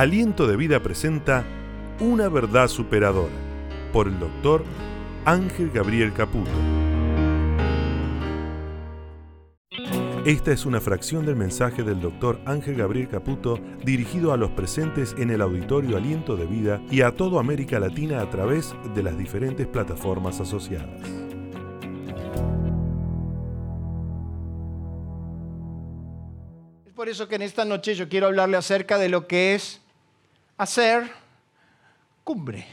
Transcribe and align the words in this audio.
Aliento 0.00 0.46
de 0.46 0.56
Vida 0.56 0.80
presenta 0.80 1.44
Una 2.00 2.30
verdad 2.30 2.68
superadora 2.68 3.34
por 3.92 4.08
el 4.08 4.18
doctor 4.18 4.64
Ángel 5.26 5.70
Gabriel 5.70 6.14
Caputo. 6.14 6.50
Esta 10.24 10.52
es 10.52 10.64
una 10.64 10.80
fracción 10.80 11.26
del 11.26 11.36
mensaje 11.36 11.82
del 11.82 12.00
doctor 12.00 12.40
Ángel 12.46 12.76
Gabriel 12.76 13.10
Caputo 13.10 13.60
dirigido 13.84 14.32
a 14.32 14.38
los 14.38 14.52
presentes 14.52 15.14
en 15.18 15.28
el 15.28 15.42
auditorio 15.42 15.98
Aliento 15.98 16.34
de 16.34 16.46
Vida 16.46 16.80
y 16.90 17.02
a 17.02 17.14
toda 17.14 17.38
América 17.38 17.78
Latina 17.78 18.22
a 18.22 18.30
través 18.30 18.74
de 18.94 19.02
las 19.02 19.18
diferentes 19.18 19.66
plataformas 19.66 20.40
asociadas. 20.40 20.98
Es 26.86 26.92
por 26.94 27.10
eso 27.10 27.28
que 27.28 27.34
en 27.34 27.42
esta 27.42 27.66
noche 27.66 27.94
yo 27.94 28.08
quiero 28.08 28.28
hablarle 28.28 28.56
acerca 28.56 28.96
de 28.96 29.10
lo 29.10 29.26
que 29.26 29.54
es 29.54 29.82
hacer 30.60 31.10
cumbre. 32.22 32.66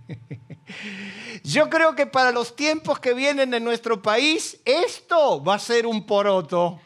Yo 1.44 1.68
creo 1.68 1.94
que 1.94 2.06
para 2.06 2.32
los 2.32 2.56
tiempos 2.56 2.98
que 2.98 3.12
vienen 3.12 3.52
en 3.52 3.62
nuestro 3.62 4.00
país, 4.00 4.58
esto 4.64 5.44
va 5.44 5.56
a 5.56 5.58
ser 5.58 5.86
un 5.86 6.06
poroto. 6.06 6.80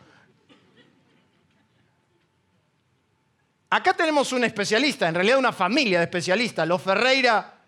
Acá 3.70 3.94
tenemos 3.94 4.32
un 4.32 4.42
especialista, 4.42 5.06
en 5.06 5.14
realidad 5.14 5.38
una 5.38 5.52
familia 5.52 5.98
de 5.98 6.04
especialistas. 6.06 6.66
Los 6.66 6.82
Ferreira 6.82 7.60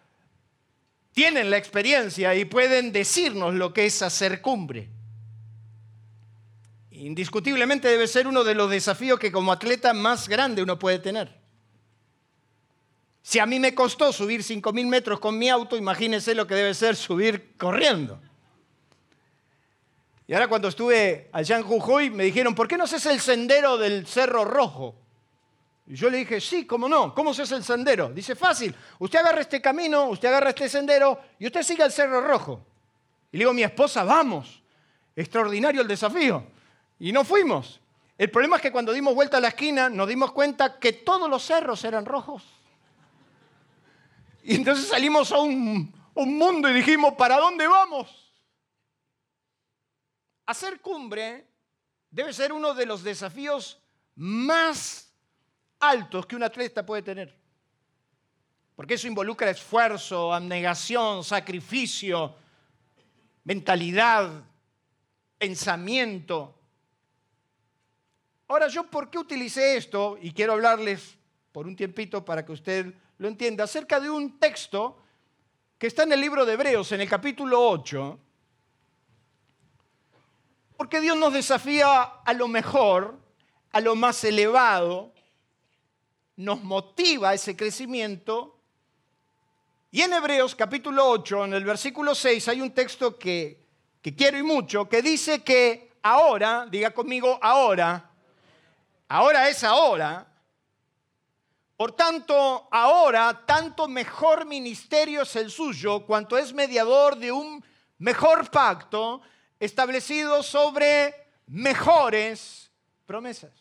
tienen 1.12 1.50
la 1.50 1.58
experiencia 1.58 2.34
y 2.34 2.44
pueden 2.44 2.90
decirnos 2.90 3.54
lo 3.54 3.72
que 3.72 3.86
es 3.86 4.02
hacer 4.02 4.42
cumbre. 4.42 4.88
Indiscutiblemente 6.90 7.86
debe 7.86 8.08
ser 8.08 8.26
uno 8.26 8.42
de 8.42 8.56
los 8.56 8.68
desafíos 8.68 9.20
que 9.20 9.30
como 9.30 9.52
atleta 9.52 9.94
más 9.94 10.28
grande 10.28 10.60
uno 10.60 10.76
puede 10.76 10.98
tener. 10.98 11.37
Si 13.22 13.38
a 13.38 13.46
mí 13.46 13.58
me 13.60 13.74
costó 13.74 14.12
subir 14.12 14.42
5.000 14.42 14.86
metros 14.86 15.20
con 15.20 15.38
mi 15.38 15.48
auto, 15.48 15.76
imagínense 15.76 16.34
lo 16.34 16.46
que 16.46 16.54
debe 16.54 16.74
ser 16.74 16.96
subir 16.96 17.56
corriendo. 17.56 18.20
Y 20.26 20.34
ahora 20.34 20.48
cuando 20.48 20.68
estuve 20.68 21.28
allá 21.32 21.56
en 21.56 21.62
Jujuy, 21.62 22.10
me 22.10 22.24
dijeron, 22.24 22.54
¿por 22.54 22.68
qué 22.68 22.76
no 22.76 22.84
haces 22.84 23.06
el 23.06 23.18
sendero 23.18 23.78
del 23.78 24.06
Cerro 24.06 24.44
Rojo? 24.44 24.94
Y 25.86 25.94
yo 25.94 26.10
le 26.10 26.18
dije, 26.18 26.38
sí, 26.38 26.66
¿cómo 26.66 26.86
no? 26.86 27.14
¿Cómo 27.14 27.32
se 27.32 27.42
hace 27.42 27.54
el 27.54 27.64
sendero? 27.64 28.10
Dice, 28.10 28.36
fácil, 28.36 28.74
usted 28.98 29.20
agarra 29.20 29.40
este 29.40 29.62
camino, 29.62 30.04
usted 30.10 30.28
agarra 30.28 30.50
este 30.50 30.68
sendero 30.68 31.18
y 31.38 31.46
usted 31.46 31.62
sigue 31.62 31.82
el 31.82 31.90
Cerro 31.90 32.20
Rojo. 32.20 32.60
Y 33.32 33.38
le 33.38 33.42
digo 33.42 33.54
mi 33.54 33.62
esposa, 33.62 34.04
vamos, 34.04 34.62
extraordinario 35.16 35.80
el 35.80 35.88
desafío. 35.88 36.44
Y 37.00 37.10
no 37.10 37.24
fuimos. 37.24 37.80
El 38.18 38.30
problema 38.30 38.56
es 38.56 38.62
que 38.62 38.72
cuando 38.72 38.92
dimos 38.92 39.14
vuelta 39.14 39.38
a 39.38 39.40
la 39.40 39.48
esquina 39.48 39.88
nos 39.88 40.08
dimos 40.08 40.32
cuenta 40.32 40.78
que 40.78 40.92
todos 40.92 41.30
los 41.30 41.42
cerros 41.42 41.82
eran 41.84 42.04
rojos. 42.04 42.44
Y 44.42 44.56
entonces 44.56 44.88
salimos 44.88 45.32
a 45.32 45.38
un, 45.38 45.92
un 46.14 46.38
mundo 46.38 46.68
y 46.68 46.74
dijimos, 46.74 47.14
¿para 47.14 47.36
dónde 47.38 47.66
vamos? 47.66 48.32
Hacer 50.46 50.80
cumbre 50.80 51.46
debe 52.10 52.32
ser 52.32 52.52
uno 52.52 52.74
de 52.74 52.86
los 52.86 53.02
desafíos 53.02 53.78
más 54.14 55.12
altos 55.80 56.26
que 56.26 56.36
un 56.36 56.42
atleta 56.42 56.84
puede 56.84 57.02
tener. 57.02 57.36
Porque 58.74 58.94
eso 58.94 59.08
involucra 59.08 59.50
esfuerzo, 59.50 60.32
abnegación, 60.32 61.24
sacrificio, 61.24 62.34
mentalidad, 63.44 64.44
pensamiento. 65.36 66.54
Ahora, 68.46 68.68
yo 68.68 68.84
por 68.88 69.10
qué 69.10 69.18
utilicé 69.18 69.76
esto, 69.76 70.18
y 70.20 70.32
quiero 70.32 70.52
hablarles 70.52 71.18
por 71.52 71.66
un 71.66 71.76
tiempito 71.76 72.24
para 72.24 72.44
que 72.44 72.52
usted 72.52 72.94
lo 73.18 73.28
entienda, 73.28 73.64
acerca 73.64 74.00
de 74.00 74.08
un 74.08 74.38
texto 74.38 74.96
que 75.76 75.88
está 75.88 76.04
en 76.04 76.12
el 76.12 76.20
libro 76.20 76.46
de 76.46 76.54
Hebreos, 76.54 76.92
en 76.92 77.00
el 77.00 77.08
capítulo 77.08 77.68
8, 77.68 78.18
porque 80.76 81.00
Dios 81.00 81.16
nos 81.16 81.32
desafía 81.32 82.02
a 82.02 82.32
lo 82.34 82.46
mejor, 82.46 83.18
a 83.72 83.80
lo 83.80 83.96
más 83.96 84.22
elevado, 84.22 85.12
nos 86.36 86.62
motiva 86.62 87.34
ese 87.34 87.56
crecimiento. 87.56 88.60
Y 89.90 90.02
en 90.02 90.12
Hebreos 90.12 90.54
capítulo 90.54 91.08
8, 91.10 91.46
en 91.46 91.54
el 91.54 91.64
versículo 91.64 92.14
6, 92.14 92.46
hay 92.46 92.60
un 92.60 92.70
texto 92.70 93.18
que, 93.18 93.66
que 94.00 94.14
quiero 94.14 94.38
y 94.38 94.44
mucho, 94.44 94.88
que 94.88 95.02
dice 95.02 95.42
que 95.42 95.94
ahora, 96.02 96.66
diga 96.70 96.92
conmigo, 96.92 97.40
ahora, 97.42 98.08
ahora 99.08 99.48
es 99.48 99.64
ahora, 99.64 100.27
por 101.78 101.92
tanto, 101.92 102.66
ahora 102.72 103.44
tanto 103.46 103.86
mejor 103.86 104.44
ministerio 104.44 105.22
es 105.22 105.36
el 105.36 105.48
suyo, 105.48 106.04
cuanto 106.04 106.36
es 106.36 106.52
mediador 106.52 107.16
de 107.16 107.30
un 107.30 107.64
mejor 107.98 108.50
pacto 108.50 109.20
establecido 109.60 110.42
sobre 110.42 111.14
mejores 111.46 112.72
promesas. 113.06 113.52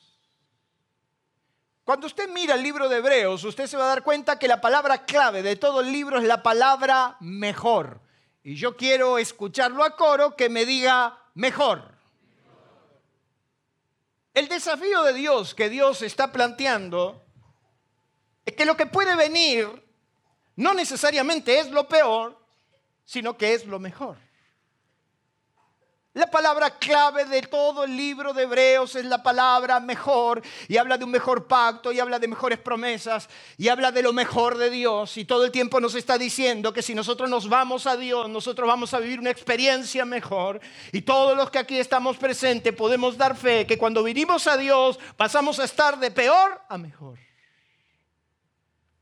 Cuando 1.84 2.08
usted 2.08 2.28
mira 2.30 2.56
el 2.56 2.64
libro 2.64 2.90
de 2.90 2.98
Hebreos, 2.98 3.44
usted 3.44 3.68
se 3.68 3.78
va 3.78 3.84
a 3.84 3.90
dar 3.90 4.04
cuenta 4.04 4.40
que 4.40 4.48
la 4.48 4.62
palabra 4.62 5.06
clave 5.06 5.44
de 5.44 5.56
todo 5.56 5.82
el 5.82 5.92
libro 5.92 6.18
es 6.18 6.26
la 6.26 6.42
palabra 6.42 7.18
mejor. 7.20 8.02
Y 8.42 8.56
yo 8.56 8.76
quiero 8.76 9.20
escucharlo 9.20 9.84
a 9.84 9.96
coro 9.96 10.36
que 10.36 10.50
me 10.50 10.66
diga 10.66 11.20
mejor. 11.36 11.94
El 14.34 14.48
desafío 14.48 15.04
de 15.04 15.14
Dios 15.14 15.54
que 15.54 15.70
Dios 15.70 16.02
está 16.02 16.32
planteando 16.32 17.27
es 18.48 18.54
que 18.54 18.66
lo 18.66 18.78
que 18.78 18.86
puede 18.86 19.14
venir 19.18 19.68
no 20.56 20.74
necesariamente 20.74 21.60
es 21.60 21.70
lo 21.70 21.86
peor, 21.86 22.40
sino 23.04 23.38
que 23.38 23.54
es 23.54 23.66
lo 23.66 23.78
mejor. 23.78 24.18
La 26.14 26.32
palabra 26.32 26.72
clave 26.72 27.26
de 27.26 27.42
todo 27.42 27.84
el 27.84 27.96
libro 27.96 28.34
de 28.34 28.44
Hebreos 28.44 28.96
es 28.96 29.04
la 29.04 29.22
palabra 29.22 29.82
mejor 29.82 30.42
y 30.70 30.78
habla 30.78 30.98
de 30.98 31.04
un 31.04 31.12
mejor 31.12 31.46
pacto 31.46 31.92
y 31.92 32.00
habla 32.00 32.20
de 32.20 32.30
mejores 32.30 32.58
promesas 32.58 33.28
y 33.58 33.68
habla 33.68 33.92
de 33.92 34.02
lo 34.02 34.14
mejor 34.14 34.58
de 34.58 34.70
Dios 34.70 35.18
y 35.18 35.26
todo 35.26 35.44
el 35.44 35.52
tiempo 35.52 35.82
nos 35.82 35.94
está 35.94 36.18
diciendo 36.18 36.72
que 36.72 36.82
si 36.82 36.96
nosotros 36.96 37.30
nos 37.30 37.50
vamos 37.50 37.86
a 37.86 37.98
Dios, 37.98 38.30
nosotros 38.30 38.66
vamos 38.66 38.94
a 38.94 39.00
vivir 39.00 39.20
una 39.20 39.30
experiencia 39.30 40.06
mejor 40.06 40.62
y 40.94 41.02
todos 41.02 41.36
los 41.36 41.52
que 41.52 41.60
aquí 41.60 41.78
estamos 41.78 42.16
presentes 42.16 42.74
podemos 42.74 43.18
dar 43.18 43.36
fe 43.36 43.68
que 43.68 43.78
cuando 43.78 44.04
vinimos 44.04 44.48
a 44.48 44.56
Dios 44.56 44.98
pasamos 45.18 45.60
a 45.60 45.66
estar 45.66 46.00
de 46.00 46.12
peor 46.12 46.62
a 46.70 46.78
mejor. 46.78 47.27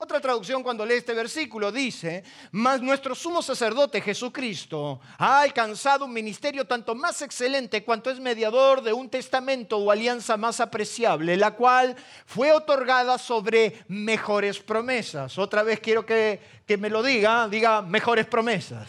Otra 0.05 0.21
traducción 0.21 0.61
cuando 0.61 0.85
lee 0.85 0.97
este 0.97 1.15
versículo 1.15 1.71
dice, 1.71 2.23
mas 2.51 2.79
nuestro 2.79 3.15
sumo 3.15 3.41
sacerdote 3.41 4.01
Jesucristo 4.01 4.99
ha 5.17 5.41
alcanzado 5.41 6.05
un 6.05 6.13
ministerio 6.13 6.65
tanto 6.65 6.93
más 6.93 7.23
excelente 7.23 7.83
cuanto 7.83 8.11
es 8.11 8.19
mediador 8.19 8.83
de 8.83 8.93
un 8.93 9.09
testamento 9.09 9.79
o 9.79 9.89
alianza 9.89 10.37
más 10.37 10.59
apreciable, 10.59 11.35
la 11.37 11.55
cual 11.55 11.95
fue 12.27 12.51
otorgada 12.51 13.17
sobre 13.17 13.83
mejores 13.87 14.59
promesas. 14.59 15.39
Otra 15.39 15.63
vez 15.63 15.79
quiero 15.79 16.05
que, 16.05 16.39
que 16.67 16.77
me 16.77 16.91
lo 16.91 17.01
diga, 17.01 17.47
diga 17.47 17.81
mejores 17.81 18.27
promesas. 18.27 18.87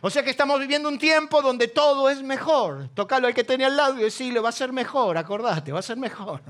O 0.00 0.10
sea 0.10 0.22
que 0.22 0.30
estamos 0.30 0.60
viviendo 0.60 0.88
un 0.88 1.00
tiempo 1.00 1.42
donde 1.42 1.66
todo 1.66 2.08
es 2.08 2.22
mejor. 2.22 2.88
Tocalo 2.94 3.26
al 3.26 3.34
que 3.34 3.42
tenía 3.42 3.66
al 3.66 3.76
lado 3.76 3.98
y 3.98 4.04
decirle, 4.04 4.38
va 4.38 4.50
a 4.50 4.52
ser 4.52 4.72
mejor, 4.72 5.18
acordate, 5.18 5.72
va 5.72 5.80
a 5.80 5.82
ser 5.82 5.96
mejor. 5.96 6.40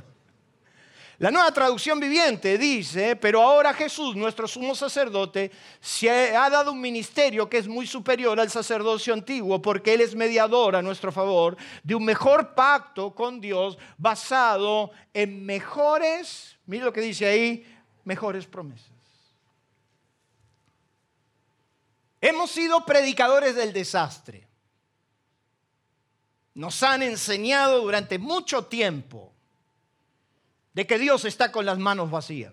La 1.19 1.31
nueva 1.31 1.51
traducción 1.51 1.99
viviente 1.99 2.59
dice, 2.59 3.17
pero 3.17 3.41
ahora 3.41 3.73
Jesús, 3.73 4.15
nuestro 4.15 4.47
sumo 4.47 4.75
sacerdote, 4.75 5.51
se 5.81 6.11
ha 6.37 6.51
dado 6.51 6.73
un 6.73 6.81
ministerio 6.81 7.49
que 7.49 7.57
es 7.57 7.67
muy 7.67 7.87
superior 7.87 8.39
al 8.39 8.51
sacerdocio 8.51 9.15
antiguo, 9.15 9.63
porque 9.63 9.95
Él 9.95 10.03
es 10.03 10.15
mediador 10.15 10.77
a 10.77 10.83
nuestro 10.83 11.11
favor 11.11 11.57
de 11.83 11.95
un 11.95 12.05
mejor 12.05 12.55
pacto 12.55 13.15
con 13.15 13.41
Dios 13.41 13.79
basado 13.97 14.91
en 15.15 15.47
mejores, 15.47 16.59
mire 16.67 16.85
lo 16.85 16.93
que 16.93 17.01
dice 17.01 17.27
ahí, 17.27 17.67
mejores 18.05 18.47
promesas. 18.47 18.91
Hemos 22.21 22.51
sido 22.51 22.85
predicadores 22.85 23.55
del 23.55 23.73
desastre. 23.73 24.47
Nos 26.53 26.83
han 26.83 27.03
enseñado 27.03 27.81
durante 27.81 28.19
mucho 28.19 28.67
tiempo 28.67 29.36
de 30.77 30.87
que 30.87 30.99
Dios 30.99 31.25
está 31.25 31.51
con 31.51 31.65
las 31.65 31.79
manos 31.79 32.11
vacías. 32.11 32.53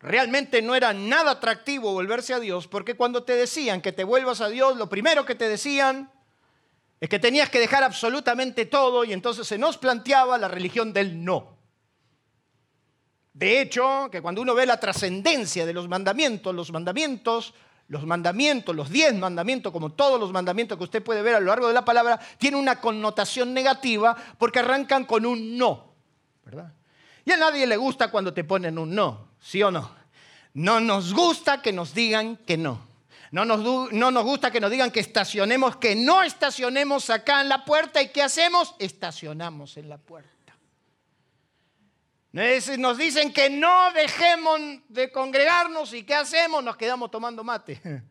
Realmente 0.00 0.62
no 0.62 0.74
era 0.74 0.94
nada 0.94 1.32
atractivo 1.32 1.92
volverse 1.92 2.32
a 2.32 2.40
Dios 2.40 2.66
porque 2.66 2.94
cuando 2.94 3.24
te 3.24 3.34
decían 3.34 3.82
que 3.82 3.92
te 3.92 4.04
vuelvas 4.04 4.40
a 4.40 4.48
Dios, 4.48 4.78
lo 4.78 4.88
primero 4.88 5.26
que 5.26 5.34
te 5.34 5.50
decían 5.50 6.10
es 6.98 7.10
que 7.10 7.18
tenías 7.18 7.50
que 7.50 7.60
dejar 7.60 7.84
absolutamente 7.84 8.64
todo 8.64 9.04
y 9.04 9.12
entonces 9.12 9.46
se 9.46 9.58
nos 9.58 9.76
planteaba 9.76 10.38
la 10.38 10.48
religión 10.48 10.94
del 10.94 11.22
no. 11.22 11.58
De 13.34 13.60
hecho, 13.60 14.08
que 14.10 14.22
cuando 14.22 14.40
uno 14.40 14.54
ve 14.54 14.64
la 14.64 14.80
trascendencia 14.80 15.66
de 15.66 15.74
los 15.74 15.88
mandamientos, 15.88 16.54
los 16.54 16.72
mandamientos, 16.72 17.52
los 17.88 18.06
mandamientos, 18.06 18.74
los 18.74 18.88
diez 18.88 19.14
mandamientos, 19.14 19.72
como 19.74 19.92
todos 19.92 20.18
los 20.18 20.32
mandamientos 20.32 20.78
que 20.78 20.84
usted 20.84 21.02
puede 21.02 21.20
ver 21.20 21.34
a 21.34 21.40
lo 21.40 21.48
largo 21.48 21.68
de 21.68 21.74
la 21.74 21.84
palabra, 21.84 22.18
tienen 22.38 22.58
una 22.58 22.80
connotación 22.80 23.52
negativa 23.52 24.16
porque 24.38 24.60
arrancan 24.60 25.04
con 25.04 25.26
un 25.26 25.58
no. 25.58 25.89
Y 27.24 27.32
a 27.32 27.36
nadie 27.36 27.66
le 27.66 27.76
gusta 27.76 28.10
cuando 28.10 28.32
te 28.32 28.44
ponen 28.44 28.78
un 28.78 28.94
no, 28.94 29.28
¿sí 29.40 29.62
o 29.62 29.70
no? 29.70 29.90
No 30.54 30.80
nos 30.80 31.14
gusta 31.14 31.62
que 31.62 31.72
nos 31.72 31.94
digan 31.94 32.36
que 32.36 32.56
no. 32.56 32.88
No 33.30 33.44
nos, 33.44 33.92
no 33.92 34.10
nos, 34.10 34.24
gusta 34.24 34.50
que 34.50 34.60
nos 34.60 34.72
digan 34.72 34.90
que 34.90 34.98
estacionemos, 34.98 35.76
que 35.76 35.94
no 35.94 36.22
estacionemos 36.22 37.10
acá 37.10 37.40
en 37.42 37.48
la 37.48 37.64
puerta. 37.64 38.02
¿Y 38.02 38.08
qué 38.08 38.22
hacemos? 38.22 38.74
Estacionamos 38.80 39.76
en 39.76 39.88
la 39.88 39.98
puerta. 39.98 40.28
Nos 42.32 42.98
dicen 42.98 43.32
que 43.32 43.50
no 43.50 43.92
dejemos 43.92 44.60
de 44.88 45.10
congregarnos 45.10 45.92
y 45.92 46.04
¿qué 46.04 46.14
hacemos? 46.14 46.62
Nos 46.62 46.76
quedamos 46.76 47.10
tomando 47.10 47.42
mate. 47.42 47.80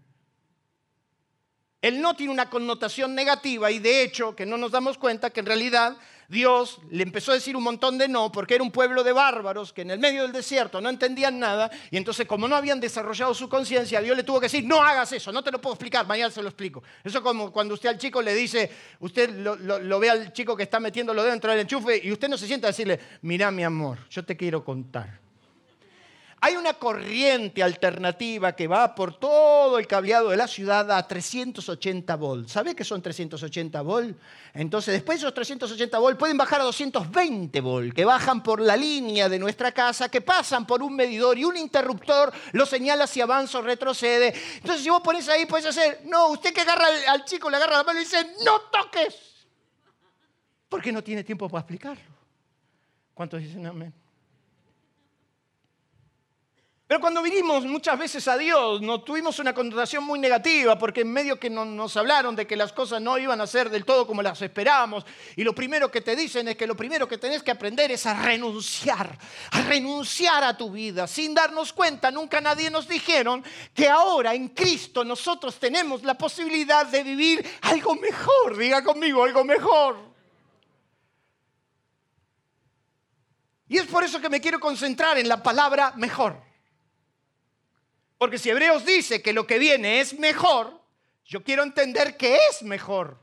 El 1.81 2.01
no 2.01 2.13
tiene 2.15 2.33
una 2.33 2.49
connotación 2.49 3.15
negativa 3.15 3.71
y 3.71 3.79
de 3.79 4.03
hecho 4.03 4.35
que 4.35 4.45
no 4.45 4.57
nos 4.57 4.71
damos 4.71 4.97
cuenta 4.97 5.29
que 5.29 5.39
en 5.39 5.45
realidad 5.45 5.95
Dios 6.29 6.79
le 6.91 7.01
empezó 7.01 7.31
a 7.31 7.33
decir 7.33 7.57
un 7.57 7.63
montón 7.63 7.97
de 7.97 8.07
no 8.07 8.31
porque 8.31 8.53
era 8.53 8.63
un 8.63 8.69
pueblo 8.71 9.03
de 9.03 9.11
bárbaros 9.11 9.73
que 9.73 9.81
en 9.81 9.89
el 9.89 9.99
medio 9.99 10.21
del 10.21 10.31
desierto 10.31 10.79
no 10.79 10.87
entendían 10.87 11.39
nada 11.39 11.71
y 11.89 11.97
entonces 11.97 12.27
como 12.27 12.47
no 12.47 12.55
habían 12.55 12.79
desarrollado 12.79 13.33
su 13.33 13.49
conciencia, 13.49 13.99
Dios 13.99 14.15
le 14.15 14.23
tuvo 14.23 14.39
que 14.39 14.45
decir, 14.45 14.63
no 14.63 14.81
hagas 14.81 15.11
eso, 15.11 15.31
no 15.31 15.43
te 15.43 15.51
lo 15.51 15.59
puedo 15.59 15.73
explicar, 15.73 16.05
mañana 16.05 16.29
se 16.29 16.43
lo 16.43 16.49
explico. 16.49 16.83
Eso 17.03 17.23
como 17.23 17.51
cuando 17.51 17.73
usted 17.73 17.89
al 17.89 17.97
chico 17.97 18.21
le 18.21 18.35
dice, 18.35 18.69
usted 18.99 19.31
lo, 19.31 19.99
ve 19.99 20.09
al 20.11 20.31
chico 20.31 20.55
que 20.55 20.63
está 20.63 20.79
metiéndolo 20.79 21.23
dentro 21.23 21.49
del 21.49 21.61
enchufe 21.61 21.99
y 22.03 22.11
usted 22.11 22.29
no 22.29 22.37
se 22.37 22.45
sienta 22.45 22.67
a 22.67 22.71
decirle, 22.71 22.99
mira 23.23 23.49
mi 23.49 23.63
amor, 23.63 23.97
yo 24.09 24.23
te 24.23 24.37
quiero 24.37 24.63
contar. 24.63 25.28
Hay 26.41 26.55
una 26.55 26.73
corriente 26.75 27.61
alternativa 27.61 28.53
que 28.55 28.67
va 28.67 28.95
por 28.95 29.19
todo 29.19 29.77
el 29.77 29.87
cableado 29.87 30.29
de 30.29 30.37
la 30.37 30.47
ciudad 30.47 30.89
a 30.89 31.05
380 31.05 32.15
volts. 32.15 32.53
¿Sabe 32.53 32.75
qué 32.75 32.85
son 32.85 33.01
380 33.01 33.81
volts? 33.81 34.15
Entonces, 34.53 34.93
después 34.93 35.19
de 35.19 35.25
esos 35.25 35.33
380 35.33 35.99
volts 35.99 36.17
pueden 36.17 36.37
bajar 36.37 36.61
a 36.61 36.63
220 36.63 37.59
volts, 37.59 37.93
que 37.93 38.05
bajan 38.05 38.41
por 38.41 38.61
la 38.61 38.77
línea 38.77 39.27
de 39.27 39.37
nuestra 39.37 39.73
casa, 39.73 40.07
que 40.07 40.21
pasan 40.21 40.65
por 40.65 40.81
un 40.81 40.95
medidor 40.95 41.37
y 41.37 41.43
un 41.43 41.57
interruptor 41.57 42.31
lo 42.53 42.65
señala 42.65 43.05
si 43.05 43.19
avanza 43.19 43.59
o 43.59 43.61
retrocede. 43.61 44.33
Entonces, 44.55 44.81
si 44.81 44.89
vos 44.89 45.01
pones 45.01 45.27
ahí, 45.27 45.45
puedes 45.45 45.65
hacer, 45.65 46.03
no, 46.05 46.29
usted 46.29 46.53
que 46.53 46.61
agarra 46.61 46.87
al, 46.87 47.19
al 47.19 47.25
chico, 47.25 47.49
le 47.49 47.57
agarra 47.57 47.79
la 47.79 47.83
mano 47.83 47.99
y 47.99 48.03
dice, 48.03 48.35
no 48.45 48.61
toques. 48.71 49.15
Porque 50.69 50.91
no 50.91 51.03
tiene 51.03 51.25
tiempo 51.25 51.49
para 51.49 51.61
explicarlo. 51.61 52.19
¿Cuántos 53.13 53.41
dicen 53.41 53.65
amén? 53.65 53.93
Pero 56.89 57.01
cuando 57.01 57.21
vinimos 57.21 57.65
muchas 57.65 57.99
veces 57.99 58.27
a 58.27 58.35
Dios, 58.35 58.81
nos 58.81 59.05
tuvimos 59.05 59.37
una 59.37 59.53
connotación 59.53 60.03
muy 60.03 60.17
negativa, 60.17 60.75
porque 60.75 61.01
en 61.01 61.13
medio 61.13 61.39
que 61.39 61.47
nos 61.47 61.95
hablaron 61.95 62.35
de 62.35 62.47
que 62.47 62.55
las 62.55 62.73
cosas 62.73 62.99
no 62.99 63.15
iban 63.19 63.39
a 63.39 63.45
ser 63.45 63.69
del 63.69 63.85
todo 63.85 64.07
como 64.07 64.23
las 64.23 64.41
esperábamos, 64.41 65.05
y 65.35 65.43
lo 65.43 65.53
primero 65.53 65.91
que 65.91 66.01
te 66.01 66.15
dicen 66.15 66.47
es 66.47 66.57
que 66.57 66.65
lo 66.65 66.75
primero 66.75 67.07
que 67.07 67.19
tenés 67.19 67.43
que 67.43 67.51
aprender 67.51 67.91
es 67.91 68.07
a 68.07 68.15
renunciar, 68.19 69.15
a 69.51 69.61
renunciar 69.61 70.43
a 70.43 70.57
tu 70.57 70.71
vida, 70.71 71.05
sin 71.05 71.35
darnos 71.35 71.73
cuenta, 71.73 72.09
nunca 72.09 72.41
nadie 72.41 72.71
nos 72.71 72.87
dijeron 72.87 73.43
que 73.75 73.87
ahora 73.87 74.33
en 74.33 74.47
Cristo 74.47 75.03
nosotros 75.03 75.59
tenemos 75.59 76.01
la 76.01 76.15
posibilidad 76.15 76.87
de 76.87 77.03
vivir 77.03 77.47
algo 77.61 77.93
mejor, 77.97 78.57
diga 78.57 78.83
conmigo, 78.83 79.23
algo 79.23 79.43
mejor. 79.43 79.95
Y 83.67 83.77
es 83.77 83.85
por 83.85 84.03
eso 84.03 84.19
que 84.19 84.29
me 84.29 84.41
quiero 84.41 84.59
concentrar 84.59 85.19
en 85.19 85.29
la 85.29 85.43
palabra 85.43 85.93
mejor. 85.95 86.48
Porque 88.19 88.37
si 88.37 88.49
Hebreos 88.49 88.85
dice 88.85 89.21
que 89.21 89.31
lo 89.31 89.47
que 89.47 89.57
viene 89.57 90.01
es 90.01 90.19
mejor, 90.19 90.77
yo 91.25 91.41
quiero 91.41 91.63
entender 91.63 92.17
que 92.17 92.37
es 92.49 92.61
mejor. 92.63 93.17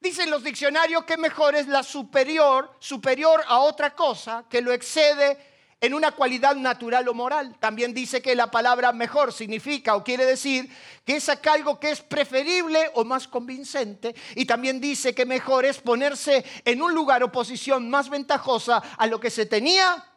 Dicen 0.00 0.30
los 0.30 0.42
diccionarios 0.42 1.04
que 1.04 1.18
mejor 1.18 1.54
es 1.54 1.68
la 1.68 1.82
superior, 1.82 2.74
superior 2.80 3.44
a 3.46 3.58
otra 3.58 3.94
cosa 3.94 4.46
que 4.48 4.62
lo 4.62 4.72
excede 4.72 5.36
en 5.78 5.92
una 5.92 6.12
cualidad 6.12 6.56
natural 6.56 7.06
o 7.08 7.12
moral. 7.12 7.54
También 7.60 7.92
dice 7.92 8.22
que 8.22 8.34
la 8.34 8.50
palabra 8.50 8.92
mejor 8.92 9.30
significa 9.30 9.94
o 9.94 10.02
quiere 10.02 10.24
decir 10.24 10.74
que 11.04 11.16
es 11.16 11.28
algo 11.28 11.78
que 11.78 11.90
es 11.90 12.00
preferible 12.00 12.90
o 12.94 13.04
más 13.04 13.28
convincente. 13.28 14.14
Y 14.36 14.46
también 14.46 14.80
dice 14.80 15.14
que 15.14 15.26
mejor 15.26 15.66
es 15.66 15.78
ponerse 15.78 16.46
en 16.64 16.80
un 16.80 16.94
lugar 16.94 17.22
o 17.22 17.30
posición 17.30 17.90
más 17.90 18.08
ventajosa 18.08 18.82
a 18.96 19.06
lo 19.06 19.20
que 19.20 19.28
se 19.28 19.44
tenía 19.44 20.09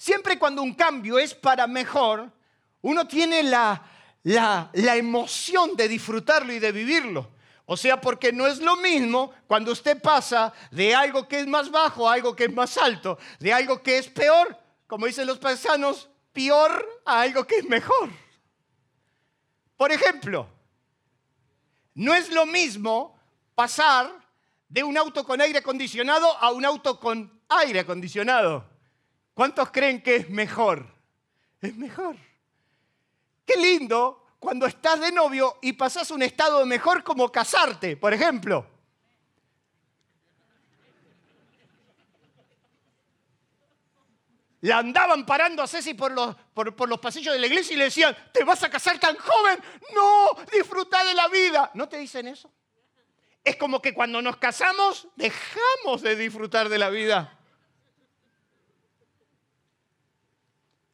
Siempre 0.00 0.38
cuando 0.38 0.62
un 0.62 0.72
cambio 0.72 1.18
es 1.18 1.34
para 1.34 1.66
mejor, 1.66 2.32
uno 2.80 3.06
tiene 3.06 3.42
la, 3.42 3.84
la, 4.22 4.96
emoción 4.96 5.76
de 5.76 5.88
disfrutarlo 5.88 6.54
y 6.54 6.58
de 6.58 6.72
vivirlo. 6.72 7.28
O 7.66 7.76
sea, 7.76 8.00
porque 8.00 8.32
no 8.32 8.46
es 8.46 8.60
lo 8.60 8.76
mismo 8.76 9.30
cuando 9.46 9.72
usted 9.72 10.00
pasa 10.00 10.54
de 10.70 10.94
algo 10.94 11.28
que 11.28 11.40
es 11.40 11.46
más 11.46 11.70
bajo 11.70 12.08
a 12.08 12.14
algo 12.14 12.34
que 12.34 12.44
es 12.44 12.54
más 12.54 12.78
alto, 12.78 13.18
de 13.40 13.52
algo 13.52 13.82
que 13.82 13.98
es 13.98 14.08
peor, 14.08 14.56
como 14.86 15.04
dicen 15.04 15.26
los 15.26 15.36
paisanos, 15.36 16.08
peor 16.32 17.02
a 17.04 17.20
algo 17.20 17.46
que 17.46 17.56
es 17.56 17.68
mejor. 17.68 18.08
Por 19.76 19.92
ejemplo, 19.92 20.48
no 21.92 22.14
es 22.14 22.30
lo 22.30 22.46
mismo 22.46 23.20
pasar 23.54 24.10
de 24.66 24.82
un 24.82 24.96
auto 24.96 25.26
con 25.26 25.42
aire 25.42 25.58
acondicionado 25.58 26.38
a 26.38 26.52
un 26.52 26.64
auto 26.64 26.98
con 26.98 27.38
aire 27.50 27.80
acondicionado. 27.80 28.69
¿Cuántos 29.40 29.70
creen 29.70 30.02
que 30.02 30.16
es 30.16 30.28
mejor? 30.28 30.84
Es 31.62 31.74
mejor. 31.74 32.14
Qué 33.46 33.56
lindo 33.56 34.36
cuando 34.38 34.66
estás 34.66 35.00
de 35.00 35.10
novio 35.10 35.56
y 35.62 35.72
pasas 35.72 36.10
un 36.10 36.20
estado 36.20 36.66
mejor 36.66 37.02
como 37.02 37.32
casarte, 37.32 37.96
por 37.96 38.12
ejemplo. 38.12 38.66
La 44.60 44.76
andaban 44.76 45.24
parando 45.24 45.62
a 45.62 45.66
Ceci 45.66 45.94
por 45.94 46.12
los, 46.12 46.36
por, 46.52 46.86
los 46.86 47.00
pasillos 47.00 47.32
de 47.32 47.40
la 47.40 47.46
iglesia 47.46 47.72
y 47.72 47.78
le 47.78 47.84
decían, 47.84 48.14
¿te 48.34 48.44
vas 48.44 48.62
a 48.62 48.68
casar 48.68 49.00
tan 49.00 49.16
joven? 49.16 49.58
No, 49.94 50.32
disfruta 50.52 51.02
de 51.02 51.14
la 51.14 51.28
vida. 51.28 51.70
¿No 51.72 51.88
te 51.88 51.96
dicen 51.96 52.28
eso? 52.28 52.52
Es 53.42 53.56
como 53.56 53.80
que 53.80 53.94
cuando 53.94 54.20
nos 54.20 54.36
casamos 54.36 55.08
dejamos 55.16 56.02
de 56.02 56.14
disfrutar 56.14 56.68
de 56.68 56.76
la 56.76 56.90
vida. 56.90 57.39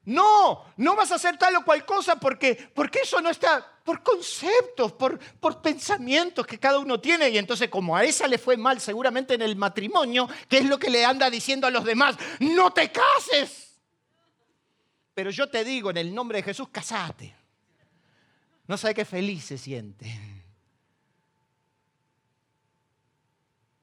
No, 0.07 0.65
no 0.77 0.95
vas 0.95 1.11
a 1.11 1.17
hacer 1.17 1.37
tal 1.37 1.57
o 1.57 1.65
cual 1.65 1.85
cosa 1.85 2.15
porque, 2.15 2.71
porque 2.73 3.01
eso 3.01 3.21
no 3.21 3.29
está 3.29 3.73
por 3.85 4.05
conceptos, 4.05 4.93
por, 4.93 5.19
por 5.19 5.61
pensamientos 5.61 6.47
que 6.47 6.61
cada 6.61 6.79
uno 6.79 7.01
tiene. 7.01 7.29
Y 7.29 7.39
entonces 7.39 7.69
como 7.69 7.97
a 7.97 8.05
esa 8.05 8.29
le 8.29 8.39
fue 8.39 8.57
mal 8.57 8.81
seguramente 8.81 9.35
en 9.35 9.43
el 9.43 9.57
matrimonio, 9.57 10.29
¿qué 10.49 10.59
es 10.59 10.65
lo 10.65 10.79
que 10.79 10.91
le 10.91 11.05
anda 11.05 11.29
diciendo 11.29 11.67
a 11.67 11.71
los 11.71 11.85
demás? 11.85 12.17
No 12.39 12.73
te 12.73 12.93
cases. 12.93 13.81
Pero 15.13 15.31
yo 15.31 15.49
te 15.51 15.65
digo 15.65 15.91
en 15.91 15.97
el 15.97 16.15
nombre 16.15 16.39
de 16.39 16.45
Jesús, 16.45 16.69
casate. 16.69 17.35
No 18.69 18.77
sabe 18.77 18.95
qué 18.95 19.05
feliz 19.05 19.45
se 19.45 19.59
siente. 19.59 20.07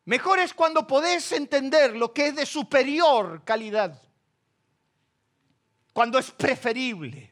Mejor 0.05 0.39
es 0.39 0.53
cuando 0.53 0.87
podés 0.87 1.29
entender 1.33 1.97
lo 1.97 2.13
que 2.13 2.27
es 2.27 2.35
de 2.37 2.45
superior 2.45 3.41
calidad 3.43 4.01
cuando 5.93 6.17
es 6.17 6.31
preferible, 6.31 7.31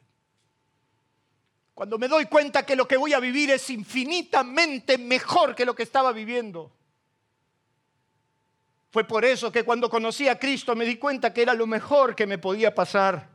cuando 1.74 1.98
me 1.98 2.06
doy 2.06 2.26
cuenta 2.26 2.64
que 2.64 2.76
lo 2.76 2.86
que 2.86 2.96
voy 2.96 3.12
a 3.12 3.18
vivir 3.18 3.50
es 3.50 3.68
infinitamente 3.70 4.98
mejor 4.98 5.54
que 5.54 5.66
lo 5.66 5.74
que 5.74 5.82
estaba 5.82 6.12
viviendo. 6.12 6.72
Fue 8.90 9.04
por 9.04 9.24
eso 9.24 9.50
que 9.50 9.64
cuando 9.64 9.90
conocí 9.90 10.28
a 10.28 10.38
Cristo 10.38 10.76
me 10.76 10.84
di 10.84 10.96
cuenta 10.96 11.32
que 11.32 11.42
era 11.42 11.54
lo 11.54 11.66
mejor 11.66 12.14
que 12.14 12.26
me 12.26 12.38
podía 12.38 12.74
pasar. 12.74 13.28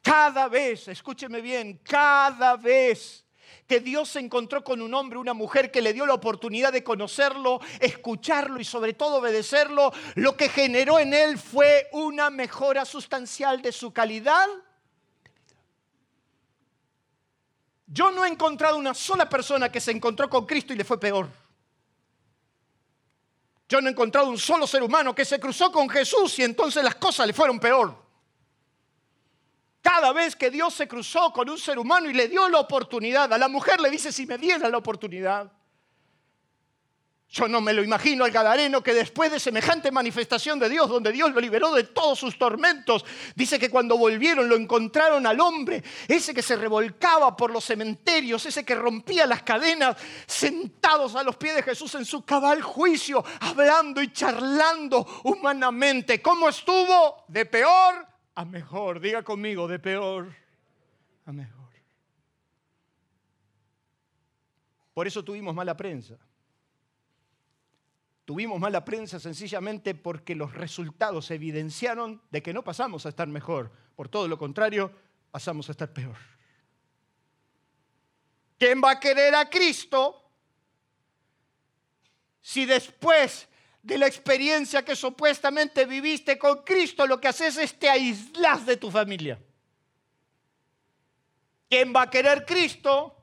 Cada 0.00 0.48
vez, 0.48 0.86
escúcheme 0.86 1.40
bien, 1.40 1.80
cada 1.82 2.56
vez 2.56 3.25
que 3.66 3.80
Dios 3.80 4.10
se 4.10 4.20
encontró 4.20 4.62
con 4.62 4.80
un 4.80 4.94
hombre, 4.94 5.18
una 5.18 5.34
mujer 5.34 5.70
que 5.70 5.82
le 5.82 5.92
dio 5.92 6.06
la 6.06 6.14
oportunidad 6.14 6.72
de 6.72 6.84
conocerlo, 6.84 7.60
escucharlo 7.80 8.60
y 8.60 8.64
sobre 8.64 8.94
todo 8.94 9.16
obedecerlo, 9.16 9.92
lo 10.14 10.36
que 10.36 10.48
generó 10.48 10.98
en 10.98 11.14
él 11.14 11.38
fue 11.38 11.88
una 11.92 12.30
mejora 12.30 12.84
sustancial 12.84 13.62
de 13.62 13.72
su 13.72 13.92
calidad. 13.92 14.46
Yo 17.86 18.10
no 18.10 18.24
he 18.24 18.28
encontrado 18.28 18.76
una 18.76 18.94
sola 18.94 19.28
persona 19.28 19.70
que 19.70 19.80
se 19.80 19.92
encontró 19.92 20.28
con 20.28 20.44
Cristo 20.44 20.72
y 20.72 20.76
le 20.76 20.84
fue 20.84 20.98
peor. 20.98 21.28
Yo 23.68 23.80
no 23.80 23.88
he 23.88 23.92
encontrado 23.92 24.28
un 24.28 24.38
solo 24.38 24.66
ser 24.66 24.82
humano 24.82 25.14
que 25.14 25.24
se 25.24 25.40
cruzó 25.40 25.72
con 25.72 25.88
Jesús 25.88 26.38
y 26.38 26.44
entonces 26.44 26.84
las 26.84 26.94
cosas 26.96 27.26
le 27.26 27.32
fueron 27.32 27.58
peor. 27.58 28.05
Cada 29.86 30.12
vez 30.12 30.34
que 30.34 30.50
Dios 30.50 30.74
se 30.74 30.88
cruzó 30.88 31.32
con 31.32 31.48
un 31.48 31.56
ser 31.56 31.78
humano 31.78 32.10
y 32.10 32.12
le 32.12 32.26
dio 32.26 32.48
la 32.48 32.58
oportunidad, 32.58 33.32
a 33.32 33.38
la 33.38 33.46
mujer 33.46 33.80
le 33.80 33.88
dice, 33.88 34.10
si 34.10 34.26
me 34.26 34.36
diera 34.36 34.68
la 34.68 34.78
oportunidad, 34.78 35.52
Yo 37.28 37.46
no 37.46 37.60
me 37.60 37.72
lo 37.72 37.84
imagino 37.84 38.24
al 38.24 38.32
Gadareno 38.32 38.82
que 38.82 38.92
después 38.92 39.30
de 39.30 39.38
semejante 39.38 39.92
manifestación 39.92 40.58
de 40.58 40.68
Dios, 40.68 40.88
donde 40.88 41.12
Dios 41.12 41.32
lo 41.32 41.40
liberó 41.40 41.72
de 41.72 41.84
todos 41.84 42.18
sus 42.18 42.36
tormentos, 42.36 43.04
dice 43.36 43.60
que 43.60 43.70
cuando 43.70 43.96
volvieron 43.96 44.48
lo 44.48 44.56
encontraron 44.56 45.24
al 45.24 45.38
hombre, 45.38 45.84
ese 46.08 46.34
que 46.34 46.42
se 46.42 46.56
revolcaba 46.56 47.36
por 47.36 47.52
los 47.52 47.64
cementerios, 47.64 48.44
ese 48.44 48.64
que 48.64 48.74
rompía 48.74 49.24
las 49.24 49.44
cadenas, 49.44 49.96
sentados 50.26 51.14
a 51.14 51.22
los 51.22 51.36
pies 51.36 51.54
de 51.54 51.62
Jesús 51.62 51.94
en 51.94 52.04
su 52.04 52.24
cabal 52.24 52.60
juicio, 52.60 53.24
hablando 53.40 54.02
y 54.02 54.12
charlando 54.12 55.06
humanamente. 55.22 56.20
¿Cómo 56.20 56.48
estuvo? 56.48 57.24
De 57.28 57.46
peor 57.46 58.15
a 58.36 58.44
mejor. 58.44 59.00
Diga 59.00 59.24
conmigo, 59.24 59.66
de 59.66 59.80
peor 59.80 60.32
a 61.24 61.32
mejor. 61.32 61.66
Por 64.94 65.06
eso 65.06 65.24
tuvimos 65.24 65.54
mala 65.54 65.76
prensa. 65.76 66.16
Tuvimos 68.24 68.58
mala 68.60 68.84
prensa 68.84 69.20
sencillamente 69.20 69.94
porque 69.94 70.34
los 70.34 70.52
resultados 70.52 71.30
evidenciaron 71.30 72.20
de 72.30 72.42
que 72.42 72.52
no 72.52 72.62
pasamos 72.62 73.06
a 73.06 73.10
estar 73.10 73.28
mejor. 73.28 73.70
Por 73.94 74.08
todo 74.08 74.28
lo 74.28 74.38
contrario, 74.38 74.92
pasamos 75.30 75.68
a 75.68 75.72
estar 75.72 75.92
peor. 75.92 76.16
¿Quién 78.58 78.80
va 78.82 78.92
a 78.92 79.00
querer 79.00 79.34
a 79.34 79.48
Cristo 79.48 80.22
si 82.40 82.64
después 82.64 83.48
de 83.86 83.98
la 83.98 84.08
experiencia 84.08 84.84
que 84.84 84.96
supuestamente 84.96 85.86
viviste 85.86 86.36
con 86.36 86.64
Cristo 86.64 87.06
lo 87.06 87.20
que 87.20 87.28
haces 87.28 87.56
es 87.56 87.78
te 87.78 87.88
aislas 87.88 88.66
de 88.66 88.76
tu 88.76 88.90
familia? 88.90 89.38
¿Quién 91.70 91.94
va 91.94 92.02
a 92.02 92.10
querer 92.10 92.44
Cristo 92.44 93.14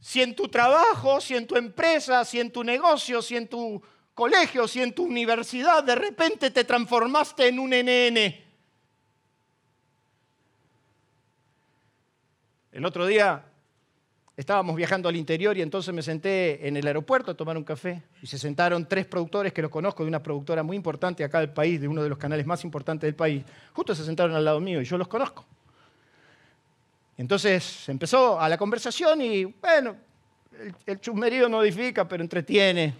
si 0.00 0.22
en 0.22 0.34
tu 0.34 0.48
trabajo, 0.48 1.20
si 1.20 1.36
en 1.36 1.46
tu 1.46 1.56
empresa, 1.56 2.24
si 2.24 2.40
en 2.40 2.50
tu 2.50 2.64
negocio, 2.64 3.20
si 3.20 3.36
en 3.36 3.48
tu 3.48 3.82
colegio, 4.14 4.66
si 4.66 4.80
en 4.80 4.94
tu 4.94 5.04
universidad 5.04 5.84
de 5.84 5.94
repente 5.94 6.50
te 6.50 6.64
transformaste 6.64 7.48
en 7.48 7.58
un 7.58 7.70
NN. 7.70 8.34
El 12.72 12.84
otro 12.86 13.04
día 13.04 13.44
estábamos 14.38 14.76
viajando 14.76 15.08
al 15.08 15.16
interior 15.16 15.58
y 15.58 15.62
entonces 15.62 15.92
me 15.92 16.00
senté 16.00 16.68
en 16.68 16.76
el 16.76 16.86
aeropuerto 16.86 17.32
a 17.32 17.34
tomar 17.34 17.56
un 17.56 17.64
café 17.64 18.04
y 18.22 18.26
se 18.28 18.38
sentaron 18.38 18.86
tres 18.86 19.04
productores 19.04 19.52
que 19.52 19.60
los 19.60 19.70
conozco 19.70 20.04
de 20.04 20.08
una 20.08 20.22
productora 20.22 20.62
muy 20.62 20.76
importante 20.76 21.24
acá 21.24 21.40
del 21.40 21.50
país, 21.50 21.80
de 21.80 21.88
uno 21.88 22.04
de 22.04 22.08
los 22.08 22.18
canales 22.18 22.46
más 22.46 22.62
importantes 22.62 23.08
del 23.08 23.16
país. 23.16 23.42
Justo 23.72 23.96
se 23.96 24.04
sentaron 24.04 24.36
al 24.36 24.44
lado 24.44 24.60
mío 24.60 24.80
y 24.80 24.84
yo 24.84 24.96
los 24.96 25.08
conozco. 25.08 25.44
Entonces 27.16 27.88
empezó 27.88 28.40
a 28.40 28.48
la 28.48 28.56
conversación 28.56 29.20
y 29.22 29.44
bueno, 29.44 29.96
el, 30.56 30.72
el 30.86 31.00
chusmerío 31.00 31.48
no 31.48 31.60
edifica, 31.64 32.06
pero 32.06 32.22
entretiene. 32.22 32.94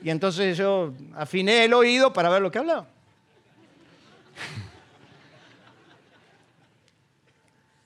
Y 0.00 0.10
entonces 0.10 0.56
yo 0.56 0.94
afiné 1.16 1.64
el 1.64 1.74
oído 1.74 2.12
para 2.12 2.28
ver 2.28 2.40
lo 2.40 2.52
que 2.52 2.58
hablaba. 2.58 2.86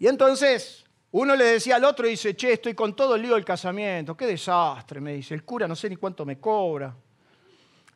Y 0.00 0.06
entonces 0.06 0.84
uno 1.10 1.34
le 1.34 1.44
decía 1.44 1.76
al 1.76 1.84
otro 1.84 2.06
y 2.06 2.10
dice, 2.10 2.36
che, 2.36 2.52
estoy 2.52 2.74
con 2.74 2.94
todo 2.94 3.14
el 3.14 3.22
lío 3.22 3.34
del 3.34 3.44
casamiento, 3.44 4.16
qué 4.16 4.26
desastre, 4.26 5.00
me 5.00 5.14
dice, 5.14 5.34
el 5.34 5.44
cura 5.44 5.66
no 5.66 5.74
sé 5.74 5.88
ni 5.88 5.96
cuánto 5.96 6.24
me 6.26 6.38
cobra. 6.38 6.94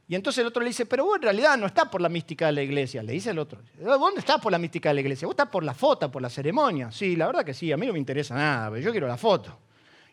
Y 0.09 0.15
entonces 0.15 0.41
el 0.41 0.49
otro 0.49 0.63
le 0.63 0.69
dice, 0.69 0.85
pero 0.85 1.05
vos 1.05 1.17
en 1.17 1.23
realidad 1.23 1.57
no 1.57 1.67
estás 1.67 1.89
por 1.89 2.01
la 2.01 2.09
mística 2.09 2.47
de 2.47 2.53
la 2.53 2.63
iglesia, 2.63 3.03
le 3.03 3.13
dice 3.13 3.31
el 3.31 3.39
otro. 3.39 3.61
¿Dónde 3.79 4.21
estás 4.21 4.41
por 4.41 4.53
la 4.53 4.59
mística 4.59 4.91
de 4.91 4.97
la 4.97 5.01
iglesia? 5.01 5.27
Vos 5.27 5.33
estás 5.33 5.49
por 5.49 5.65
la 5.65 5.75
foto, 5.75 6.11
por 6.11 6.21
la 6.21 6.29
ceremonia. 6.29 6.91
Sí, 6.93 7.17
la 7.17 7.27
verdad 7.27 7.45
que 7.45 7.55
sí, 7.55 7.73
a 7.73 7.77
mí 7.77 7.87
no 7.87 7.93
me 7.93 7.99
interesa 7.99 8.35
nada, 8.35 8.71
pero 8.71 8.83
yo 8.83 8.91
quiero 8.91 9.07
la 9.07 9.17
foto. 9.17 9.59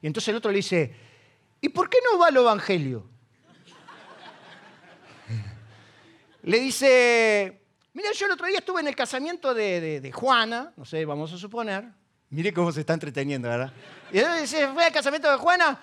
Y 0.01 0.07
entonces 0.07 0.29
el 0.29 0.35
otro 0.35 0.51
le 0.51 0.57
dice, 0.57 0.93
¿y 1.59 1.69
por 1.69 1.89
qué 1.89 1.97
no 2.09 2.17
va 2.17 2.27
al 2.27 2.37
evangelio? 2.37 3.09
le 6.43 6.59
dice, 6.59 7.61
mira, 7.93 8.11
yo 8.13 8.25
el 8.25 8.31
otro 8.31 8.47
día 8.47 8.59
estuve 8.59 8.81
en 8.81 8.87
el 8.87 8.95
casamiento 8.95 9.53
de, 9.53 10.11
Juana, 10.13 10.71
no 10.77 10.85
sé, 10.85 11.03
vamos 11.05 11.33
a 11.33 11.37
suponer. 11.37 11.85
Mire 12.29 12.53
cómo 12.53 12.71
se 12.71 12.81
está 12.81 12.93
entreteniendo, 12.93 13.49
¿verdad? 13.49 13.73
Y 14.11 14.19
entonces 14.19 14.51
dice, 14.51 14.67
fue 14.67 14.85
al 14.85 14.91
casamiento 14.91 15.31
de 15.31 15.37
Juana 15.37 15.79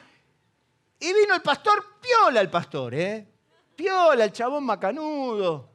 y 1.00 1.12
vino 1.12 1.35
el 1.35 1.43
pastor, 1.43 1.85
piola 2.00 2.41
el 2.41 2.49
pastor, 2.49 2.95
¿eh? 2.95 3.26
Piola, 3.75 4.25
el 4.25 4.33
chabón 4.33 4.65
macanudo. 4.65 5.71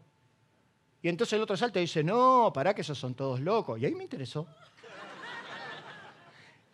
Y 1.02 1.10
entonces 1.10 1.34
el 1.34 1.42
otro 1.42 1.58
salta 1.58 1.80
y 1.80 1.84
dice, 1.84 2.04
no, 2.04 2.52
para 2.54 2.74
que 2.74 2.82
esos 2.82 2.98
son 2.98 3.16
todos 3.16 3.40
locos. 3.40 3.80
Y 3.80 3.86
ahí 3.86 3.96
me 3.96 4.04
interesó. 4.04 4.48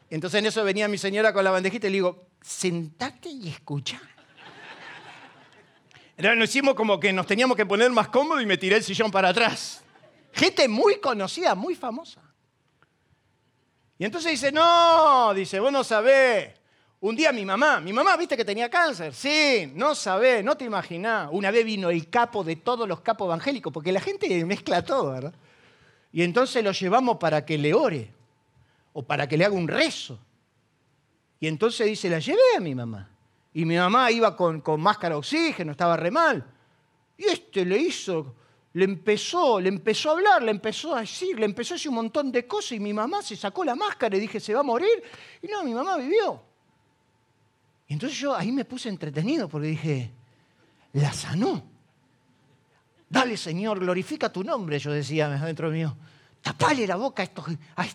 Entonces 0.10 0.40
en 0.40 0.46
eso 0.46 0.64
venía 0.64 0.88
mi 0.88 0.98
señora 0.98 1.34
con 1.34 1.44
la 1.44 1.52
bandejita 1.52 1.88
y 1.88 1.90
le 1.90 1.96
digo, 1.96 2.28
sentate 2.42 3.30
y 3.30 3.50
escucha. 3.50 4.00
Nos 6.18 6.50
hicimos 6.50 6.76
como 6.76 7.00
que 7.00 7.12
nos 7.14 7.28
teníamos 7.28 7.58
que 7.58 7.66
poner 7.66 7.92
más 7.92 8.08
cómodos 8.08 8.42
y 8.42 8.46
me 8.46 8.58
tiré 8.58 8.78
el 8.78 8.84
sillón 8.84 9.12
para 9.12 9.30
atrás. 9.30 9.84
Gente 10.34 10.68
muy 10.68 11.00
conocida, 11.00 11.56
muy 11.56 11.76
famosa. 11.76 12.22
Y 14.00 14.06
entonces 14.06 14.32
dice, 14.32 14.52
no, 14.52 15.34
dice, 15.34 15.60
vos 15.60 15.72
no 15.72 15.84
sabés. 15.84 16.54
Un 17.00 17.16
día 17.16 17.32
mi 17.32 17.46
mamá, 17.46 17.80
mi 17.80 17.94
mamá, 17.94 18.18
viste 18.18 18.36
que 18.36 18.46
tenía 18.46 18.70
cáncer. 18.70 19.14
Sí, 19.14 19.72
no 19.76 19.94
sabés, 19.94 20.44
no 20.44 20.58
te 20.58 20.66
imaginás. 20.66 21.30
Una 21.32 21.52
vez 21.52 21.64
vino 21.64 21.90
el 21.90 22.10
capo 22.10 22.44
de 22.44 22.56
todos 22.56 22.88
los 22.88 23.02
capos 23.02 23.28
evangélicos, 23.28 23.72
porque 23.72 23.92
la 23.92 24.02
gente 24.02 24.44
mezcla 24.46 24.84
todo, 24.84 25.12
¿verdad? 25.12 25.34
Y 26.12 26.24
entonces 26.24 26.64
lo 26.64 26.72
llevamos 26.72 27.18
para 27.18 27.46
que 27.46 27.58
le 27.58 27.74
ore 27.74 28.12
o 28.94 29.04
para 29.04 29.28
que 29.28 29.38
le 29.38 29.46
haga 29.46 29.56
un 29.56 29.68
rezo. 29.68 30.18
Y 31.40 31.48
entonces 31.48 31.86
dice, 31.86 32.10
la 32.10 32.20
llevé 32.20 32.42
a 32.58 32.60
mi 32.60 32.74
mamá. 32.74 33.10
Y 33.54 33.66
mi 33.66 33.78
mamá 33.78 34.12
iba 34.12 34.36
con, 34.36 34.64
máscara 34.80 35.16
de 35.16 35.20
oxígeno, 35.20 35.72
estaba 35.72 35.98
re 35.98 36.12
mal. 36.12 36.46
Y 37.18 37.26
este 37.26 37.66
le 37.66 37.78
hizo, 37.78 38.36
le 38.78 38.86
empezó, 38.86 39.60
le 39.60 39.70
empezó 39.70 40.12
a 40.12 40.14
hablar, 40.14 40.44
le 40.44 40.52
empezó 40.52 40.96
a 40.96 41.00
decir, 41.00 41.40
le 41.40 41.46
empezó 41.46 41.74
a 41.74 41.78
decir 41.78 41.90
un 41.90 41.96
montón 41.96 42.32
de 42.32 42.46
cosas 42.46 42.74
y 42.74 42.80
mi 42.80 42.94
mamá 42.94 43.24
se 43.24 43.36
sacó 43.36 43.66
la 43.66 43.76
máscara 43.76 44.16
y 44.16 44.20
dije, 44.20 44.40
se 44.40 44.54
va 44.54 44.60
a 44.60 44.64
morir. 44.64 45.02
Y 45.42 45.48
no, 45.48 45.64
mi 45.64 45.74
mamá 45.74 45.98
vivió. 45.98 46.40
Y 47.88 47.94
entonces 47.94 48.20
yo 48.20 48.36
ahí 48.36 48.52
me 48.52 48.66
puse 48.66 48.90
entretenido 48.90 49.50
porque 49.50 49.70
dije, 49.70 50.12
la 50.94 51.12
sanó. 51.12 51.64
Dale, 53.10 53.36
Señor, 53.36 53.80
glorifica 53.80 54.32
tu 54.32 54.44
nombre, 54.44 54.78
yo 54.78 54.92
decía 54.92 55.28
dentro 55.28 55.72
mío. 55.72 55.98
Tapale 56.44 56.86
la 56.86 56.98
boca 56.98 57.24
a 57.24 57.26
estos, 57.26 57.46
a. 57.78 57.86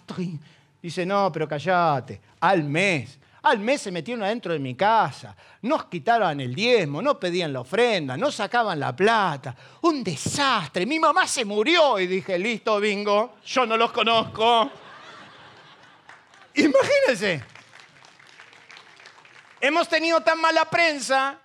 Dice, 0.82 1.06
no, 1.06 1.30
pero 1.30 1.46
callate. 1.46 2.20
Al 2.40 2.64
mes 2.64 3.20
al 3.42 3.58
mes 3.58 3.82
se 3.82 3.90
metieron 3.90 4.22
adentro 4.22 4.52
de 4.52 4.60
mi 4.60 4.76
casa, 4.76 5.36
nos 5.62 5.86
quitaban 5.86 6.40
el 6.40 6.54
diezmo, 6.54 7.02
no 7.02 7.18
pedían 7.18 7.52
la 7.52 7.60
ofrenda, 7.60 8.16
no 8.16 8.30
sacaban 8.30 8.78
la 8.78 8.94
plata. 8.94 9.56
Un 9.82 10.04
desastre. 10.04 10.86
Mi 10.86 11.00
mamá 11.00 11.26
se 11.26 11.44
murió 11.44 11.98
y 11.98 12.06
dije, 12.06 12.38
listo, 12.38 12.78
bingo, 12.78 13.36
yo 13.44 13.66
no 13.66 13.76
los 13.76 13.90
conozco. 13.90 14.70
Imagínense. 16.54 17.44
Hemos 19.60 19.88
tenido 19.88 20.20
tan 20.20 20.40
mala 20.40 20.64
prensa 20.64 21.38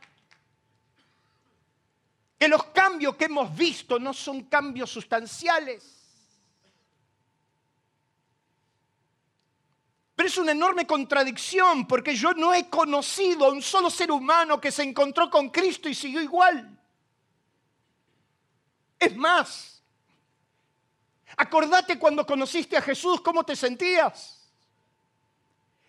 que 2.38 2.48
los 2.48 2.63
cambios 2.66 3.16
que 3.16 3.25
hemos 3.25 3.56
visto 3.56 3.98
no 3.98 4.13
son 4.13 4.44
cambios 4.44 4.92
sustanciales. 4.92 5.97
Pero 10.18 10.30
es 10.30 10.38
una 10.40 10.52
enorme 10.52 10.88
contradicción 10.88 11.88
porque 11.88 12.16
yo 12.16 12.34
no 12.34 12.52
he 12.52 12.68
conocido 12.72 13.46
a 13.46 13.52
un 13.52 13.62
solo 13.62 13.92
ser 13.92 14.12
humano 14.12 14.60
que 14.60 14.72
se 14.72 14.82
encontró 14.82 15.30
con 15.30 15.52
Cristo 15.52 15.88
y 15.88 15.94
siguió 15.94 16.20
igual. 16.20 16.76
Es 18.98 19.16
más, 19.16 19.84
acordate 21.38 22.00
cuando 22.00 22.26
conociste 22.26 22.76
a 22.76 22.82
Jesús, 22.82 23.22
cómo 23.22 23.44
te 23.44 23.56
sentías. 23.56 24.50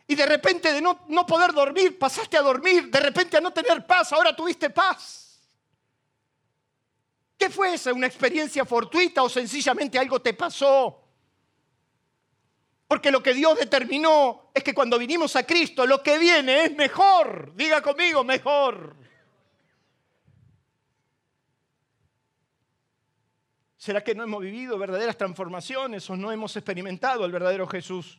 Y 0.07 0.15
de 0.15 0.27
repente 0.27 0.75
de 0.75 0.83
no, 0.83 1.27
poder 1.27 1.55
dormir, 1.55 1.99
pasaste 1.99 2.37
a 2.37 2.43
dormir, 2.43 2.91
de 2.91 3.01
repente 3.01 3.39
a 3.39 3.41
no 3.41 3.51
tener 3.51 3.87
paz, 3.87 4.13
ahora 4.13 4.37
tuviste 4.37 4.69
paz. 4.69 5.41
¿Qué 7.39 7.49
fue 7.49 7.73
esa? 7.73 7.95
¿Una 7.95 8.09
experiencia 8.09 8.67
fortuita 8.67 9.23
o 9.23 9.31
sencillamente 9.31 9.99
algo 9.99 10.21
te 10.21 10.35
pasó? 10.35 11.08
Porque 12.89 13.11
lo 13.11 13.23
que 13.23 13.35
Dios 13.35 13.59
determinó 13.59 14.51
es 14.55 14.65
que 14.65 14.73
cuando 14.73 14.99
vinimos 14.99 15.37
a 15.37 15.45
Cristo, 15.45 15.87
lo 15.87 16.03
que 16.03 16.19
viene 16.19 16.65
es 16.65 16.75
mejor. 16.75 17.53
Diga 17.55 17.83
conmigo, 17.83 18.25
mejor. 18.25 18.97
¿Será 23.77 24.03
que 24.03 24.15
no 24.15 24.25
hemos 24.25 24.41
vivido 24.41 24.79
verdaderas 24.79 25.19
transformaciones 25.19 26.09
o 26.09 26.17
no 26.17 26.33
hemos 26.33 26.57
experimentado 26.57 27.27
el 27.27 27.31
verdadero 27.31 27.67
Jesús? 27.67 28.19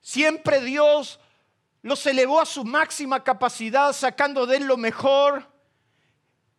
Siempre 0.00 0.62
Dios 0.62 1.20
los 1.82 2.04
elevó 2.06 2.40
a 2.40 2.46
su 2.46 2.64
máxima 2.64 3.22
capacidad, 3.22 3.92
sacando 3.92 4.46
de 4.46 4.56
él 4.56 4.64
lo 4.64 4.78
mejor 4.78 5.46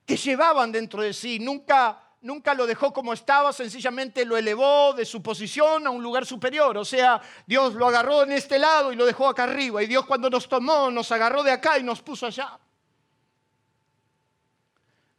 que 0.05 0.17
llevaban 0.17 0.71
dentro 0.71 1.01
de 1.01 1.13
sí. 1.13 1.39
Nunca 1.39 2.06
nunca 2.21 2.53
lo 2.53 2.65
dejó 2.65 2.93
como 2.93 3.13
estaba, 3.13 3.53
sencillamente 3.53 4.25
lo 4.25 4.37
elevó 4.37 4.93
de 4.93 5.05
su 5.05 5.21
posición 5.21 5.85
a 5.87 5.89
un 5.89 6.01
lugar 6.01 6.25
superior. 6.25 6.77
O 6.77 6.85
sea, 6.85 7.21
Dios 7.45 7.73
lo 7.73 7.87
agarró 7.87 8.23
en 8.23 8.31
este 8.31 8.59
lado 8.59 8.91
y 8.91 8.95
lo 8.95 9.05
dejó 9.05 9.27
acá 9.27 9.43
arriba. 9.43 9.83
Y 9.83 9.87
Dios 9.87 10.05
cuando 10.05 10.29
nos 10.29 10.47
tomó, 10.47 10.89
nos 10.91 11.11
agarró 11.11 11.43
de 11.43 11.51
acá 11.51 11.77
y 11.77 11.83
nos 11.83 12.01
puso 12.01 12.25
allá. 12.25 12.59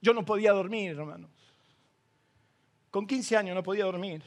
Yo 0.00 0.12
no 0.12 0.24
podía 0.24 0.52
dormir, 0.52 0.92
hermanos. 0.92 1.30
Con 2.90 3.06
15 3.06 3.36
años 3.36 3.54
no 3.54 3.62
podía 3.62 3.84
dormir. 3.84 4.22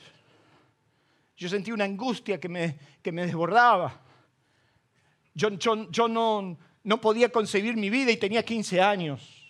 Yo 1.38 1.50
sentí 1.50 1.72
una 1.72 1.86
angustia 1.86 2.40
que 2.40 2.50
me, 2.50 2.78
que 3.02 3.12
me 3.12 3.26
desbordaba. 3.26 4.00
Yo, 5.34 5.50
no, 6.10 6.58
no 6.84 7.02
podía 7.02 7.32
concebir 7.32 7.78
mi 7.78 7.90
vida 7.90 8.12
y 8.12 8.18
tenía 8.18 8.44
15 8.44 8.82
años 8.82 9.41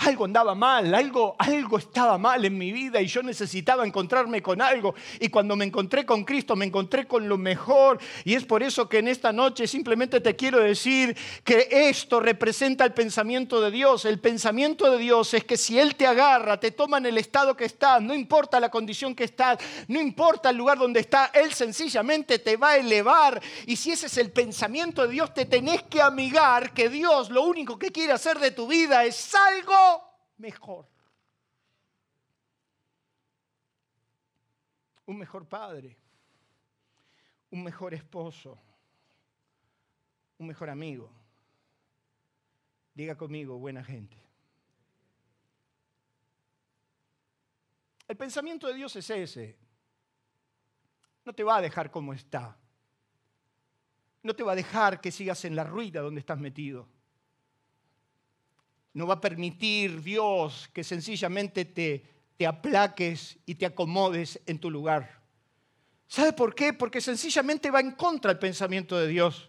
algo 0.00 0.24
andaba 0.24 0.54
mal, 0.54 0.94
algo, 0.94 1.36
algo 1.38 1.76
estaba 1.76 2.16
mal 2.16 2.44
en 2.44 2.56
mi 2.56 2.72
vida 2.72 3.00
y 3.02 3.06
yo 3.06 3.22
necesitaba 3.22 3.86
encontrarme 3.86 4.42
con 4.42 4.62
algo. 4.62 4.94
Y 5.20 5.28
cuando 5.28 5.56
me 5.56 5.66
encontré 5.66 6.06
con 6.06 6.24
Cristo, 6.24 6.56
me 6.56 6.64
encontré 6.64 7.06
con 7.06 7.28
lo 7.28 7.36
mejor. 7.36 7.98
Y 8.24 8.34
es 8.34 8.44
por 8.44 8.62
eso 8.62 8.88
que 8.88 8.98
en 8.98 9.08
esta 9.08 9.32
noche 9.32 9.66
simplemente 9.66 10.20
te 10.20 10.36
quiero 10.36 10.58
decir 10.58 11.16
que 11.44 11.68
esto 11.70 12.18
representa 12.20 12.84
el 12.84 12.92
pensamiento 12.92 13.60
de 13.60 13.70
Dios. 13.70 14.04
El 14.06 14.20
pensamiento 14.20 14.90
de 14.90 14.98
Dios 14.98 15.34
es 15.34 15.44
que 15.44 15.56
si 15.56 15.78
Él 15.78 15.94
te 15.96 16.06
agarra, 16.06 16.58
te 16.58 16.70
toma 16.70 16.98
en 16.98 17.06
el 17.06 17.18
estado 17.18 17.54
que 17.56 17.66
estás, 17.66 18.00
no 18.00 18.14
importa 18.14 18.58
la 18.58 18.70
condición 18.70 19.14
que 19.14 19.24
estás, 19.24 19.58
no 19.88 20.00
importa 20.00 20.50
el 20.50 20.56
lugar 20.56 20.78
donde 20.78 21.00
estás, 21.00 21.30
Él 21.34 21.52
sencillamente 21.52 22.38
te 22.38 22.56
va 22.56 22.70
a 22.70 22.76
elevar. 22.76 23.40
Y 23.66 23.76
si 23.76 23.92
ese 23.92 24.06
es 24.06 24.16
el 24.16 24.30
pensamiento 24.30 25.02
de 25.02 25.12
Dios, 25.12 25.34
te 25.34 25.44
tenés 25.44 25.82
que 25.82 26.00
amigar 26.00 26.72
que 26.72 26.88
Dios 26.88 27.28
lo 27.28 27.42
único 27.42 27.78
que 27.78 27.92
quiere 27.92 28.12
hacer 28.12 28.38
de 28.38 28.50
tu 28.50 28.66
vida 28.66 29.04
es 29.04 29.34
algo 29.34 29.89
mejor. 30.40 30.88
Un 35.06 35.18
mejor 35.18 35.46
padre, 35.48 35.96
un 37.50 37.62
mejor 37.64 37.94
esposo, 37.94 38.58
un 40.38 40.46
mejor 40.46 40.70
amigo. 40.70 41.10
Diga 42.94 43.16
conmigo, 43.16 43.58
buena 43.58 43.84
gente. 43.84 44.16
El 48.08 48.16
pensamiento 48.16 48.66
de 48.66 48.74
Dios 48.74 48.94
es 48.96 49.08
ese. 49.10 49.56
No 51.24 51.32
te 51.32 51.44
va 51.44 51.58
a 51.58 51.60
dejar 51.60 51.90
como 51.90 52.12
está. 52.12 52.56
No 54.22 54.34
te 54.34 54.42
va 54.42 54.52
a 54.52 54.56
dejar 54.56 55.00
que 55.00 55.12
sigas 55.12 55.44
en 55.44 55.54
la 55.54 55.64
ruina 55.64 56.00
donde 56.00 56.20
estás 56.20 56.38
metido. 56.38 56.88
No 58.92 59.06
va 59.06 59.14
a 59.14 59.20
permitir 59.20 60.02
Dios 60.02 60.68
que 60.72 60.82
sencillamente 60.82 61.64
te, 61.64 62.04
te 62.36 62.46
aplaques 62.46 63.38
y 63.46 63.54
te 63.54 63.66
acomodes 63.66 64.40
en 64.46 64.58
tu 64.58 64.70
lugar. 64.70 65.20
¿Sabe 66.08 66.32
por 66.32 66.54
qué? 66.54 66.72
Porque 66.72 67.00
sencillamente 67.00 67.70
va 67.70 67.80
en 67.80 67.92
contra 67.92 68.30
del 68.32 68.38
pensamiento 68.38 68.98
de 68.98 69.06
Dios. 69.06 69.48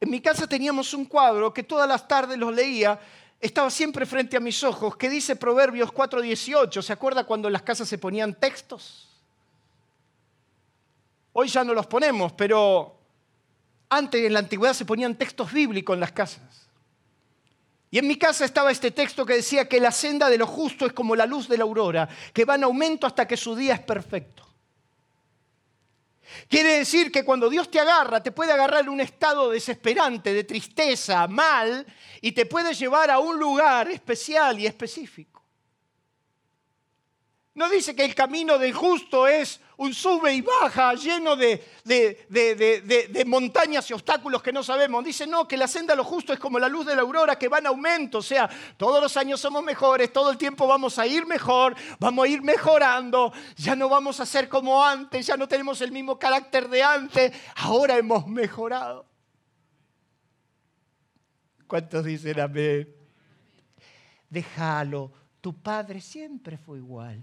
En 0.00 0.10
mi 0.10 0.20
casa 0.20 0.46
teníamos 0.46 0.92
un 0.94 1.04
cuadro 1.04 1.52
que 1.52 1.62
todas 1.62 1.88
las 1.88 2.06
tardes 2.08 2.38
los 2.38 2.54
leía, 2.54 2.98
estaba 3.40 3.70
siempre 3.70 4.06
frente 4.06 4.36
a 4.36 4.40
mis 4.40 4.64
ojos, 4.64 4.96
que 4.96 5.08
dice 5.08 5.36
Proverbios 5.36 5.92
4:18. 5.92 6.82
¿Se 6.82 6.92
acuerda 6.92 7.24
cuando 7.24 7.48
en 7.48 7.52
las 7.52 7.62
casas 7.62 7.88
se 7.88 7.98
ponían 7.98 8.34
textos? 8.34 9.08
Hoy 11.32 11.48
ya 11.48 11.62
no 11.62 11.74
los 11.74 11.86
ponemos, 11.86 12.32
pero 12.32 12.98
antes 13.88 14.24
en 14.24 14.32
la 14.32 14.40
antigüedad 14.40 14.74
se 14.74 14.84
ponían 14.84 15.14
textos 15.14 15.52
bíblicos 15.52 15.94
en 15.94 16.00
las 16.00 16.10
casas. 16.10 16.57
Y 17.90 17.98
en 17.98 18.06
mi 18.06 18.16
casa 18.16 18.44
estaba 18.44 18.70
este 18.70 18.90
texto 18.90 19.24
que 19.24 19.34
decía 19.34 19.68
que 19.68 19.80
la 19.80 19.92
senda 19.92 20.28
de 20.28 20.36
lo 20.36 20.46
justo 20.46 20.84
es 20.86 20.92
como 20.92 21.16
la 21.16 21.26
luz 21.26 21.48
de 21.48 21.56
la 21.56 21.64
aurora, 21.64 22.08
que 22.32 22.44
va 22.44 22.56
en 22.56 22.64
aumento 22.64 23.06
hasta 23.06 23.26
que 23.26 23.36
su 23.36 23.56
día 23.56 23.74
es 23.74 23.80
perfecto. 23.80 24.46
Quiere 26.48 26.78
decir 26.78 27.10
que 27.10 27.24
cuando 27.24 27.48
Dios 27.48 27.70
te 27.70 27.80
agarra, 27.80 28.22
te 28.22 28.32
puede 28.32 28.52
agarrar 28.52 28.82
en 28.82 28.90
un 28.90 29.00
estado 29.00 29.50
desesperante, 29.50 30.34
de 30.34 30.44
tristeza, 30.44 31.26
mal, 31.26 31.86
y 32.20 32.32
te 32.32 32.44
puede 32.44 32.74
llevar 32.74 33.10
a 33.10 33.18
un 33.18 33.38
lugar 33.38 33.90
especial 33.90 34.58
y 34.58 34.66
específico. 34.66 35.37
No 37.58 37.68
dice 37.68 37.96
que 37.96 38.04
el 38.04 38.14
camino 38.14 38.56
del 38.56 38.72
justo 38.72 39.26
es 39.26 39.60
un 39.78 39.92
sube 39.92 40.32
y 40.32 40.42
baja 40.42 40.94
lleno 40.94 41.34
de, 41.34 41.60
de, 41.84 43.24
montañas 43.26 43.90
y 43.90 43.94
obstáculos 43.94 44.40
que 44.44 44.52
no 44.52 44.62
sabemos. 44.62 45.04
Dice, 45.04 45.26
no, 45.26 45.48
que 45.48 45.56
la 45.56 45.66
senda 45.66 45.94
de 45.94 45.96
lo 45.96 46.04
justo 46.04 46.32
es 46.32 46.38
como 46.38 46.60
la 46.60 46.68
luz 46.68 46.86
de 46.86 46.94
la 46.94 47.02
aurora 47.02 47.36
que 47.36 47.48
va 47.48 47.58
en 47.58 47.66
aumento. 47.66 48.18
O 48.18 48.22
sea, 48.22 48.48
todos 48.76 49.02
los 49.02 49.16
años 49.16 49.40
somos 49.40 49.64
mejores, 49.64 50.12
todo 50.12 50.30
el 50.30 50.38
tiempo 50.38 50.68
vamos 50.68 51.00
a 51.00 51.06
ir 51.08 51.26
mejor, 51.26 51.74
vamos 51.98 52.26
a 52.26 52.28
ir 52.28 52.42
mejorando. 52.42 53.32
Ya 53.56 53.74
no 53.74 53.88
vamos 53.88 54.20
a 54.20 54.26
ser 54.26 54.48
como 54.48 54.84
antes, 54.84 55.26
ya 55.26 55.36
no 55.36 55.48
tenemos 55.48 55.80
el 55.80 55.90
mismo 55.90 56.16
carácter 56.16 56.68
de 56.68 56.80
antes. 56.80 57.32
Ahora 57.56 57.98
hemos 57.98 58.24
mejorado. 58.28 59.04
¿Cuántos 61.66 62.04
dicen 62.04 62.38
amén? 62.38 62.88
Déjalo, 64.30 65.10
tu 65.40 65.60
padre 65.60 66.00
siempre 66.00 66.56
fue 66.56 66.78
igual. 66.78 67.20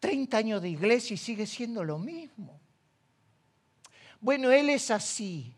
30 0.00 0.36
años 0.36 0.62
de 0.62 0.68
iglesia 0.70 1.14
y 1.14 1.16
sigue 1.16 1.46
siendo 1.46 1.82
lo 1.84 1.98
mismo. 1.98 2.60
Bueno, 4.20 4.50
Él 4.50 4.70
es 4.70 4.90
así. 4.90 5.54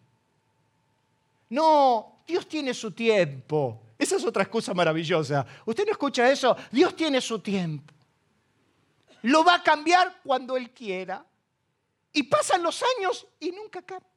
No, 1.51 2.21
Dios 2.27 2.47
tiene 2.49 2.75
su 2.75 2.93
tiempo. 2.93 3.83
Esa 3.99 4.17
es 4.17 4.25
otra 4.25 4.43
excusa 4.43 4.75
maravillosa. 4.75 5.47
¿Usted 5.65 5.85
no 5.87 5.93
escucha 5.93 6.31
eso? 6.31 6.57
Dios 6.71 6.95
tiene 6.95 7.21
su 7.21 7.41
tiempo. 7.41 7.93
Lo 9.23 9.45
va 9.45 9.57
a 9.57 9.63
cambiar 9.63 10.21
cuando 10.23 10.57
Él 10.57 10.71
quiera. 10.71 11.25
Y 12.13 12.23
pasan 12.25 12.63
los 12.63 12.83
años 12.97 13.27
y 13.41 13.51
nunca 13.51 13.83
cambia. 13.83 14.09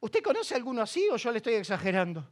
¿Usted 0.00 0.22
conoce 0.22 0.54
a 0.54 0.56
alguno 0.56 0.82
así 0.82 1.08
o 1.10 1.16
yo 1.16 1.30
le 1.32 1.38
estoy 1.38 1.54
exagerando? 1.54 2.24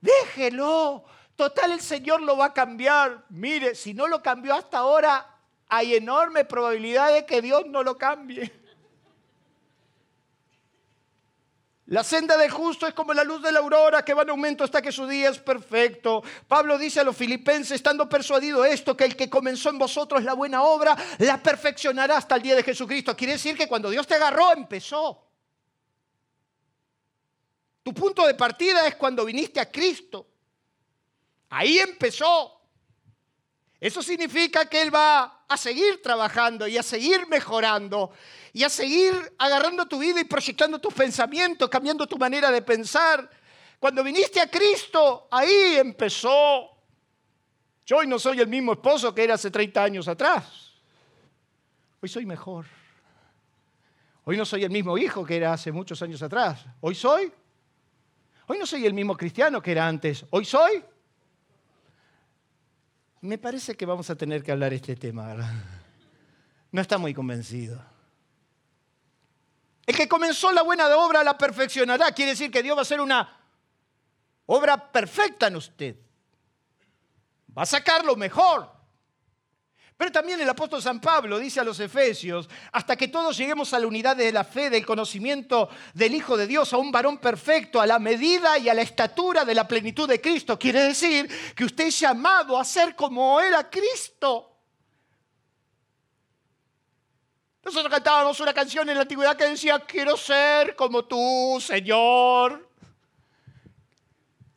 Déjelo. 0.00 1.04
Total, 1.36 1.70
el 1.70 1.80
Señor 1.80 2.20
lo 2.20 2.36
va 2.36 2.46
a 2.46 2.52
cambiar. 2.52 3.24
Mire, 3.28 3.76
si 3.76 3.94
no 3.94 4.08
lo 4.08 4.20
cambió 4.20 4.54
hasta 4.54 4.78
ahora, 4.78 5.37
hay 5.68 5.94
enorme 5.94 6.44
probabilidad 6.44 7.12
de 7.12 7.26
que 7.26 7.42
Dios 7.42 7.66
no 7.66 7.82
lo 7.82 7.98
cambie. 7.98 8.52
La 11.86 12.04
senda 12.04 12.36
del 12.36 12.50
justo 12.50 12.86
es 12.86 12.92
como 12.92 13.14
la 13.14 13.24
luz 13.24 13.40
de 13.40 13.50
la 13.50 13.60
aurora 13.60 14.04
que 14.04 14.12
va 14.12 14.22
en 14.22 14.28
aumento 14.28 14.62
hasta 14.62 14.82
que 14.82 14.92
su 14.92 15.06
día 15.06 15.30
es 15.30 15.38
perfecto. 15.38 16.22
Pablo 16.46 16.76
dice 16.76 17.00
a 17.00 17.04
los 17.04 17.16
filipenses, 17.16 17.76
estando 17.76 18.06
persuadido 18.06 18.62
esto, 18.62 18.94
que 18.94 19.04
el 19.04 19.16
que 19.16 19.30
comenzó 19.30 19.70
en 19.70 19.78
vosotros 19.78 20.22
la 20.22 20.34
buena 20.34 20.62
obra, 20.64 20.94
la 21.18 21.42
perfeccionará 21.42 22.18
hasta 22.18 22.36
el 22.36 22.42
día 22.42 22.56
de 22.56 22.62
Jesucristo. 22.62 23.16
Quiere 23.16 23.34
decir 23.34 23.56
que 23.56 23.66
cuando 23.66 23.88
Dios 23.88 24.06
te 24.06 24.16
agarró, 24.16 24.52
empezó. 24.52 25.26
Tu 27.82 27.94
punto 27.94 28.26
de 28.26 28.34
partida 28.34 28.86
es 28.86 28.96
cuando 28.96 29.24
viniste 29.24 29.58
a 29.58 29.70
Cristo. 29.70 30.26
Ahí 31.48 31.78
empezó. 31.78 32.60
Eso 33.80 34.02
significa 34.02 34.68
que 34.68 34.82
Él 34.82 34.94
va 34.94 35.37
a 35.48 35.56
seguir 35.56 36.02
trabajando 36.02 36.68
y 36.68 36.76
a 36.76 36.82
seguir 36.82 37.26
mejorando 37.26 38.12
y 38.52 38.64
a 38.64 38.68
seguir 38.68 39.14
agarrando 39.38 39.86
tu 39.86 39.98
vida 39.98 40.20
y 40.20 40.24
proyectando 40.24 40.78
tus 40.78 40.92
pensamientos, 40.92 41.68
cambiando 41.70 42.06
tu 42.06 42.18
manera 42.18 42.50
de 42.50 42.60
pensar. 42.62 43.28
Cuando 43.80 44.04
viniste 44.04 44.40
a 44.40 44.50
Cristo, 44.50 45.26
ahí 45.30 45.76
empezó. 45.76 46.70
Yo 47.86 47.96
hoy 47.96 48.06
no 48.06 48.18
soy 48.18 48.40
el 48.40 48.48
mismo 48.48 48.72
esposo 48.72 49.14
que 49.14 49.24
era 49.24 49.34
hace 49.34 49.50
30 49.50 49.82
años 49.82 50.08
atrás. 50.08 50.72
Hoy 52.00 52.08
soy 52.08 52.26
mejor. 52.26 52.66
Hoy 54.24 54.36
no 54.36 54.44
soy 54.44 54.64
el 54.64 54.70
mismo 54.70 54.98
hijo 54.98 55.24
que 55.24 55.36
era 55.36 55.54
hace 55.54 55.72
muchos 55.72 56.02
años 56.02 56.22
atrás. 56.22 56.66
Hoy 56.82 56.94
soy. 56.94 57.32
Hoy 58.46 58.58
no 58.58 58.66
soy 58.66 58.84
el 58.84 58.92
mismo 58.92 59.16
cristiano 59.16 59.62
que 59.62 59.72
era 59.72 59.88
antes. 59.88 60.26
Hoy 60.30 60.44
soy 60.44 60.84
me 63.20 63.38
parece 63.38 63.76
que 63.76 63.86
vamos 63.86 64.08
a 64.10 64.16
tener 64.16 64.42
que 64.42 64.52
hablar 64.52 64.72
este 64.72 64.96
tema. 64.96 65.34
No 66.70 66.80
está 66.80 66.98
muy 66.98 67.14
convencido. 67.14 67.82
El 69.86 69.96
que 69.96 70.08
comenzó 70.08 70.52
la 70.52 70.62
buena 70.62 70.86
obra 70.96 71.24
la 71.24 71.38
perfeccionará. 71.38 72.12
Quiere 72.12 72.32
decir 72.32 72.50
que 72.50 72.62
Dios 72.62 72.76
va 72.76 72.80
a 72.80 72.82
hacer 72.82 73.00
una 73.00 73.36
obra 74.46 74.92
perfecta 74.92 75.46
en 75.46 75.56
usted. 75.56 75.96
Va 77.56 77.62
a 77.62 77.66
sacar 77.66 78.04
lo 78.04 78.14
mejor. 78.14 78.77
Pero 79.98 80.12
también 80.12 80.40
el 80.40 80.48
apóstol 80.48 80.80
San 80.80 81.00
Pablo 81.00 81.40
dice 81.40 81.58
a 81.58 81.64
los 81.64 81.80
Efesios, 81.80 82.48
hasta 82.70 82.94
que 82.94 83.08
todos 83.08 83.36
lleguemos 83.36 83.74
a 83.74 83.80
la 83.80 83.88
unidad 83.88 84.14
de 84.14 84.30
la 84.30 84.44
fe, 84.44 84.70
del 84.70 84.86
conocimiento 84.86 85.68
del 85.92 86.14
Hijo 86.14 86.36
de 86.36 86.46
Dios, 86.46 86.72
a 86.72 86.76
un 86.76 86.92
varón 86.92 87.18
perfecto, 87.18 87.80
a 87.80 87.86
la 87.86 87.98
medida 87.98 88.56
y 88.58 88.68
a 88.68 88.74
la 88.74 88.82
estatura 88.82 89.44
de 89.44 89.56
la 89.56 89.66
plenitud 89.66 90.08
de 90.08 90.20
Cristo. 90.20 90.56
Quiere 90.56 90.82
decir 90.82 91.28
que 91.56 91.64
usted 91.64 91.88
es 91.88 91.98
llamado 91.98 92.56
a 92.56 92.64
ser 92.64 92.94
como 92.94 93.40
era 93.40 93.68
Cristo. 93.68 94.56
Nosotros 97.64 97.92
cantábamos 97.92 98.38
una 98.38 98.54
canción 98.54 98.88
en 98.88 98.94
la 98.94 99.02
antigüedad 99.02 99.36
que 99.36 99.46
decía, 99.46 99.80
quiero 99.80 100.16
ser 100.16 100.76
como 100.76 101.06
tú, 101.06 101.58
Señor. 101.60 102.70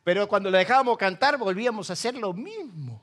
Pero 0.04 0.28
cuando 0.28 0.52
la 0.52 0.58
dejábamos 0.58 0.96
cantar 0.96 1.36
volvíamos 1.36 1.90
a 1.90 1.94
hacer 1.94 2.16
lo 2.16 2.32
mismo. 2.32 3.01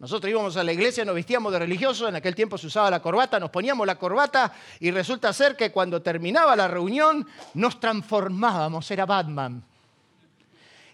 Nosotros 0.00 0.30
íbamos 0.30 0.56
a 0.56 0.64
la 0.64 0.72
iglesia, 0.72 1.04
nos 1.04 1.14
vestíamos 1.14 1.52
de 1.52 1.58
religiosos, 1.58 2.08
en 2.08 2.16
aquel 2.16 2.34
tiempo 2.34 2.56
se 2.56 2.68
usaba 2.68 2.90
la 2.90 3.02
corbata, 3.02 3.38
nos 3.38 3.50
poníamos 3.50 3.86
la 3.86 3.96
corbata 3.96 4.50
y 4.80 4.90
resulta 4.90 5.30
ser 5.34 5.56
que 5.56 5.70
cuando 5.70 6.00
terminaba 6.00 6.56
la 6.56 6.68
reunión 6.68 7.28
nos 7.52 7.78
transformábamos, 7.78 8.90
era 8.90 9.04
Batman. 9.04 9.62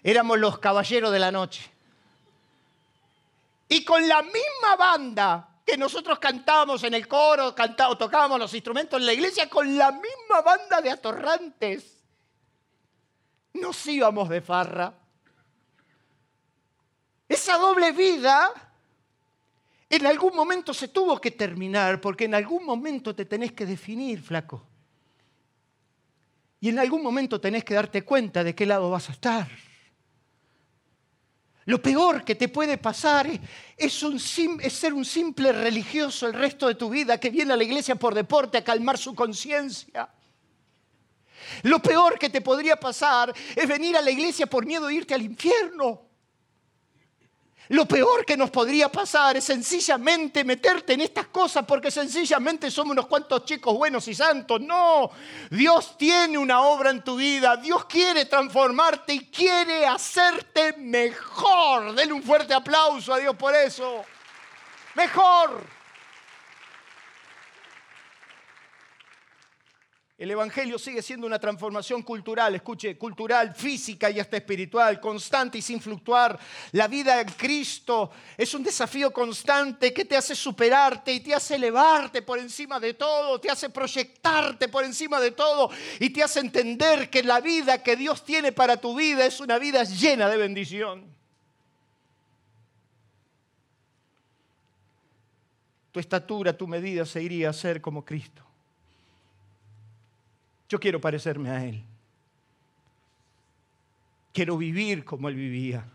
Éramos 0.03 0.37
los 0.37 0.59
caballeros 0.59 1.09
de 1.13 1.19
la 1.19 1.31
noche. 1.31 1.71
Y 3.69 3.85
con 3.85 4.05
la 4.05 4.21
misma 4.21 4.75
banda 4.77 5.49
que 5.65 5.77
nosotros 5.77 6.19
cantábamos 6.19 6.83
en 6.83 6.93
el 6.93 7.07
coro, 7.07 7.55
cantábamos, 7.55 7.97
tocábamos 7.97 8.37
los 8.37 8.53
instrumentos 8.53 8.99
en 8.99 9.05
la 9.05 9.13
iglesia, 9.13 9.49
con 9.49 9.77
la 9.77 9.89
misma 9.93 10.41
banda 10.43 10.81
de 10.81 10.91
atorrantes, 10.91 12.03
nos 13.53 13.87
íbamos 13.87 14.27
de 14.27 14.41
farra. 14.41 14.93
Esa 17.29 17.57
doble 17.57 17.93
vida 17.93 18.66
en 19.89 20.05
algún 20.05 20.35
momento 20.35 20.73
se 20.73 20.89
tuvo 20.89 21.19
que 21.19 21.31
terminar, 21.31 22.01
porque 22.01 22.25
en 22.25 22.35
algún 22.35 22.65
momento 22.65 23.15
te 23.15 23.25
tenés 23.25 23.53
que 23.53 23.65
definir, 23.65 24.21
flaco. 24.21 24.65
Y 26.59 26.69
en 26.69 26.79
algún 26.79 27.01
momento 27.01 27.39
tenés 27.39 27.63
que 27.63 27.73
darte 27.73 28.03
cuenta 28.03 28.43
de 28.43 28.53
qué 28.53 28.65
lado 28.65 28.89
vas 28.89 29.09
a 29.09 29.13
estar. 29.13 29.47
Lo 31.65 31.81
peor 31.81 32.23
que 32.23 32.35
te 32.35 32.47
puede 32.47 32.77
pasar 32.77 33.27
es, 33.75 33.93
ser 33.93 34.93
un 34.93 35.05
simple 35.05 35.51
religioso 35.51 36.27
el 36.27 36.33
resto 36.33 36.67
de 36.67 36.75
tu 36.75 36.89
vida 36.89 37.19
que 37.19 37.29
viene 37.29 37.53
a 37.53 37.57
la 37.57 37.63
iglesia 37.63 37.95
por 37.95 38.15
deporte 38.15 38.57
a 38.57 38.63
calmar 38.63 38.97
su 38.97 39.13
conciencia. 39.13 40.09
Lo 41.63 41.79
peor 41.79 42.17
que 42.17 42.29
te 42.29 42.39
podría 42.41 42.77
pasar 42.77 43.33
es 43.55 43.67
venir 43.67 43.97
a 43.97 44.01
la 44.01 44.11
iglesia 44.11 44.47
por 44.47 44.65
miedo 44.65 44.87
de 44.87 44.95
irte 44.95 45.13
al 45.13 45.21
infierno. 45.21 46.06
Lo 47.69 47.85
peor 47.85 48.25
que 48.25 48.37
nos 48.37 48.49
podría 48.49 48.89
pasar 48.89 49.35
es 49.35 49.43
sencillamente 49.43 50.43
meterte 50.43 50.93
en 50.93 51.01
estas 51.01 51.27
cosas 51.27 51.65
porque 51.65 51.91
sencillamente 51.91 52.71
somos 52.71 52.93
unos 52.93 53.07
cuantos 53.07 53.43
chicos 53.43 53.75
buenos 53.75 54.07
y 54.07 54.15
santos. 54.15 54.61
No, 54.61 55.11
Dios 55.49 55.97
tiene 55.97 56.37
una 56.37 56.61
obra 56.61 56.91
en 56.91 57.03
tu 57.03 57.17
vida. 57.17 57.57
Dios 57.57 57.85
quiere 57.85 58.25
transformarte 58.25 59.13
y 59.13 59.19
quiere 59.27 59.85
hacerte 59.85 60.75
mejor. 60.77 61.93
Denle 61.93 62.13
un 62.13 62.23
fuerte 62.23 62.53
aplauso 62.53 63.13
a 63.13 63.17
Dios 63.17 63.35
por 63.35 63.53
eso. 63.53 64.05
Mejor. 64.95 65.76
El 70.17 70.31
Evangelio 70.31 70.79
sigue 70.79 71.03
siendo 71.03 71.27
una 71.27 71.37
transformación 71.37 72.01
cultural, 72.01 72.55
escuche, 72.55 72.97
cultural, 72.97 73.53
física 73.53 74.09
y 74.09 74.19
hasta 74.19 74.37
espiritual, 74.37 74.99
constante 74.99 75.59
y 75.59 75.61
sin 75.61 75.79
fluctuar. 75.79 76.39
La 76.71 76.87
vida 76.87 77.21
en 77.21 77.27
Cristo 77.29 78.09
es 78.35 78.51
un 78.55 78.63
desafío 78.63 79.13
constante 79.13 79.93
que 79.93 80.05
te 80.05 80.17
hace 80.17 80.33
superarte 80.33 81.13
y 81.13 81.19
te 81.19 81.35
hace 81.35 81.53
elevarte 81.53 82.23
por 82.23 82.39
encima 82.39 82.79
de 82.79 82.95
todo, 82.95 83.39
te 83.39 83.51
hace 83.51 83.69
proyectarte 83.69 84.69
por 84.69 84.83
encima 84.83 85.19
de 85.19 85.31
todo 85.31 85.69
y 85.99 86.09
te 86.09 86.23
hace 86.23 86.39
entender 86.39 87.11
que 87.11 87.21
la 87.21 87.39
vida 87.39 87.83
que 87.83 87.95
Dios 87.95 88.25
tiene 88.25 88.51
para 88.51 88.77
tu 88.77 88.95
vida 88.95 89.23
es 89.23 89.39
una 89.39 89.59
vida 89.59 89.83
llena 89.83 90.27
de 90.29 90.37
bendición. 90.37 91.05
Tu 95.91 95.99
estatura, 95.99 96.57
tu 96.57 96.67
medida 96.67 97.05
se 97.05 97.21
iría 97.21 97.51
a 97.51 97.53
ser 97.53 97.81
como 97.81 98.03
Cristo. 98.03 98.46
Yo 100.69 100.79
quiero 100.79 100.99
parecerme 100.99 101.49
a 101.49 101.65
Él. 101.65 101.83
Quiero 104.33 104.57
vivir 104.57 105.05
como 105.05 105.29
Él 105.29 105.35
vivía. 105.35 105.85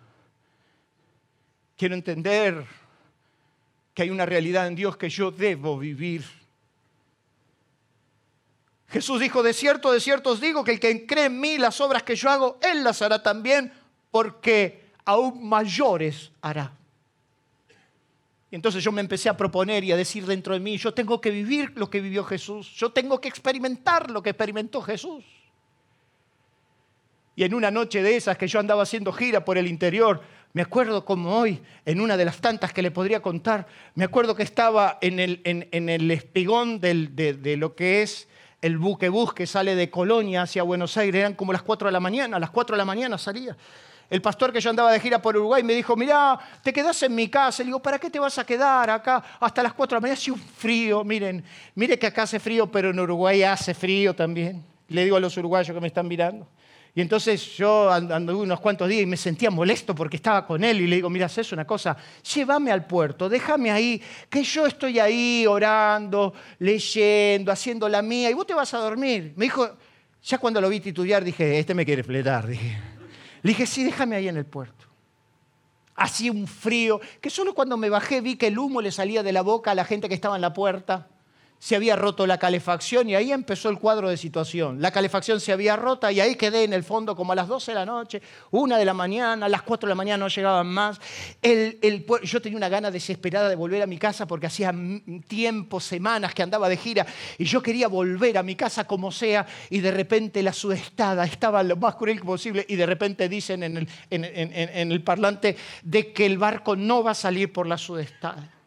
Quiero 1.77 1.95
entender 1.95 2.65
que 3.95 4.03
hay 4.03 4.11
una 4.11 4.27
realidad 4.27 4.67
en 4.67 4.75
Dios 4.75 4.97
que 4.97 5.09
yo 5.09 5.31
debo 5.31 5.79
vivir. 5.79 6.25
Jesús 8.89 9.21
dijo, 9.21 9.43
de 9.43 9.53
cierto, 9.53 9.93
de 9.93 10.01
cierto 10.01 10.31
os 10.31 10.41
digo 10.41 10.65
que 10.65 10.73
el 10.73 10.81
que 10.81 11.07
cree 11.07 11.27
en 11.27 11.41
mí, 11.41 11.59
las 11.59 11.81
obras 11.81 12.03
que 12.03 12.17
yo 12.17 12.31
hago, 12.31 12.59
Él 12.63 12.85
las 12.85 13.01
hará 13.01 13.23
también, 13.23 13.73
porque 14.11 14.83
aún 15.05 15.49
mayores 15.49 16.31
hará. 16.41 16.73
Entonces 18.57 18.85
yo 18.85 18.93
me 18.93 19.01
empecé 19.01 19.31
a 19.31 19.37
proponer 19.37 19.83
y 19.83 19.93
a 19.93 19.97
decir 19.97 20.27
dentro 20.27 20.53
de 20.53 20.61
mí, 20.61 20.77
yo 20.77 20.93
tengo 20.93 21.21
que 21.23 21.31
vivir 21.31 21.73
lo 21.75 21.89
que 21.89 22.03
vivió 22.03 22.23
Jesús, 22.23 22.71
yo 22.77 22.91
tengo 22.91 23.19
que 23.19 23.29
experimentar 23.29 24.11
lo 24.11 24.23
que 24.23 24.31
experimentó 24.31 24.83
Jesús. 24.83 25.25
Y 27.35 27.45
en 27.45 27.55
una 27.55 27.71
noche 27.71 28.03
de 28.03 28.15
esas 28.15 28.37
que 28.37 28.47
yo 28.47 28.61
andaba 28.61 28.83
haciendo 28.83 29.11
gira 29.11 29.43
por 29.43 29.57
el 29.57 29.67
interior, 29.67 30.21
me 30.53 30.61
acuerdo 30.61 31.03
como 31.07 31.35
hoy, 31.35 31.63
en 31.87 31.99
una 32.03 32.19
de 32.19 32.27
las 32.27 32.43
tantas 32.43 32.75
que 32.75 32.83
le 32.83 32.91
podría 32.91 33.23
contar, 33.23 33.67
me 33.95 34.05
acuerdo 34.05 34.37
que 34.37 34.43
estaba 34.43 34.99
en 35.01 35.19
el, 35.19 36.11
espigón 36.11 36.79
de, 36.79 37.07
de, 37.07 37.57
lo 37.57 37.75
que 37.75 38.03
es 38.03 38.29
el 38.61 38.77
buquebús 38.77 39.33
que 39.33 39.47
sale 39.47 39.75
de 39.75 39.89
Colonia 39.89 40.43
hacia 40.43 40.63
Buenos 40.63 40.99
Aires, 40.99 41.21
eran 41.21 41.35
como 41.35 41.55
las 41.55 41.63
4 41.63 41.89
de 41.89 41.93
la 41.93 42.01
mañana, 42.01 42.37
a 42.37 42.41
las 42.41 42.51
4 42.51 42.77
de 42.77 42.79
la 42.79 42.85
mañana 42.85 43.17
salía 43.17 43.57
el 44.13 44.21
pastor 44.21 44.53
que 44.53 44.61
yo 44.61 44.69
andaba 44.69 44.93
de 44.93 45.01
gira 45.01 45.23
por 45.23 45.35
Uruguay 45.35 45.63
me 45.63 45.73
dijo, 45.73 45.97
mirá, 45.97 46.39
te 46.63 46.71
quedás 46.71 47.03
en 47.03 47.15
mi 47.15 47.29
casa. 47.29 47.63
Le 47.63 47.69
digo, 47.69 47.81
¿para 47.81 47.99
qué 47.99 48.11
te 48.11 48.19
vas 48.19 48.39
a 48.39 48.45
quedar 48.45 48.91
acá 48.91 49.25
hasta 49.41 49.63
las 49.63 49.73
4 49.73 49.95
de 49.95 49.97
la 49.97 50.01
mañana? 50.03 50.21
Hace 50.21 50.31
un 50.31 50.39
frío, 50.39 51.03
miren, 51.03 51.43
mire 51.75 51.99
que 51.99 52.09
acá 52.09 52.25
hace 52.25 52.39
frío, 52.39 52.71
pero 52.71 52.91
en 52.91 53.01
Uruguay 53.01 53.43
hace 53.43 53.73
frío 53.73 54.15
también. 54.15 54.63
Le 54.89 55.05
digo 55.05 55.17
a 55.17 55.21
los 55.21 55.35
uruguayos 55.39 55.75
que 55.75 55.81
me 55.81 55.87
están 55.87 56.07
mirando. 56.07 56.47
Y 56.95 57.01
entonces 57.01 57.57
yo 57.57 57.91
anduve 57.91 58.43
unos 58.43 58.61
cuantos 58.61 58.87
días 58.87 59.01
y 59.01 59.07
me 59.07 59.17
sentía 59.17 59.51
molesto 59.51 59.95
porque 59.95 60.17
estaba 60.17 60.47
con 60.47 60.63
él 60.63 60.83
y 60.83 60.87
le 60.89 60.97
digo, 60.97 61.09
mira, 61.09 61.25
haces 61.25 61.51
una 61.53 61.65
cosa, 61.65 61.97
llévame 62.35 62.71
al 62.71 62.85
puerto, 62.85 63.31
déjame 63.31 63.71
ahí, 63.71 64.03
que 64.29 64.45
yo 64.45 64.67
estoy 64.67 64.99
ahí 64.99 65.47
orando, 65.49 66.35
leyendo, 66.59 67.51
haciendo 67.51 67.89
la 67.89 68.03
mía 68.03 68.29
y 68.29 68.35
vos 68.35 68.47
te 68.47 68.53
vas 68.53 68.75
a 68.75 68.79
dormir. 68.79 69.33
Me 69.37 69.47
dijo, 69.47 69.71
ya 70.23 70.37
cuando 70.37 70.61
lo 70.61 70.69
vi 70.69 70.81
titubear 70.81 71.25
dije, 71.25 71.59
este 71.59 71.73
me 71.73 71.87
quiere 71.87 72.03
fletar, 72.03 72.47
dije. 72.47 72.93
Le 73.43 73.51
dije, 73.51 73.67
sí, 73.67 73.85
déjame 73.85 74.17
ahí 74.17 74.29
en 74.29 74.37
el 74.37 74.47
puerto. 74.47 74.87
Hacía 75.95 76.33
un 76.33 76.47
frío, 76.47 77.01
que 77.21 77.31
solo 77.31 77.55
cuando 77.55 77.77
me 77.77 77.91
bajé 77.91 78.21
vi 78.21 78.37
que 78.37 78.47
el 78.49 78.59
humo 78.59 78.81
le 78.81 78.91
salía 78.91 79.23
de 79.23 79.33
la 79.33 79.43
boca 79.43 79.73
a 79.73 79.75
la 79.75 79.85
gente 79.85 80.09
que 80.09 80.15
estaba 80.15 80.37
en 80.37 80.43
la 80.43 80.53
puerta 80.53 81.09
se 81.63 81.77
había 81.77 81.95
roto 81.95 82.27
la 82.27 82.39
calefacción 82.39 83.09
y 83.09 83.15
ahí 83.15 83.31
empezó 83.31 83.69
el 83.69 83.79
cuadro 83.79 84.09
de 84.09 84.17
situación. 84.17 84.83
La 84.83 84.91
calefacción 84.91 85.39
se 85.39 85.53
había 85.53 85.77
rota 85.77 86.11
y 86.11 86.19
ahí 86.19 86.35
quedé 86.35 86.65
en 86.65 86.73
el 86.73 86.83
fondo 86.83 87.15
como 87.15 87.31
a 87.31 87.37
las 87.37 87.47
12 87.47 87.71
de 87.71 87.75
la 87.77 87.87
noche, 87.87 88.21
una 88.51 88.79
de 88.79 88.85
la 88.85 88.95
mañana, 88.95 89.47
a 89.47 89.49
las 89.49 89.63
4 89.63 89.87
de 89.87 89.91
la 89.93 89.95
mañana 89.95 90.25
no 90.25 90.29
llegaban 90.29 90.67
más. 90.67 91.01
yo 92.25 92.43
tenía 92.43 92.57
una 92.57 92.69
gana 92.69 92.91
desesperada 92.91 93.49
de 93.49 93.55
volver 93.55 93.81
a 93.81 93.87
mi 93.87 93.97
casa 93.97 94.27
porque 94.27 94.49
hacía 94.49 94.75
tiempo, 95.29 95.79
semanas 95.79 96.35
que 96.35 96.43
andaba 96.43 96.69
de 96.69 96.77
gira 96.77 97.07
y 97.39 97.45
yo 97.45 97.63
quería 97.63 97.87
volver 97.87 98.39
a 98.39 98.43
mi 98.43 98.57
casa 98.57 98.85
como 98.85 99.13
sea 99.13 99.47
y 99.71 99.79
de 99.79 99.93
repente 99.93 100.43
la 100.43 100.53
sudestada 100.53 101.25
estaba 101.25 101.63
lo 101.63 101.77
más 101.77 101.95
cruel 101.95 102.19
posible 102.23 102.67
y 102.69 102.75
de 102.75 102.87
repente 102.87 103.29
dicen 103.29 103.63
en 103.63 103.77
el, 103.77 103.89
en 104.11 104.91
el 104.91 105.05
parlante 105.05 105.57
de 105.85 106.13
que 106.13 106.27
el 106.27 106.39
barco 106.39 106.75
no 106.75 107.05
va 107.05 107.13
a 107.13 107.15
salir 107.15 107.53
por 107.53 107.69
la 107.69 107.79
sudestada. 107.79 108.62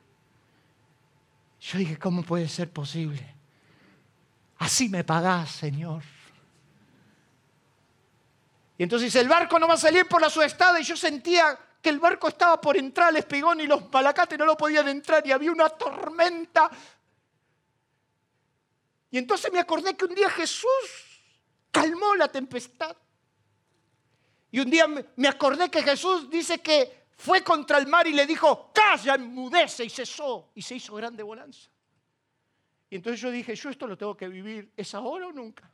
Yo 1.65 1.79
dije, 1.79 1.97
¿cómo 1.97 2.21
puede 2.21 2.47
ser 2.47 2.69
posible? 2.69 3.25
Así 4.57 4.87
me 4.87 5.03
pagás, 5.03 5.49
Señor. 5.49 6.03
Y 8.77 8.83
entonces 8.83 9.15
el 9.15 9.27
barco 9.27 9.57
no 9.57 9.67
va 9.67 9.73
a 9.73 9.77
salir 9.77 10.07
por 10.07 10.21
la 10.21 10.29
subestada 10.29 10.79
y 10.79 10.83
yo 10.83 10.95
sentía 10.95 11.57
que 11.81 11.89
el 11.89 11.99
barco 11.99 12.27
estaba 12.27 12.61
por 12.61 12.77
entrar 12.77 13.07
al 13.07 13.17
espigón 13.17 13.61
y 13.61 13.67
los 13.67 13.81
palacates 13.83 14.37
no 14.37 14.45
lo 14.45 14.55
podían 14.55 14.87
entrar 14.89 15.25
y 15.25 15.31
había 15.31 15.51
una 15.51 15.69
tormenta. 15.69 16.69
Y 19.09 19.17
entonces 19.17 19.51
me 19.51 19.59
acordé 19.59 19.97
que 19.97 20.05
un 20.05 20.13
día 20.13 20.29
Jesús 20.29 20.69
calmó 21.71 22.13
la 22.13 22.27
tempestad. 22.27 22.95
Y 24.51 24.59
un 24.59 24.69
día 24.69 24.85
me 25.15 25.27
acordé 25.27 25.71
que 25.71 25.81
Jesús 25.81 26.29
dice 26.29 26.59
que 26.59 27.04
fue 27.15 27.43
contra 27.43 27.77
el 27.77 27.87
mar 27.87 28.07
y 28.07 28.13
le 28.13 28.25
dijo, 28.25 28.71
calla, 28.73 29.15
enmudece, 29.15 29.85
y 29.85 29.89
cesó, 29.89 30.51
y 30.53 30.61
se 30.61 30.75
hizo 30.75 30.95
grande 30.95 31.23
bonanza. 31.23 31.69
Y 32.89 32.97
entonces 32.97 33.21
yo 33.21 33.31
dije, 33.31 33.55
yo 33.55 33.69
esto 33.69 33.87
lo 33.87 33.97
tengo 33.97 34.15
que 34.15 34.27
vivir, 34.27 34.71
¿es 34.75 34.93
ahora 34.93 35.27
o 35.27 35.31
nunca? 35.31 35.71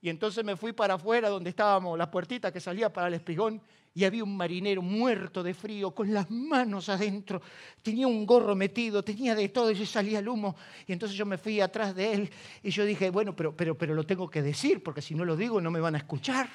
Y 0.00 0.08
entonces 0.08 0.44
me 0.44 0.56
fui 0.56 0.72
para 0.72 0.94
afuera 0.94 1.28
donde 1.28 1.50
estábamos, 1.50 1.96
la 1.96 2.10
puertita 2.10 2.52
que 2.52 2.60
salía 2.60 2.92
para 2.92 3.06
el 3.06 3.14
espigón, 3.14 3.62
y 3.94 4.04
había 4.04 4.24
un 4.24 4.36
marinero 4.36 4.82
muerto 4.82 5.42
de 5.42 5.54
frío, 5.54 5.94
con 5.94 6.12
las 6.12 6.30
manos 6.30 6.88
adentro, 6.88 7.40
tenía 7.82 8.06
un 8.06 8.26
gorro 8.26 8.56
metido, 8.56 9.04
tenía 9.04 9.34
de 9.34 9.48
todo, 9.50 9.70
y 9.70 9.76
se 9.76 9.86
salía 9.86 10.18
el 10.18 10.28
humo. 10.28 10.56
Y 10.86 10.92
entonces 10.92 11.16
yo 11.16 11.26
me 11.26 11.38
fui 11.38 11.60
atrás 11.60 11.94
de 11.94 12.14
él, 12.14 12.30
y 12.62 12.70
yo 12.70 12.84
dije, 12.84 13.10
bueno, 13.10 13.36
pero, 13.36 13.56
pero, 13.56 13.78
pero 13.78 13.94
lo 13.94 14.04
tengo 14.04 14.28
que 14.28 14.42
decir, 14.42 14.82
porque 14.82 15.02
si 15.02 15.14
no 15.14 15.24
lo 15.24 15.36
digo 15.36 15.60
no 15.60 15.70
me 15.70 15.78
van 15.78 15.94
a 15.94 15.98
escuchar. 15.98 16.48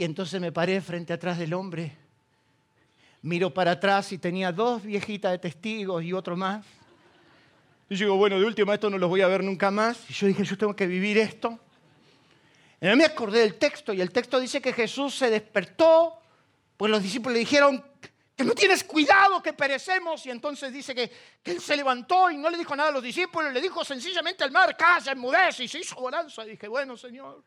Y 0.00 0.04
entonces 0.04 0.40
me 0.40 0.50
paré 0.50 0.80
frente 0.80 1.12
atrás 1.12 1.36
del 1.36 1.52
hombre, 1.52 1.92
miro 3.20 3.52
para 3.52 3.72
atrás 3.72 4.10
y 4.12 4.16
tenía 4.16 4.50
dos 4.50 4.82
viejitas 4.82 5.30
de 5.30 5.38
testigos 5.38 6.02
y 6.02 6.14
otro 6.14 6.38
más. 6.38 6.64
Y 7.90 7.96
yo 7.96 8.06
digo, 8.06 8.16
bueno, 8.16 8.40
de 8.40 8.46
última 8.46 8.72
esto 8.72 8.88
no 8.88 8.96
los 8.96 9.10
voy 9.10 9.20
a 9.20 9.26
ver 9.26 9.44
nunca 9.44 9.70
más. 9.70 10.08
Y 10.08 10.14
yo 10.14 10.26
dije, 10.26 10.42
yo 10.42 10.56
tengo 10.56 10.74
que 10.74 10.86
vivir 10.86 11.18
esto. 11.18 11.60
Y 12.80 12.86
me 12.96 13.04
acordé 13.04 13.40
del 13.40 13.56
texto 13.56 13.92
y 13.92 14.00
el 14.00 14.10
texto 14.10 14.40
dice 14.40 14.62
que 14.62 14.72
Jesús 14.72 15.16
se 15.16 15.28
despertó, 15.28 16.18
pues 16.78 16.90
los 16.90 17.02
discípulos 17.02 17.34
le 17.34 17.40
dijeron 17.40 17.84
que 18.34 18.42
no 18.42 18.54
tienes 18.54 18.82
cuidado, 18.84 19.42
que 19.42 19.52
perecemos. 19.52 20.24
Y 20.24 20.30
entonces 20.30 20.72
dice 20.72 20.94
que, 20.94 21.12
que, 21.42 21.50
él 21.50 21.60
se 21.60 21.76
levantó 21.76 22.30
y 22.30 22.38
no 22.38 22.48
le 22.48 22.56
dijo 22.56 22.74
nada 22.74 22.88
a 22.88 22.92
los 22.92 23.02
discípulos, 23.02 23.52
le 23.52 23.60
dijo 23.60 23.84
sencillamente 23.84 24.44
al 24.44 24.50
mar, 24.50 24.74
calla, 24.78 25.12
enmudece, 25.12 25.64
y 25.64 25.68
se 25.68 25.80
hizo 25.80 25.96
bonanza. 25.96 26.46
Y 26.46 26.52
dije, 26.52 26.68
bueno, 26.68 26.96
Señor. 26.96 27.44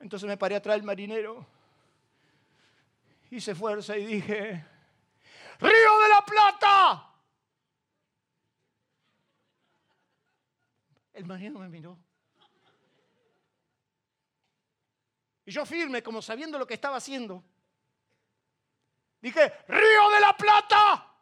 Entonces 0.00 0.26
me 0.26 0.38
paré 0.38 0.56
atrás 0.56 0.76
del 0.76 0.82
marinero, 0.82 1.46
hice 3.30 3.54
fuerza 3.54 3.96
y 3.98 4.06
dije, 4.06 4.66
Río 5.60 6.00
de 6.00 6.08
la 6.08 6.24
Plata. 6.24 7.06
El 11.12 11.26
marinero 11.26 11.58
me 11.58 11.68
miró. 11.68 11.98
Y 15.44 15.52
yo 15.52 15.66
firme, 15.66 16.02
como 16.02 16.22
sabiendo 16.22 16.58
lo 16.58 16.66
que 16.66 16.74
estaba 16.74 16.96
haciendo, 16.96 17.44
dije, 19.20 19.52
Río 19.68 20.10
de 20.14 20.20
la 20.20 20.34
Plata, 20.34 21.14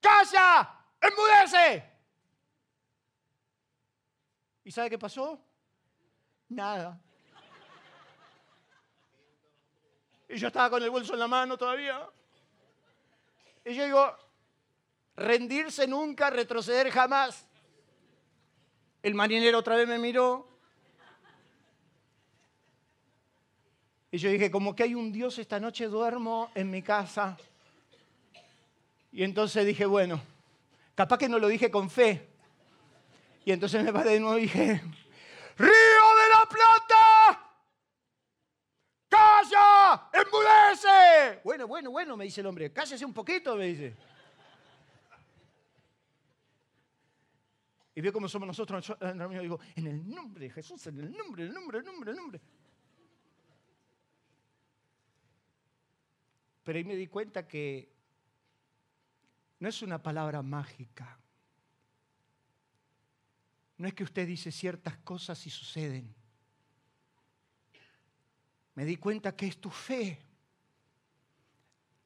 calla, 0.00 0.84
enmudece. 1.00 1.92
¿Y 4.62 4.70
sabe 4.70 4.90
qué 4.90 4.98
pasó? 4.98 5.44
Nada. 6.50 7.00
Y 10.28 10.36
yo 10.36 10.48
estaba 10.48 10.70
con 10.70 10.82
el 10.82 10.90
bolso 10.90 11.14
en 11.14 11.20
la 11.20 11.28
mano 11.28 11.56
todavía. 11.56 12.06
Y 13.64 13.74
yo 13.74 13.84
digo, 13.84 14.16
rendirse 15.16 15.86
nunca, 15.86 16.30
retroceder 16.30 16.90
jamás. 16.90 17.46
El 19.02 19.14
marinero 19.14 19.58
otra 19.58 19.76
vez 19.76 19.88
me 19.88 19.98
miró. 19.98 20.48
Y 24.10 24.18
yo 24.18 24.30
dije, 24.30 24.50
como 24.50 24.74
que 24.74 24.84
hay 24.84 24.94
un 24.94 25.12
Dios, 25.12 25.38
esta 25.38 25.60
noche 25.60 25.86
duermo 25.86 26.50
en 26.54 26.70
mi 26.70 26.82
casa. 26.82 27.36
Y 29.12 29.22
entonces 29.22 29.66
dije, 29.66 29.84
bueno, 29.86 30.20
capaz 30.94 31.18
que 31.18 31.28
no 31.28 31.38
lo 31.38 31.48
dije 31.48 31.70
con 31.70 31.90
fe. 31.90 32.28
Y 33.44 33.52
entonces 33.52 33.82
me 33.82 33.92
paré 33.92 34.10
de 34.10 34.20
nuevo 34.20 34.38
y 34.38 34.42
dije, 34.42 34.82
Río 35.56 35.68
de 35.68 36.28
la 36.34 36.48
Plata, 36.48 37.07
¡Calla! 39.88 40.10
¡Enmudece! 40.12 41.40
Bueno, 41.44 41.66
bueno, 41.66 41.90
bueno, 41.90 42.16
me 42.16 42.24
dice 42.24 42.40
el 42.40 42.46
hombre. 42.46 42.72
Cállese 42.72 43.04
un 43.04 43.14
poquito, 43.14 43.56
me 43.56 43.66
dice. 43.66 43.96
Y 47.94 48.00
veo 48.00 48.12
cómo 48.12 48.28
somos 48.28 48.46
nosotros. 48.46 48.86
Yo 48.86 49.40
digo, 49.40 49.58
en 49.74 49.86
el 49.86 50.08
nombre 50.08 50.46
de 50.46 50.50
Jesús, 50.52 50.86
en 50.86 50.98
el 51.00 51.16
nombre, 51.16 51.44
en 51.44 51.48
el 51.48 51.54
nombre, 51.54 51.78
en 51.78 51.86
el 51.86 51.92
nombre, 51.92 52.10
en 52.10 52.16
el 52.16 52.22
nombre. 52.22 52.40
Pero 56.62 56.76
ahí 56.76 56.84
me 56.84 56.94
di 56.96 57.06
cuenta 57.06 57.48
que 57.48 57.90
no 59.58 59.68
es 59.68 59.82
una 59.82 60.02
palabra 60.02 60.42
mágica. 60.42 61.18
No 63.78 63.88
es 63.88 63.94
que 63.94 64.04
usted 64.04 64.26
dice 64.26 64.52
ciertas 64.52 64.98
cosas 64.98 65.44
y 65.46 65.50
suceden 65.50 66.17
me 68.78 68.84
di 68.84 68.96
cuenta 68.96 69.34
que 69.34 69.48
es 69.48 69.56
tu 69.56 69.70
fe 69.70 70.16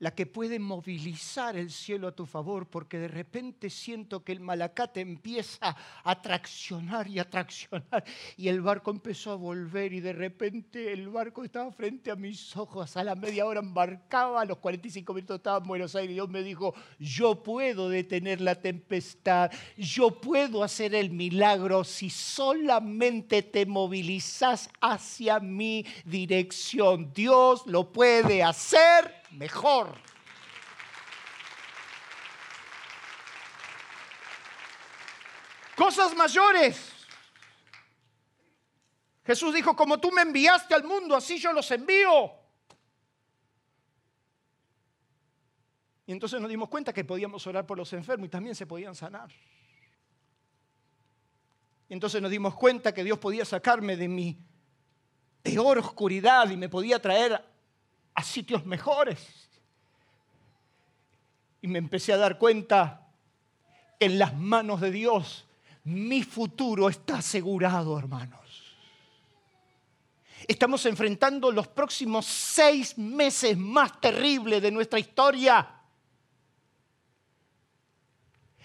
la 0.02 0.12
que 0.12 0.26
puede 0.26 0.58
movilizar 0.58 1.56
el 1.56 1.70
cielo 1.70 2.08
a 2.08 2.16
tu 2.16 2.26
favor, 2.26 2.66
porque 2.66 2.98
de 2.98 3.06
repente 3.06 3.70
siento 3.70 4.24
que 4.24 4.32
el 4.32 4.40
malacate 4.40 5.00
empieza 5.00 5.76
a 6.02 6.20
traccionar 6.20 7.06
y 7.06 7.20
a 7.20 7.30
traccionar, 7.30 8.02
y 8.36 8.48
el 8.48 8.60
barco 8.62 8.90
empezó 8.90 9.30
a 9.30 9.36
volver, 9.36 9.92
y 9.92 10.00
de 10.00 10.12
repente 10.12 10.92
el 10.92 11.08
barco 11.08 11.44
estaba 11.44 11.70
frente 11.70 12.10
a 12.10 12.16
mis 12.16 12.56
ojos, 12.56 12.96
a 12.96 13.04
la 13.04 13.14
media 13.14 13.46
hora 13.46 13.60
embarcaba, 13.60 14.40
a 14.40 14.44
los 14.44 14.58
45 14.58 15.14
minutos 15.14 15.36
estaba 15.36 15.58
en 15.58 15.68
Buenos 15.68 15.94
Aires, 15.94 16.10
y 16.10 16.14
Dios 16.14 16.28
me 16.28 16.42
dijo, 16.42 16.74
yo 16.98 17.40
puedo 17.40 17.88
detener 17.88 18.40
la 18.40 18.56
tempestad, 18.56 19.52
yo 19.78 20.20
puedo 20.20 20.64
hacer 20.64 20.96
el 20.96 21.10
milagro 21.10 21.84
si 21.84 22.10
solamente 22.10 23.44
te 23.44 23.66
movilizas 23.66 24.68
hacia 24.80 25.38
mi 25.38 25.86
dirección. 26.04 27.12
Dios 27.14 27.64
lo 27.68 27.92
puede 27.92 28.42
hacer 28.42 29.21
mejor. 29.32 29.96
Cosas 35.76 36.14
mayores. 36.14 36.92
Jesús 39.24 39.54
dijo, 39.54 39.74
como 39.76 39.98
tú 39.98 40.10
me 40.10 40.22
enviaste 40.22 40.74
al 40.74 40.84
mundo, 40.84 41.16
así 41.16 41.38
yo 41.38 41.52
los 41.52 41.70
envío. 41.70 42.32
Y 46.06 46.12
entonces 46.12 46.40
nos 46.40 46.50
dimos 46.50 46.68
cuenta 46.68 46.92
que 46.92 47.04
podíamos 47.04 47.46
orar 47.46 47.66
por 47.66 47.78
los 47.78 47.92
enfermos 47.92 48.26
y 48.26 48.30
también 48.30 48.54
se 48.54 48.66
podían 48.66 48.94
sanar. 48.94 49.30
Y 51.88 51.94
entonces 51.94 52.20
nos 52.20 52.30
dimos 52.30 52.54
cuenta 52.54 52.92
que 52.92 53.04
Dios 53.04 53.18
podía 53.18 53.44
sacarme 53.44 53.96
de 53.96 54.08
mi 54.08 54.38
peor 55.42 55.78
oscuridad 55.78 56.50
y 56.50 56.56
me 56.56 56.68
podía 56.68 57.00
traer 57.00 57.51
a 58.14 58.22
sitios 58.22 58.64
mejores. 58.66 59.48
Y 61.61 61.68
me 61.68 61.79
empecé 61.79 62.12
a 62.12 62.16
dar 62.16 62.38
cuenta 62.38 63.09
que 63.98 64.07
en 64.07 64.18
las 64.18 64.35
manos 64.35 64.81
de 64.81 64.90
Dios 64.90 65.46
mi 65.85 66.22
futuro 66.22 66.88
está 66.88 67.18
asegurado, 67.18 67.98
hermanos. 67.98 68.40
Estamos 70.46 70.85
enfrentando 70.87 71.53
los 71.53 71.68
próximos 71.68 72.27
seis 72.27 72.98
meses 72.98 73.57
más 73.57 74.01
terribles 74.01 74.61
de 74.61 74.70
nuestra 74.70 74.98
historia. 74.98 75.83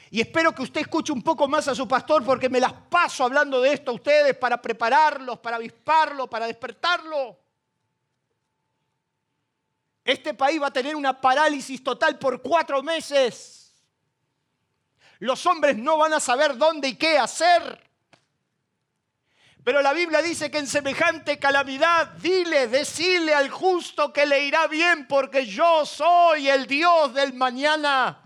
Y 0.09 0.21
espero 0.21 0.53
que 0.53 0.63
usted 0.63 0.81
escuche 0.81 1.11
un 1.11 1.21
poco 1.21 1.47
más 1.47 1.67
a 1.67 1.75
su 1.75 1.87
pastor 1.87 2.23
porque 2.23 2.49
me 2.49 2.59
las 2.59 2.73
paso 2.73 3.25
hablando 3.25 3.61
de 3.61 3.73
esto 3.73 3.91
a 3.91 3.95
ustedes 3.95 4.35
para 4.37 4.61
prepararlos, 4.61 5.39
para 5.39 5.57
avisparlo, 5.57 6.29
para 6.29 6.47
despertarlo. 6.47 7.37
Este 10.07 10.33
país 10.33 10.61
va 10.61 10.67
a 10.67 10.71
tener 10.71 10.95
una 10.95 11.19
parálisis 11.19 11.83
total 11.83 12.17
por 12.17 12.41
cuatro 12.41 12.81
meses. 12.81 13.75
Los 15.19 15.45
hombres 15.45 15.75
no 15.75 15.97
van 15.97 16.13
a 16.13 16.21
saber 16.21 16.57
dónde 16.57 16.87
y 16.87 16.95
qué 16.95 17.17
hacer. 17.17 17.77
Pero 19.65 19.81
la 19.81 19.91
Biblia 19.91 20.21
dice 20.21 20.49
que 20.49 20.59
en 20.59 20.67
semejante 20.67 21.37
calamidad, 21.39 22.07
dile, 22.13 22.69
decile 22.69 23.33
al 23.33 23.49
justo 23.49 24.13
que 24.13 24.25
le 24.25 24.45
irá 24.45 24.67
bien 24.67 25.09
porque 25.09 25.45
yo 25.45 25.85
soy 25.85 26.47
el 26.47 26.67
Dios 26.67 27.13
del 27.13 27.33
mañana. 27.33 28.23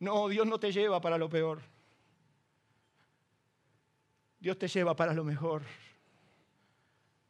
No, 0.00 0.28
Dios 0.28 0.46
no 0.46 0.60
te 0.60 0.70
lleva 0.70 1.00
para 1.00 1.16
lo 1.16 1.30
peor. 1.30 1.62
Dios 4.38 4.58
te 4.58 4.68
lleva 4.68 4.94
para 4.94 5.14
lo 5.14 5.24
mejor. 5.24 5.62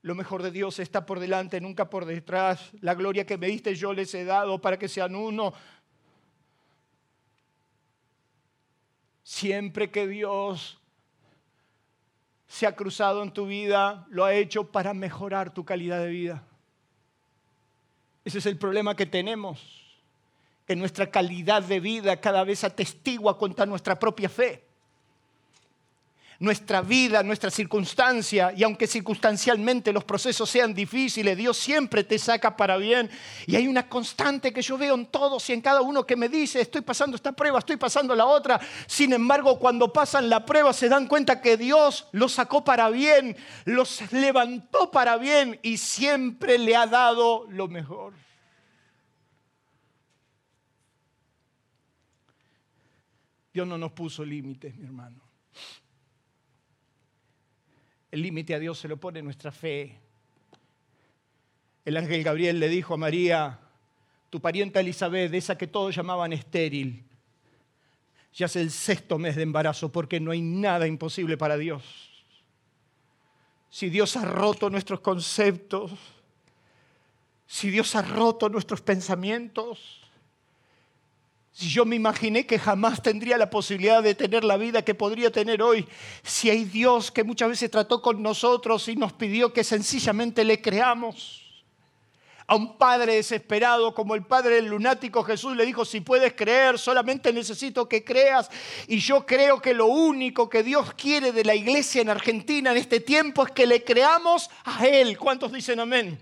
Lo 0.07 0.15
mejor 0.15 0.45
de 0.45 0.53
Dios 0.53 0.79
está 0.79 1.05
por 1.05 1.19
delante, 1.19 1.61
nunca 1.61 1.91
por 1.91 2.05
detrás. 2.05 2.71
La 2.81 2.95
gloria 2.95 3.27
que 3.27 3.37
me 3.37 3.49
diste 3.49 3.75
yo 3.75 3.93
les 3.93 4.15
he 4.15 4.25
dado 4.25 4.61
para 4.61 4.79
que 4.79 4.87
sean 4.87 5.17
uno. 5.17 5.53
Siempre 9.25 9.91
que 9.91 10.07
Dios 10.07 10.79
se 12.47 12.69
ha 12.69 12.77
cruzado 12.77 13.25
en 13.25 13.33
tu 13.33 13.47
vida, 13.47 14.07
lo 14.09 14.25
ha 14.25 14.33
hecho 14.33 14.71
para 14.71 14.95
mejorar 14.95 15.53
tu 15.53 15.65
calidad 15.65 15.99
de 15.99 16.11
vida. 16.11 16.45
Ese 18.25 18.39
es 18.39 18.47
el 18.47 18.59
problema 18.59 18.95
que 18.95 19.07
tenemos, 19.07 19.61
que 20.69 20.77
nuestra 20.77 21.11
calidad 21.11 21.65
de 21.65 21.81
vida 21.81 22.21
cada 22.21 22.45
vez 22.45 22.63
atestigua 22.63 23.37
contra 23.37 23.67
nuestra 23.67 23.99
propia 23.99 24.29
fe 24.29 24.66
nuestra 26.39 26.83
vida, 26.83 27.23
nuestra 27.23 27.51
circunstancia, 27.51 28.53
y 28.57 28.63
aunque 28.63 28.87
circunstancialmente 28.87 29.93
los 29.93 30.05
procesos 30.05 30.51
sean 30.51 30.75
difíciles, 30.75 31.37
Dios 31.37 31.57
siempre 31.57 32.05
te 32.05 32.19
saca 32.19 32.57
para 32.57 32.77
bien. 32.77 33.11
Y 33.47 33.57
hay 33.57 33.67
una 33.67 33.89
constante 33.89 34.53
que 34.53 34.63
yo 34.63 34.77
veo 34.77 34.95
en 34.95 35.07
todos 35.07 35.49
y 35.49 35.53
en 35.53 35.61
cada 35.61 35.81
uno 35.81 36.05
que 36.05 36.17
me 36.17 36.29
dice, 36.29 36.61
estoy 36.61 36.83
pasando 36.83 37.17
esta 37.17 37.33
prueba, 37.33 37.59
estoy 37.59 37.77
pasando 37.77 38.15
la 38.15 38.27
otra. 38.27 38.61
Sin 38.87 39.13
embargo, 39.13 39.59
cuando 39.59 39.93
pasan 39.93 40.29
la 40.29 40.45
prueba 40.45 40.73
se 40.73 40.89
dan 40.89 41.07
cuenta 41.07 41.41
que 41.41 41.57
Dios 41.57 42.09
los 42.13 42.33
sacó 42.33 42.65
para 42.65 42.91
bien, 42.91 43.37
los 43.65 44.13
levantó 44.13 44.91
para 44.91 45.17
bien 45.17 45.59
y 45.63 45.79
siempre 45.79 46.59
le 46.59 46.77
ha 46.77 46.87
dado 46.87 47.47
lo 47.49 47.69
mejor. 47.69 48.15
Dios 53.53 53.67
no 53.67 53.79
nos 53.79 53.93
puso 53.93 54.23
límites, 54.23 54.77
mi 54.77 54.85
hermano. 54.85 55.23
El 58.17 58.23
límite 58.23 58.55
a 58.55 58.59
Dios 58.59 58.79
se 58.79 58.89
lo 58.89 58.97
pone 58.97 59.21
nuestra 59.21 59.53
fe. 59.53 59.95
El 61.85 61.99
ángel 61.99 62.25
Gabriel 62.25 62.59
le 62.59 62.71
dijo 62.71 62.95
a 62.95 62.97
María, 62.97 63.59
tu 64.31 64.41
parienta 64.41 64.81
Elizabeth, 64.81 65.35
esa 65.35 65.59
que 65.59 65.67
todos 65.67 65.95
llamaban 65.95 66.33
estéril, 66.33 67.05
Ya 68.33 68.47
es 68.47 68.57
el 68.57 68.71
sexto 68.71 69.19
mes 69.19 69.37
de 69.37 69.43
embarazo 69.43 69.93
porque 69.93 70.19
no 70.19 70.31
hay 70.31 70.41
nada 70.41 70.87
imposible 70.87 71.37
para 71.37 71.59
Dios. 71.59 71.85
Si 73.69 73.91
Dios 73.91 74.17
ha 74.17 74.25
roto 74.25 74.71
nuestros 74.71 75.01
conceptos, 75.01 75.93
si 77.47 77.69
Dios 77.69 77.95
ha 77.97 78.01
roto 78.01 78.49
nuestros 78.49 78.81
pensamientos, 78.81 80.06
si 81.57 81.71
yo 81.71 81.87
me 81.87 81.97
imaginé 81.97 82.45
que 82.45 82.59
jamás 82.59 83.01
tendría 83.01 83.39
la 83.39 83.49
posibilidad 83.49 84.03
de 84.03 84.15
tener 84.15 84.45
la 84.45 84.59
vida 84.59 84.85
que 84.85 84.95
podría 84.95 85.33
tener 85.33 85.63
hoy, 85.63 85.89
si 86.23 86.51
hay 86.51 86.65
Dios 86.65 87.11
que 87.11 87.25
muchas 87.25 87.49
veces 87.49 87.71
trató 87.71 88.03
con 88.03 88.23
nosotros 88.23 88.87
y 88.89 88.95
nos 88.95 89.15
pidió 89.15 89.55
que 89.55 89.65
sencillamente 89.65 90.45
le 90.45 90.61
creamos. 90.61 91.65
A 92.47 92.57
un 92.57 92.77
padre 92.77 93.15
desesperado 93.15 93.95
como 93.95 94.15
el 94.15 94.23
padre 94.27 94.57
del 94.57 94.67
lunático 94.67 95.25
Jesús 95.25 95.57
le 95.57 95.65
dijo, 95.65 95.87
si 95.87 96.03
puedes 96.03 96.35
creer, 96.35 96.79
solamente 96.79 97.33
necesito 97.33 97.89
que 97.89 98.05
creas. 98.05 98.51
Y 98.87 98.99
yo 98.99 99.25
creo 99.25 99.59
que 99.63 99.73
lo 99.73 99.87
único 99.87 100.51
que 100.51 100.63
Dios 100.63 100.93
quiere 100.93 101.33
de 101.33 101.43
la 101.43 101.55
iglesia 101.55 102.03
en 102.03 102.11
Argentina 102.11 102.73
en 102.73 102.77
este 102.77 103.01
tiempo 103.01 103.47
es 103.47 103.53
que 103.53 103.67
le 103.67 103.83
creamos 103.83 104.51
a 104.65 104.87
Él. 104.87 105.17
¿Cuántos 105.17 105.51
dicen 105.53 105.81
amén? 105.81 106.19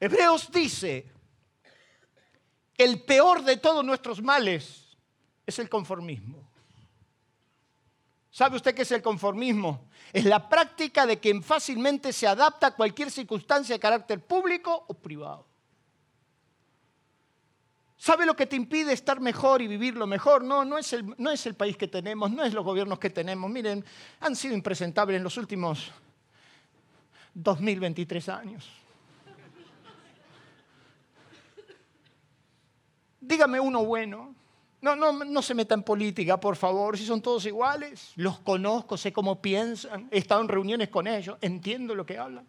Hebreos 0.00 0.50
dice 0.50 1.11
el 2.82 3.02
peor 3.02 3.42
de 3.42 3.56
todos 3.56 3.84
nuestros 3.84 4.22
males 4.22 4.96
es 5.46 5.58
el 5.58 5.68
conformismo. 5.68 6.48
¿Sabe 8.30 8.56
usted 8.56 8.74
qué 8.74 8.82
es 8.82 8.92
el 8.92 9.02
conformismo? 9.02 9.88
Es 10.12 10.24
la 10.24 10.48
práctica 10.48 11.06
de 11.06 11.20
quien 11.20 11.42
fácilmente 11.42 12.12
se 12.12 12.26
adapta 12.26 12.68
a 12.68 12.74
cualquier 12.74 13.10
circunstancia 13.10 13.74
de 13.74 13.80
carácter 13.80 14.20
público 14.20 14.84
o 14.88 14.94
privado. 14.94 15.46
¿Sabe 17.98 18.26
lo 18.26 18.34
que 18.34 18.46
te 18.46 18.56
impide 18.56 18.92
estar 18.92 19.20
mejor 19.20 19.62
y 19.62 19.68
vivirlo 19.68 20.06
mejor? 20.06 20.42
No, 20.42 20.64
no 20.64 20.76
es, 20.76 20.92
el, 20.92 21.14
no 21.18 21.30
es 21.30 21.46
el 21.46 21.54
país 21.54 21.76
que 21.76 21.86
tenemos, 21.86 22.32
no 22.32 22.42
es 22.42 22.52
los 22.52 22.64
gobiernos 22.64 22.98
que 22.98 23.10
tenemos. 23.10 23.48
Miren, 23.48 23.84
han 24.18 24.34
sido 24.34 24.54
impresentables 24.54 25.18
en 25.18 25.22
los 25.22 25.36
últimos 25.36 25.92
2023 27.34 28.28
años. 28.28 28.81
Dígame 33.22 33.60
uno 33.60 33.84
bueno. 33.84 34.34
No, 34.80 34.96
no, 34.96 35.12
no 35.12 35.42
se 35.42 35.54
meta 35.54 35.74
en 35.74 35.84
política, 35.84 36.40
por 36.40 36.56
favor, 36.56 36.98
si 36.98 37.06
son 37.06 37.22
todos 37.22 37.46
iguales. 37.46 38.12
Los 38.16 38.40
conozco, 38.40 38.96
sé 38.96 39.12
cómo 39.12 39.40
piensan, 39.40 40.08
he 40.10 40.18
estado 40.18 40.40
en 40.40 40.48
reuniones 40.48 40.88
con 40.88 41.06
ellos, 41.06 41.38
entiendo 41.40 41.94
lo 41.94 42.04
que 42.04 42.18
hablan. 42.18 42.44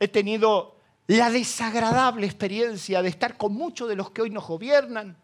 He 0.00 0.08
tenido 0.08 0.74
la 1.06 1.30
desagradable 1.30 2.26
experiencia 2.26 3.02
de 3.02 3.08
estar 3.08 3.36
con 3.36 3.52
muchos 3.54 3.88
de 3.88 3.94
los 3.94 4.10
que 4.10 4.22
hoy 4.22 4.30
nos 4.30 4.44
gobiernan 4.48 5.16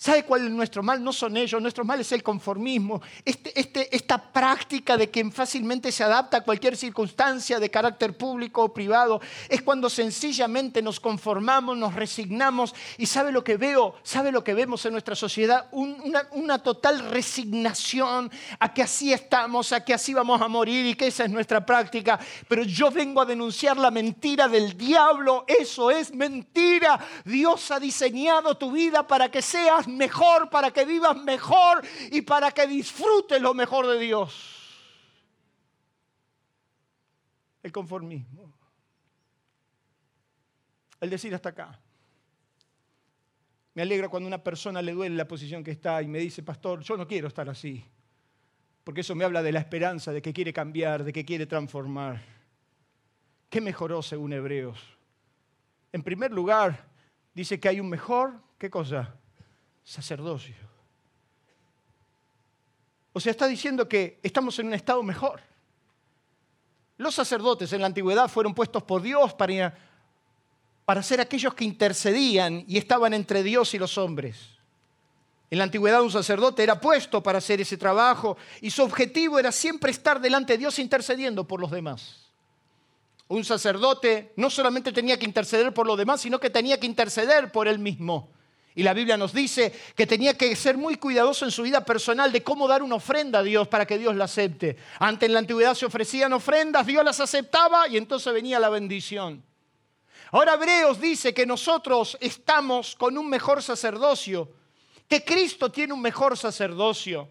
¿Sabe 0.00 0.22
cuál 0.24 0.46
es 0.46 0.50
nuestro 0.50 0.82
mal? 0.82 1.04
No 1.04 1.12
son 1.12 1.36
ellos, 1.36 1.60
nuestro 1.60 1.84
mal 1.84 2.00
es 2.00 2.10
el 2.12 2.22
conformismo. 2.22 3.02
Este, 3.22 3.52
este, 3.60 3.94
esta 3.94 4.32
práctica 4.32 4.96
de 4.96 5.10
quien 5.10 5.30
fácilmente 5.30 5.92
se 5.92 6.02
adapta 6.02 6.38
a 6.38 6.40
cualquier 6.40 6.74
circunstancia 6.74 7.60
de 7.60 7.70
carácter 7.70 8.16
público 8.16 8.64
o 8.64 8.72
privado 8.72 9.20
es 9.46 9.60
cuando 9.60 9.90
sencillamente 9.90 10.80
nos 10.80 11.00
conformamos, 11.00 11.76
nos 11.76 11.94
resignamos 11.94 12.74
y 12.96 13.04
sabe 13.04 13.30
lo 13.30 13.44
que 13.44 13.58
veo, 13.58 13.94
sabe 14.02 14.32
lo 14.32 14.42
que 14.42 14.54
vemos 14.54 14.86
en 14.86 14.92
nuestra 14.92 15.14
sociedad, 15.14 15.68
una, 15.70 16.26
una 16.30 16.62
total 16.62 17.10
resignación 17.10 18.30
a 18.58 18.72
que 18.72 18.82
así 18.82 19.12
estamos, 19.12 19.70
a 19.72 19.84
que 19.84 19.92
así 19.92 20.14
vamos 20.14 20.40
a 20.40 20.48
morir 20.48 20.86
y 20.86 20.94
que 20.94 21.08
esa 21.08 21.26
es 21.26 21.30
nuestra 21.30 21.66
práctica. 21.66 22.18
Pero 22.48 22.62
yo 22.62 22.90
vengo 22.90 23.20
a 23.20 23.26
denunciar 23.26 23.76
la 23.76 23.90
mentira 23.90 24.48
del 24.48 24.78
diablo, 24.78 25.44
eso 25.46 25.90
es 25.90 26.14
mentira. 26.14 26.98
Dios 27.26 27.70
ha 27.70 27.78
diseñado 27.78 28.56
tu 28.56 28.72
vida 28.72 29.06
para 29.06 29.30
que 29.30 29.42
seas 29.42 29.89
mejor, 29.90 30.48
para 30.50 30.70
que 30.70 30.84
vivas 30.84 31.16
mejor 31.16 31.82
y 32.10 32.22
para 32.22 32.50
que 32.52 32.66
disfrutes 32.66 33.40
lo 33.40 33.54
mejor 33.54 33.86
de 33.86 33.98
Dios. 33.98 34.56
El 37.62 37.72
conformismo. 37.72 38.52
El 41.00 41.10
decir 41.10 41.34
hasta 41.34 41.50
acá. 41.50 41.80
Me 43.74 43.82
alegra 43.82 44.08
cuando 44.08 44.26
una 44.26 44.42
persona 44.42 44.82
le 44.82 44.92
duele 44.92 45.16
la 45.16 45.28
posición 45.28 45.62
que 45.62 45.70
está 45.70 46.02
y 46.02 46.08
me 46.08 46.18
dice, 46.18 46.42
pastor, 46.42 46.80
yo 46.80 46.96
no 46.96 47.06
quiero 47.06 47.28
estar 47.28 47.48
así. 47.48 47.84
Porque 48.84 49.02
eso 49.02 49.14
me 49.14 49.24
habla 49.24 49.42
de 49.42 49.52
la 49.52 49.60
esperanza, 49.60 50.12
de 50.12 50.20
que 50.20 50.32
quiere 50.32 50.52
cambiar, 50.52 51.04
de 51.04 51.12
que 51.12 51.24
quiere 51.24 51.46
transformar. 51.46 52.20
¿Qué 53.48 53.60
mejoró 53.60 54.02
según 54.02 54.32
Hebreos? 54.32 54.80
En 55.92 56.02
primer 56.02 56.32
lugar, 56.32 56.88
dice 57.34 57.60
que 57.60 57.68
hay 57.68 57.80
un 57.80 57.88
mejor, 57.88 58.40
¿qué 58.58 58.70
cosa? 58.70 59.19
Sacerdocio. 59.84 60.54
O 63.12 63.20
sea, 63.20 63.32
está 63.32 63.46
diciendo 63.46 63.88
que 63.88 64.20
estamos 64.22 64.58
en 64.58 64.68
un 64.68 64.74
estado 64.74 65.02
mejor. 65.02 65.40
Los 66.96 67.14
sacerdotes 67.14 67.72
en 67.72 67.80
la 67.80 67.86
antigüedad 67.86 68.28
fueron 68.28 68.54
puestos 68.54 68.82
por 68.82 69.02
Dios 69.02 69.34
para, 69.34 69.76
para 70.84 71.02
ser 71.02 71.20
aquellos 71.20 71.54
que 71.54 71.64
intercedían 71.64 72.64
y 72.68 72.78
estaban 72.78 73.14
entre 73.14 73.42
Dios 73.42 73.74
y 73.74 73.78
los 73.78 73.98
hombres. 73.98 74.36
En 75.50 75.58
la 75.58 75.64
antigüedad 75.64 76.02
un 76.02 76.12
sacerdote 76.12 76.62
era 76.62 76.80
puesto 76.80 77.22
para 77.22 77.38
hacer 77.38 77.60
ese 77.60 77.76
trabajo 77.76 78.36
y 78.60 78.70
su 78.70 78.82
objetivo 78.82 79.38
era 79.38 79.50
siempre 79.50 79.90
estar 79.90 80.20
delante 80.20 80.52
de 80.52 80.58
Dios 80.58 80.78
intercediendo 80.78 81.46
por 81.46 81.60
los 81.60 81.72
demás. 81.72 82.30
Un 83.26 83.44
sacerdote 83.44 84.32
no 84.36 84.48
solamente 84.50 84.92
tenía 84.92 85.18
que 85.18 85.24
interceder 85.24 85.74
por 85.74 85.86
los 85.86 85.98
demás, 85.98 86.20
sino 86.20 86.38
que 86.38 86.50
tenía 86.50 86.78
que 86.78 86.86
interceder 86.86 87.50
por 87.50 87.66
él 87.66 87.80
mismo. 87.80 88.30
Y 88.74 88.82
la 88.82 88.94
Biblia 88.94 89.16
nos 89.16 89.32
dice 89.32 89.72
que 89.96 90.06
tenía 90.06 90.36
que 90.38 90.54
ser 90.54 90.76
muy 90.76 90.96
cuidadoso 90.96 91.44
en 91.44 91.50
su 91.50 91.62
vida 91.62 91.84
personal 91.84 92.30
de 92.30 92.42
cómo 92.42 92.68
dar 92.68 92.82
una 92.82 92.94
ofrenda 92.94 93.40
a 93.40 93.42
Dios 93.42 93.66
para 93.68 93.84
que 93.84 93.98
Dios 93.98 94.14
la 94.14 94.24
acepte. 94.24 94.76
Antes 95.00 95.26
en 95.26 95.32
la 95.32 95.40
antigüedad 95.40 95.74
se 95.74 95.86
ofrecían 95.86 96.32
ofrendas, 96.32 96.86
Dios 96.86 97.04
las 97.04 97.18
aceptaba 97.18 97.88
y 97.88 97.96
entonces 97.96 98.32
venía 98.32 98.60
la 98.60 98.68
bendición. 98.68 99.42
Ahora 100.32 100.54
Hebreos 100.54 101.00
dice 101.00 101.34
que 101.34 101.44
nosotros 101.44 102.16
estamos 102.20 102.94
con 102.94 103.18
un 103.18 103.28
mejor 103.28 103.62
sacerdocio, 103.62 104.48
que 105.08 105.24
Cristo 105.24 105.72
tiene 105.72 105.92
un 105.92 106.00
mejor 106.00 106.38
sacerdocio. 106.38 107.28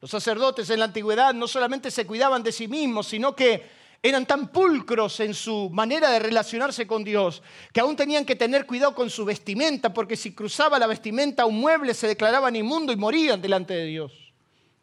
Los 0.00 0.12
sacerdotes 0.12 0.70
en 0.70 0.78
la 0.78 0.84
antigüedad 0.84 1.34
no 1.34 1.48
solamente 1.48 1.90
se 1.90 2.06
cuidaban 2.06 2.44
de 2.44 2.52
sí 2.52 2.68
mismos, 2.68 3.08
sino 3.08 3.34
que 3.34 3.68
eran 4.02 4.26
tan 4.26 4.48
pulcros 4.48 5.20
en 5.20 5.34
su 5.34 5.70
manera 5.70 6.10
de 6.10 6.20
relacionarse 6.20 6.86
con 6.86 7.02
Dios 7.02 7.42
que 7.72 7.80
aún 7.80 7.96
tenían 7.96 8.24
que 8.24 8.36
tener 8.36 8.66
cuidado 8.66 8.94
con 8.94 9.10
su 9.10 9.24
vestimenta, 9.24 9.92
porque 9.92 10.16
si 10.16 10.32
cruzaba 10.32 10.78
la 10.78 10.86
vestimenta 10.86 11.42
a 11.42 11.46
un 11.46 11.58
mueble 11.58 11.94
se 11.94 12.06
declaraban 12.06 12.54
inmundo 12.54 12.92
y 12.92 12.96
morían 12.96 13.42
delante 13.42 13.74
de 13.74 13.86
Dios. 13.86 14.12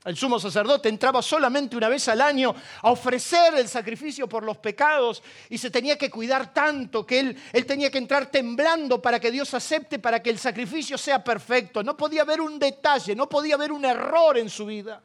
El 0.04 0.16
sumo 0.16 0.40
sacerdote 0.40 0.88
entraba 0.88 1.24
solamente 1.24 1.76
una 1.76 1.90
vez 1.90 2.08
al 2.10 2.22
año 2.22 2.54
a 2.84 2.92
ofrecer 2.92 3.56
el 3.56 3.68
sacrificio 3.68 4.30
por 4.30 4.44
los 4.44 4.58
pecados 4.58 5.24
y 5.50 5.58
se 5.58 5.72
tenía 5.72 5.98
que 5.98 6.12
cuidar 6.12 6.54
tanto 6.54 7.04
que 7.04 7.20
él, 7.22 7.38
él 7.52 7.66
tenía 7.66 7.90
que 7.90 7.98
entrar 7.98 8.30
temblando 8.30 9.02
para 9.02 9.20
que 9.20 9.32
Dios 9.32 9.52
acepte, 9.56 9.98
para 9.98 10.22
que 10.22 10.30
el 10.30 10.38
sacrificio 10.38 10.96
sea 10.96 11.24
perfecto. 11.24 11.82
No 11.82 11.98
podía 11.98 12.22
haber 12.22 12.40
un 12.40 12.60
detalle, 12.60 13.16
no 13.16 13.28
podía 13.28 13.56
haber 13.56 13.72
un 13.72 13.84
error 13.84 14.38
en 14.38 14.48
su 14.48 14.68
vida. 14.68 15.02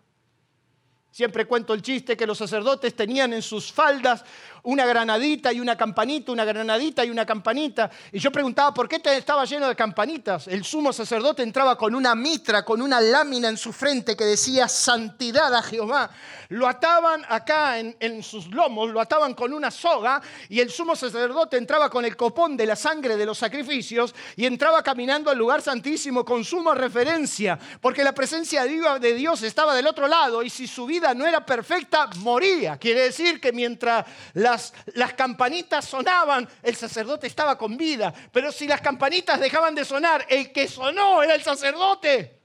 Siempre 1.12 1.44
cuento 1.44 1.75
el 1.75 1.83
chiste 1.83 2.16
que 2.16 2.25
los 2.25 2.38
sacerdotes 2.38 2.94
tenían 2.94 3.33
en 3.33 3.42
sus 3.42 3.73
faldas 3.73 4.25
una 4.62 4.87
granadita 4.87 5.53
y 5.53 5.59
una 5.59 5.77
campanita, 5.77 6.31
una 6.31 6.44
granadita 6.44 7.05
y 7.05 7.11
una 7.11 7.27
campanita. 7.27 7.90
Y 8.12 8.18
yo 8.18 8.31
preguntaba, 8.31 8.73
¿por 8.73 8.88
qué 8.88 9.01
estaba 9.05 9.44
lleno 9.44 9.66
de 9.66 9.75
campanitas? 9.75 10.46
El 10.46 10.64
sumo 10.64 10.92
sacerdote 10.92 11.42
entraba 11.42 11.77
con 11.77 11.94
una 11.94 12.14
mitra, 12.14 12.64
con 12.64 12.81
una 12.81 13.01
lámina 13.01 13.49
en 13.49 13.57
su 13.57 13.73
frente 13.73 14.16
que 14.16 14.25
decía 14.25 14.68
santidad 14.68 15.53
a 15.55 15.62
Jehová. 15.62 16.11
Lo 16.51 16.68
ataban 16.68 17.25
acá 17.29 17.79
en, 17.79 18.23
sus 18.23 18.49
lomos, 18.49 18.90
lo 18.90 19.01
ataban 19.01 19.35
con 19.35 19.53
una 19.53 19.70
soga 19.70 20.20
y 20.49 20.61
el 20.61 20.70
sumo 20.70 20.94
sacerdote 20.94 21.57
entraba 21.57 21.88
con 21.88 22.05
el 22.05 22.16
copón 22.16 22.57
de 22.57 22.66
la 22.66 22.77
sangre 22.77 23.16
de 23.16 23.27
los 23.27 23.38
sacrificios 23.38 24.14
y 24.37 24.46
entraba 24.46 24.83
caminando 24.83 25.31
al 25.31 25.38
lugar 25.38 25.62
santísimo 25.62 26.25
con 26.25 26.44
suma 26.44 26.75
referencia, 26.75 27.59
porque 27.81 28.05
la 28.05 28.12
presencia 28.12 28.64
de 28.64 29.14
Dios 29.14 29.42
estaba 29.42 29.75
del 29.75 29.87
otro 29.87 30.09
lado 30.09 30.42
y 30.42 30.51
si 30.51 30.66
su 30.66 30.87
vida 30.87 30.99
no 31.14 31.26
era 31.26 31.44
perfecta, 31.44 32.08
moría. 32.18 32.76
Quiere 32.78 33.02
decir 33.02 33.40
que 33.40 33.52
mientras 33.52 34.06
las, 34.34 34.72
las 34.94 35.14
campanitas 35.14 35.84
sonaban, 35.84 36.48
el 36.62 36.76
sacerdote 36.76 37.26
estaba 37.26 37.58
con 37.58 37.76
vida. 37.76 38.12
Pero 38.32 38.52
si 38.52 38.66
las 38.66 38.80
campanitas 38.80 39.40
dejaban 39.40 39.74
de 39.74 39.84
sonar, 39.84 40.26
el 40.28 40.52
que 40.52 40.68
sonó 40.68 41.22
era 41.22 41.34
el 41.34 41.42
sacerdote. 41.42 42.40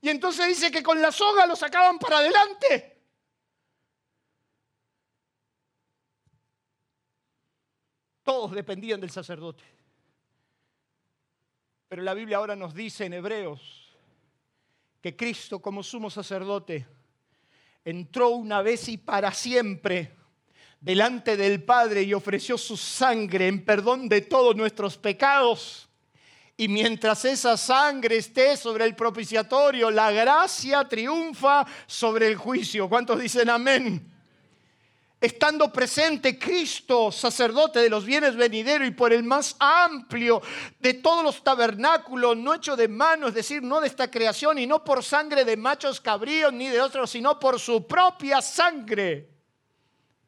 Y 0.00 0.08
entonces 0.08 0.48
dice 0.48 0.70
que 0.70 0.82
con 0.82 1.00
la 1.02 1.12
soga 1.12 1.46
lo 1.46 1.56
sacaban 1.56 1.98
para 1.98 2.18
adelante. 2.18 2.98
Todos 8.22 8.52
dependían 8.52 9.00
del 9.00 9.10
sacerdote. 9.10 9.64
Pero 11.88 12.02
la 12.02 12.14
Biblia 12.14 12.36
ahora 12.36 12.54
nos 12.54 12.72
dice 12.72 13.04
en 13.04 13.14
Hebreos 13.14 13.96
que 15.00 15.16
Cristo 15.16 15.60
como 15.60 15.82
sumo 15.82 16.08
sacerdote 16.08 16.86
entró 17.84 18.30
una 18.30 18.62
vez 18.62 18.88
y 18.88 18.96
para 18.96 19.32
siempre 19.32 20.12
delante 20.80 21.36
del 21.36 21.62
Padre 21.62 22.02
y 22.02 22.14
ofreció 22.14 22.56
su 22.56 22.76
sangre 22.76 23.48
en 23.48 23.64
perdón 23.64 24.08
de 24.08 24.22
todos 24.22 24.56
nuestros 24.56 24.96
pecados. 24.96 25.88
Y 26.56 26.68
mientras 26.68 27.24
esa 27.24 27.56
sangre 27.56 28.16
esté 28.16 28.56
sobre 28.56 28.84
el 28.84 28.94
propiciatorio, 28.94 29.90
la 29.90 30.10
gracia 30.10 30.86
triunfa 30.86 31.66
sobre 31.86 32.26
el 32.26 32.36
juicio. 32.36 32.88
¿Cuántos 32.88 33.20
dicen 33.20 33.48
amén? 33.48 34.09
Estando 35.20 35.70
presente 35.70 36.38
Cristo, 36.38 37.12
sacerdote 37.12 37.80
de 37.80 37.90
los 37.90 38.06
bienes 38.06 38.36
venideros 38.36 38.88
y 38.88 38.92
por 38.92 39.12
el 39.12 39.22
más 39.22 39.54
amplio 39.58 40.40
de 40.78 40.94
todos 40.94 41.22
los 41.22 41.44
tabernáculos, 41.44 42.36
no 42.36 42.54
hecho 42.54 42.74
de 42.74 42.88
mano, 42.88 43.28
es 43.28 43.34
decir, 43.34 43.62
no 43.62 43.80
de 43.80 43.88
esta 43.88 44.10
creación 44.10 44.58
y 44.58 44.66
no 44.66 44.82
por 44.82 45.04
sangre 45.04 45.44
de 45.44 45.56
machos 45.56 46.00
cabríos 46.00 46.52
ni 46.52 46.68
de 46.68 46.80
otros, 46.80 47.10
sino 47.10 47.38
por 47.38 47.60
su 47.60 47.86
propia 47.86 48.40
sangre. 48.40 49.28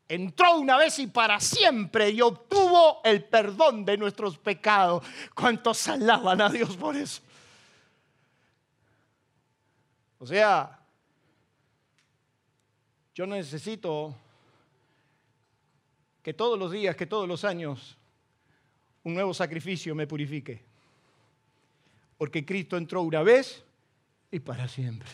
Entró 0.06 0.58
una 0.58 0.76
vez 0.76 0.98
y 0.98 1.06
para 1.06 1.40
siempre 1.40 2.10
y 2.10 2.20
obtuvo 2.20 3.00
el 3.02 3.24
perdón 3.24 3.86
de 3.86 3.96
nuestros 3.96 4.36
pecados. 4.36 5.02
¿Cuántos 5.34 5.88
alaban 5.88 6.42
a 6.42 6.50
Dios 6.50 6.76
por 6.76 6.94
eso? 6.94 7.22
O 10.18 10.26
sea, 10.26 10.78
yo 13.14 13.26
necesito 13.26 14.14
que 16.22 16.34
todos 16.34 16.58
los 16.58 16.70
días, 16.70 16.96
que 16.96 17.06
todos 17.06 17.28
los 17.28 17.44
años, 17.44 17.98
un 19.02 19.14
nuevo 19.14 19.34
sacrificio 19.34 19.94
me 19.94 20.06
purifique. 20.06 20.62
Porque 22.16 22.44
Cristo 22.44 22.76
entró 22.76 23.02
una 23.02 23.22
vez 23.22 23.64
y 24.30 24.38
para 24.40 24.68
siempre. 24.68 25.08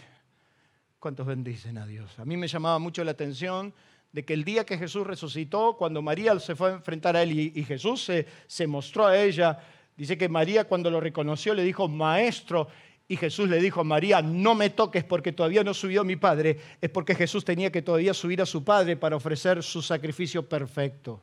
¿Cuántos 0.99 1.27
bendicen 1.27 1.79
a 1.79 1.87
Dios? 1.87 2.19
A 2.19 2.25
mí 2.25 2.37
me 2.37 2.49
llamaba 2.49 2.79
mucho 2.79 3.03
la 3.05 3.13
atención 3.13 3.73
de 4.13 4.25
que 4.25 4.35
el 4.35 4.45
día 4.45 4.67
que 4.67 4.77
Jesús 4.77 5.07
resucitó, 5.07 5.77
cuando 5.77 6.03
María 6.03 6.39
se 6.41 6.55
fue 6.55 6.71
a 6.71 6.75
enfrentar 6.75 7.17
a 7.17 7.23
él 7.23 7.39
y, 7.57 7.65
Jesús 7.65 8.05
se, 8.05 8.27
se 8.47 8.67
mostró 8.67 9.07
a 9.07 9.19
ella, 9.19 9.59
dice 9.97 10.19
que 10.19 10.29
María 10.29 10.65
cuando 10.65 10.91
lo 10.91 11.01
reconoció 11.01 11.55
le 11.55 11.63
dijo, 11.63 11.89
maestro, 11.89 12.69
y 13.11 13.17
Jesús 13.17 13.49
le 13.49 13.59
dijo 13.61 13.81
a 13.81 13.85
María, 13.85 14.21
no 14.21 14.55
me 14.55 14.69
toques 14.69 15.03
porque 15.03 15.33
todavía 15.33 15.65
no 15.65 15.73
subió 15.73 16.05
mi 16.05 16.17
Padre, 16.17 16.61
es 16.79 16.91
porque 16.91 17.15
Jesús 17.15 17.43
tenía 17.43 17.73
que 17.73 17.81
todavía 17.81 18.13
subir 18.13 18.43
a 18.43 18.47
su 18.47 18.63
Padre 18.63 18.97
para 18.97 19.17
ofrecer 19.17 19.63
su 19.63 19.81
sacrificio 19.81 20.47
perfecto. 20.47 21.23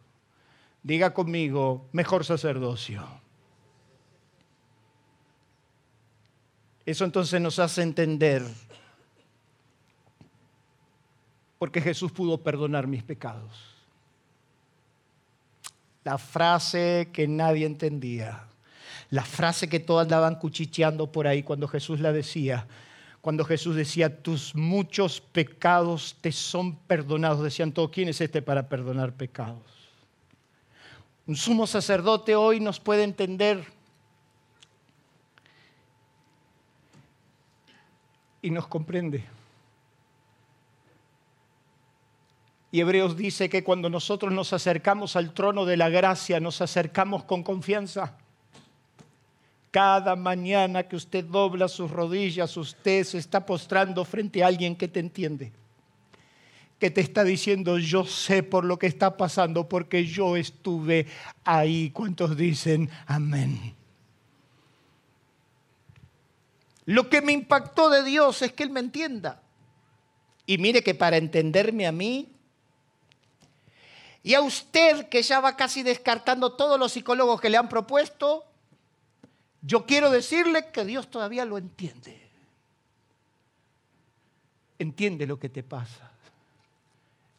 Diga 0.82 1.14
conmigo, 1.14 1.88
mejor 1.92 2.26
sacerdocio. 2.26 3.06
Eso 6.88 7.06
entonces 7.06 7.40
nos 7.40 7.60
hace 7.60 7.84
entender 7.84 8.44
porque 11.60 11.82
Jesús 11.82 12.12
pudo 12.12 12.42
perdonar 12.42 12.88
mis 12.88 13.04
pecados. 13.04 13.76
La 16.04 16.18
frase 16.18 17.10
que 17.14 17.28
nadie 17.28 17.66
entendía 17.66 18.48
la 19.10 19.24
frase 19.24 19.70
que 19.70 19.80
todos 19.80 20.04
andaban 20.04 20.36
cuchicheando 20.36 21.12
por 21.12 21.28
ahí 21.28 21.44
cuando 21.44 21.68
Jesús 21.68 22.00
la 22.00 22.12
decía, 22.12 22.68
cuando 23.22 23.44
Jesús 23.44 23.76
decía, 23.76 24.22
tus 24.22 24.54
muchos 24.54 25.20
pecados 25.20 26.16
te 26.22 26.32
son 26.32 26.76
perdonados, 26.76 27.44
decían 27.44 27.72
todos, 27.72 27.90
¿quién 27.90 28.10
es 28.10 28.22
este 28.22 28.42
para 28.42 28.70
perdonar 28.70 29.14
pecados? 29.14 29.64
Un 31.26 31.36
sumo 31.36 31.66
sacerdote 31.66 32.36
hoy 32.36 32.60
nos 32.60 32.80
puede 32.80 33.04
entender 33.04 33.66
y 38.44 38.52
nos 38.52 38.68
comprende. 38.68 39.26
Y 42.72 42.82
Hebreos 42.82 43.18
dice 43.18 43.50
que 43.50 43.64
cuando 43.64 43.90
nosotros 43.90 44.32
nos 44.34 44.54
acercamos 44.54 45.16
al 45.16 45.34
trono 45.34 45.66
de 45.66 45.78
la 45.78 45.90
gracia, 45.90 46.40
nos 46.40 46.62
acercamos 46.62 47.24
con 47.24 47.42
confianza. 47.42 48.18
Cada 49.76 50.16
mañana 50.16 50.84
que 50.84 50.96
usted 50.96 51.26
dobla 51.26 51.68
sus 51.68 51.92
rodillas, 51.92 52.56
usted 52.56 53.04
se 53.04 53.18
está 53.18 53.46
postrando 53.46 54.06
frente 54.06 54.42
a 54.42 54.48
alguien 54.48 54.74
que 54.74 54.88
te 54.88 55.02
entiende, 55.02 55.52
que 56.80 56.90
te 56.90 57.02
está 57.02 57.26
diciendo, 57.26 57.78
yo 57.78 58.06
sé 58.06 58.42
por 58.42 58.64
lo 58.64 58.80
que 58.80 58.88
está 58.88 59.18
pasando, 59.18 59.68
porque 59.68 60.06
yo 60.06 60.38
estuve 60.38 61.08
ahí. 61.44 61.90
¿Cuántos 61.90 62.38
dicen 62.38 62.90
amén? 63.06 63.76
Lo 66.86 67.10
que 67.10 67.22
me 67.22 67.34
impactó 67.34 67.90
de 67.90 68.02
Dios 68.06 68.42
es 68.44 68.54
que 68.54 68.64
Él 68.64 68.70
me 68.70 68.80
entienda. 68.80 69.42
Y 70.46 70.58
mire 70.58 70.84
que 70.84 70.96
para 70.96 71.18
entenderme 71.18 71.86
a 71.86 71.92
mí, 71.92 72.30
y 74.24 74.36
a 74.36 74.40
usted 74.40 75.10
que 75.10 75.22
ya 75.22 75.42
va 75.42 75.58
casi 75.58 75.84
descartando 75.84 76.54
todos 76.54 76.80
los 76.80 76.94
psicólogos 76.94 77.42
que 77.42 77.50
le 77.50 77.58
han 77.58 77.68
propuesto, 77.68 78.46
yo 79.66 79.86
quiero 79.86 80.12
decirle 80.12 80.70
que 80.72 80.86
Dios 80.86 81.10
todavía 81.10 81.44
lo 81.44 81.58
entiende. 81.58 82.22
Entiende 84.78 85.26
lo 85.26 85.40
que 85.40 85.50
te 85.50 85.64
pasa. 85.64 86.12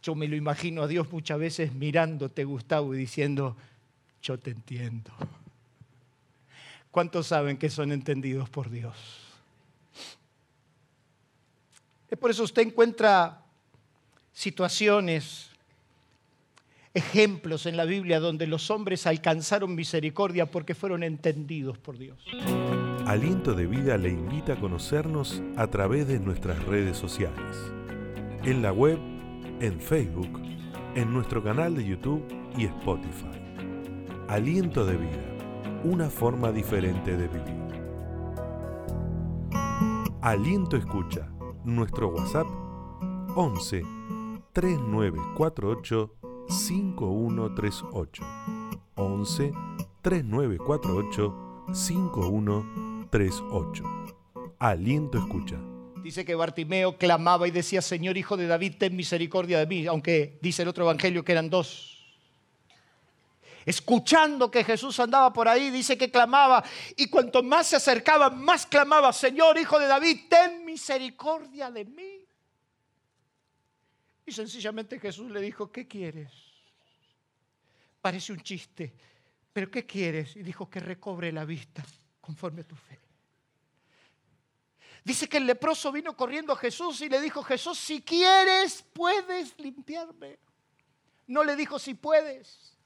Yo 0.02 0.14
me 0.14 0.26
lo 0.26 0.34
imagino 0.34 0.82
a 0.82 0.88
Dios 0.88 1.10
muchas 1.12 1.38
veces 1.38 1.72
mirándote, 1.72 2.44
Gustavo, 2.44 2.94
y 2.94 2.98
diciendo, 2.98 3.56
yo 4.22 4.38
te 4.38 4.50
entiendo. 4.50 5.12
¿Cuántos 6.90 7.28
saben 7.28 7.58
que 7.58 7.70
son 7.70 7.92
entendidos 7.92 8.48
por 8.48 8.70
Dios? 8.70 8.96
Es 12.10 12.18
por 12.18 12.30
eso 12.30 12.42
usted 12.42 12.62
encuentra 12.62 13.42
situaciones 14.32 15.50
ejemplos 16.96 17.66
en 17.66 17.76
la 17.76 17.84
Biblia 17.84 18.20
donde 18.20 18.46
los 18.46 18.70
hombres 18.70 19.06
alcanzaron 19.06 19.74
misericordia 19.74 20.46
porque 20.46 20.74
fueron 20.74 21.02
entendidos 21.02 21.76
por 21.76 21.98
Dios. 21.98 22.16
Aliento 23.06 23.52
de 23.52 23.66
Vida 23.66 23.98
le 23.98 24.08
invita 24.08 24.54
a 24.54 24.56
conocernos 24.56 25.42
a 25.56 25.66
través 25.66 26.08
de 26.08 26.18
nuestras 26.18 26.64
redes 26.64 26.96
sociales. 26.96 27.56
En 28.44 28.62
la 28.62 28.72
web, 28.72 28.98
en 29.60 29.78
Facebook, 29.78 30.40
en 30.94 31.12
nuestro 31.12 31.44
canal 31.44 31.76
de 31.76 31.84
YouTube 31.84 32.24
y 32.56 32.64
Spotify. 32.64 33.26
Aliento 34.28 34.86
de 34.86 34.96
Vida, 34.96 35.36
una 35.84 36.08
forma 36.08 36.50
diferente 36.50 37.14
de 37.14 37.28
vivir. 37.28 37.66
Aliento 40.22 40.78
Escucha, 40.78 41.28
nuestro 41.62 42.08
WhatsApp 42.08 42.46
11 43.36 43.82
3948 44.56 46.15
5138 46.48 48.24
11 48.94 49.52
3948 50.02 51.46
5138. 51.72 53.84
Aliento 54.58 55.18
escucha. 55.18 55.56
Dice 56.02 56.24
que 56.24 56.34
Bartimeo 56.36 56.98
clamaba 56.98 57.48
y 57.48 57.50
decía, 57.50 57.82
Señor 57.82 58.16
Hijo 58.16 58.36
de 58.36 58.46
David, 58.46 58.74
ten 58.78 58.94
misericordia 58.94 59.58
de 59.58 59.66
mí, 59.66 59.84
aunque 59.86 60.38
dice 60.40 60.62
el 60.62 60.68
otro 60.68 60.84
evangelio 60.84 61.24
que 61.24 61.32
eran 61.32 61.50
dos. 61.50 61.94
Escuchando 63.64 64.48
que 64.48 64.62
Jesús 64.62 65.00
andaba 65.00 65.32
por 65.32 65.48
ahí, 65.48 65.70
dice 65.70 65.98
que 65.98 66.12
clamaba 66.12 66.62
y 66.96 67.08
cuanto 67.08 67.42
más 67.42 67.66
se 67.66 67.74
acercaba, 67.74 68.30
más 68.30 68.64
clamaba, 68.64 69.12
Señor 69.12 69.58
Hijo 69.58 69.80
de 69.80 69.88
David, 69.88 70.20
ten 70.30 70.64
misericordia 70.64 71.72
de 71.72 71.84
mí. 71.84 72.15
Y 74.26 74.32
sencillamente 74.32 74.98
Jesús 74.98 75.30
le 75.30 75.40
dijo, 75.40 75.70
¿qué 75.70 75.86
quieres? 75.86 76.32
Parece 78.00 78.32
un 78.32 78.40
chiste, 78.40 78.92
pero 79.52 79.70
¿qué 79.70 79.86
quieres? 79.86 80.34
Y 80.36 80.42
dijo 80.42 80.68
que 80.68 80.80
recobre 80.80 81.30
la 81.32 81.44
vista 81.44 81.84
conforme 82.20 82.62
a 82.62 82.66
tu 82.66 82.74
fe. 82.74 82.98
Dice 85.04 85.28
que 85.28 85.36
el 85.36 85.46
leproso 85.46 85.92
vino 85.92 86.16
corriendo 86.16 86.52
a 86.52 86.56
Jesús 86.56 87.00
y 87.00 87.08
le 87.08 87.20
dijo, 87.20 87.40
Jesús, 87.44 87.78
si 87.78 88.02
quieres, 88.02 88.84
puedes 88.92 89.56
limpiarme. 89.60 90.40
No 91.28 91.44
le 91.44 91.54
dijo 91.54 91.78
si 91.78 91.94
puedes, 91.94 92.76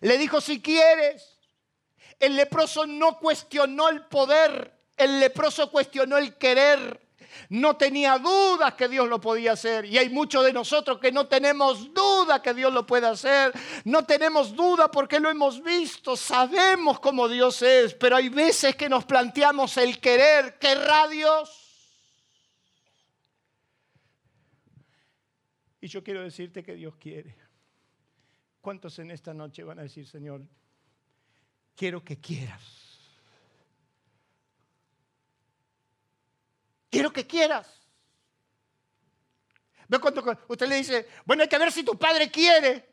le 0.00 0.16
dijo 0.16 0.40
si 0.40 0.62
quieres. 0.62 1.38
El 2.18 2.36
leproso 2.36 2.86
no 2.86 3.18
cuestionó 3.18 3.90
el 3.90 4.06
poder, 4.06 4.74
el 4.96 5.20
leproso 5.20 5.70
cuestionó 5.70 6.16
el 6.16 6.38
querer. 6.38 7.05
No 7.48 7.76
tenía 7.76 8.18
dudas 8.18 8.74
que 8.74 8.88
Dios 8.88 9.08
lo 9.08 9.20
podía 9.20 9.52
hacer. 9.52 9.84
Y 9.84 9.98
hay 9.98 10.08
muchos 10.08 10.44
de 10.44 10.52
nosotros 10.52 10.98
que 10.98 11.12
no 11.12 11.26
tenemos 11.26 11.92
duda 11.92 12.42
que 12.42 12.54
Dios 12.54 12.72
lo 12.72 12.86
puede 12.86 13.06
hacer. 13.06 13.52
No 13.84 14.04
tenemos 14.04 14.54
duda 14.54 14.90
porque 14.90 15.20
lo 15.20 15.30
hemos 15.30 15.62
visto. 15.62 16.16
Sabemos 16.16 17.00
cómo 17.00 17.28
Dios 17.28 17.62
es. 17.62 17.94
Pero 17.94 18.16
hay 18.16 18.28
veces 18.28 18.76
que 18.76 18.88
nos 18.88 19.04
planteamos 19.04 19.76
el 19.76 20.00
querer. 20.00 20.58
¿Querrá 20.58 21.08
Dios? 21.08 21.66
Y 25.80 25.88
yo 25.88 26.02
quiero 26.02 26.22
decirte 26.22 26.62
que 26.64 26.74
Dios 26.74 26.96
quiere. 26.96 27.36
¿Cuántos 28.60 28.98
en 28.98 29.12
esta 29.12 29.32
noche 29.32 29.62
van 29.62 29.78
a 29.78 29.82
decir, 29.82 30.06
Señor, 30.06 30.44
quiero 31.76 32.02
que 32.02 32.18
quieras? 32.18 32.75
Quiero 36.90 37.12
que 37.12 37.26
quieras. 37.26 37.80
Ve 39.88 39.98
cuando 39.98 40.38
usted 40.48 40.66
le 40.66 40.76
dice, 40.76 41.08
bueno, 41.24 41.42
hay 41.42 41.48
que 41.48 41.58
ver 41.58 41.70
si 41.70 41.84
tu 41.84 41.96
padre 41.98 42.30
quiere. 42.30 42.88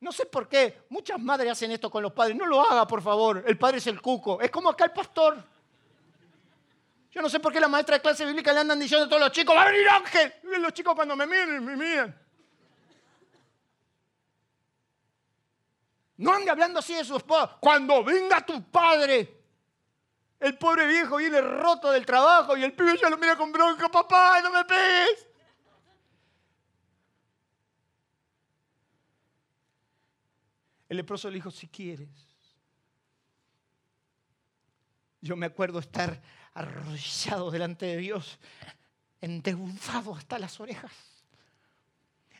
No 0.00 0.12
sé 0.12 0.26
por 0.26 0.48
qué, 0.48 0.84
muchas 0.88 1.20
madres 1.20 1.52
hacen 1.52 1.70
esto 1.70 1.90
con 1.90 2.02
los 2.02 2.12
padres. 2.12 2.36
No 2.36 2.46
lo 2.46 2.60
haga, 2.60 2.86
por 2.86 3.02
favor. 3.02 3.44
El 3.46 3.58
padre 3.58 3.78
es 3.78 3.86
el 3.86 4.00
cuco. 4.00 4.40
Es 4.40 4.50
como 4.50 4.70
acá 4.70 4.84
el 4.84 4.92
pastor. 4.92 5.42
Yo 7.10 7.22
no 7.22 7.28
sé 7.28 7.38
por 7.40 7.52
qué 7.52 7.60
la 7.60 7.68
maestra 7.68 7.96
de 7.96 8.02
clase 8.02 8.24
bíblica 8.26 8.52
le 8.52 8.60
andan 8.60 8.80
diciendo 8.80 9.06
a 9.06 9.08
todos 9.08 9.22
los 9.22 9.32
chicos, 9.32 9.54
va 9.54 9.62
a 9.62 9.70
venir 9.70 9.88
ángel. 9.88 10.34
Y 10.42 10.60
los 10.60 10.72
chicos 10.72 10.94
cuando 10.94 11.14
me 11.14 11.26
miren, 11.26 11.64
me 11.64 11.76
miran. 11.76 12.24
No 16.16 16.32
ande 16.32 16.50
hablando 16.50 16.78
así 16.78 16.94
de 16.94 17.04
su 17.04 17.16
esposa. 17.16 17.56
Cuando 17.60 18.02
venga 18.02 18.44
tu 18.44 18.62
padre, 18.70 19.43
el 20.44 20.58
pobre 20.58 20.86
viejo 20.86 21.16
viene 21.16 21.40
roto 21.40 21.90
del 21.90 22.04
trabajo 22.04 22.54
y 22.54 22.62
el 22.62 22.74
pibe 22.74 22.98
ya 23.00 23.08
lo 23.08 23.16
mira 23.16 23.34
con 23.34 23.50
bronca, 23.50 23.88
papá, 23.88 24.42
no 24.42 24.50
me 24.50 24.62
pegues. 24.66 25.26
El 30.86 30.98
leproso 30.98 31.30
le 31.30 31.36
dijo, 31.36 31.50
si 31.50 31.66
quieres. 31.66 32.10
Yo 35.22 35.34
me 35.34 35.46
acuerdo 35.46 35.78
estar 35.78 36.20
arrodillado 36.52 37.50
delante 37.50 37.86
de 37.86 37.96
Dios, 37.96 38.38
endeudado 39.22 40.14
hasta 40.14 40.38
las 40.38 40.60
orejas, 40.60 40.92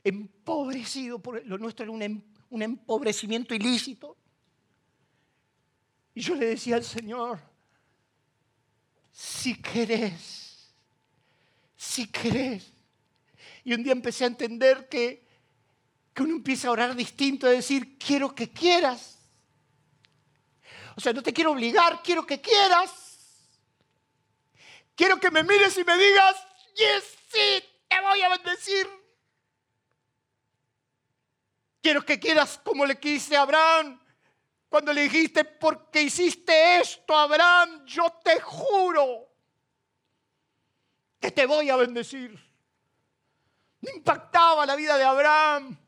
empobrecido 0.05 1.21
por 1.21 1.43
lo 1.47 1.57
nuestro 1.57 1.85
era 1.85 1.93
un, 1.93 2.03
em, 2.03 2.23
un 2.51 2.61
empobrecimiento 2.61 3.55
ilícito. 3.55 4.15
Y 6.15 6.21
yo 6.21 6.35
le 6.35 6.45
decía 6.45 6.77
al 6.77 6.85
Señor, 6.85 7.54
si 9.15 9.55
querés, 9.63 10.75
si 11.75 12.07
querés. 12.09 12.71
Y 13.65 13.73
un 13.73 13.83
día 13.83 13.93
empecé 13.93 14.25
a 14.25 14.27
entender 14.27 14.89
que 14.91 15.25
que 16.15 16.23
uno 16.23 16.37
empieza 16.37 16.69
a 16.69 16.71
orar 16.71 16.95
distinto, 16.95 17.47
a 17.47 17.51
decir, 17.51 17.99
quiero 17.99 18.35
que 18.35 18.51
quieras. 18.53 19.19
O 20.97 21.01
sea, 21.01 21.13
no 21.13 21.23
te 21.23 21.33
quiero 21.33 21.51
obligar, 21.51 22.03
quiero 22.05 22.25
que 22.25 22.41
quieras. 22.41 22.93
Quiero 24.95 25.19
que 25.19 25.33
me 25.33 25.43
mires 25.43 25.77
y 25.77 25.83
me 25.83 25.99
digas, 25.99 26.37
yes, 26.77 27.05
sí, 27.33 27.65
te 27.89 28.01
voy 28.01 28.23
a 28.23 28.29
bendecir. 28.29 28.89
Quiero 31.83 32.07
que 32.07 32.21
quieras 32.21 32.61
como 32.65 32.87
le 32.87 32.99
quise 32.99 33.37
a 33.37 33.43
Abraham. 33.43 34.01
Cuando 34.75 34.93
le 34.93 35.03
dijiste, 35.03 35.45
porque 35.45 36.03
hiciste 36.03 36.81
esto, 36.81 37.17
Abraham, 37.17 37.85
yo 37.87 38.13
te 38.25 38.41
juro 38.41 39.29
que 41.21 41.31
te 41.31 41.47
voy 41.47 41.71
a 41.71 41.77
bendecir. 41.77 42.37
Impactaba 43.83 44.67
la 44.67 44.75
vida 44.75 44.99
de 44.99 45.05
Abraham. 45.05 45.79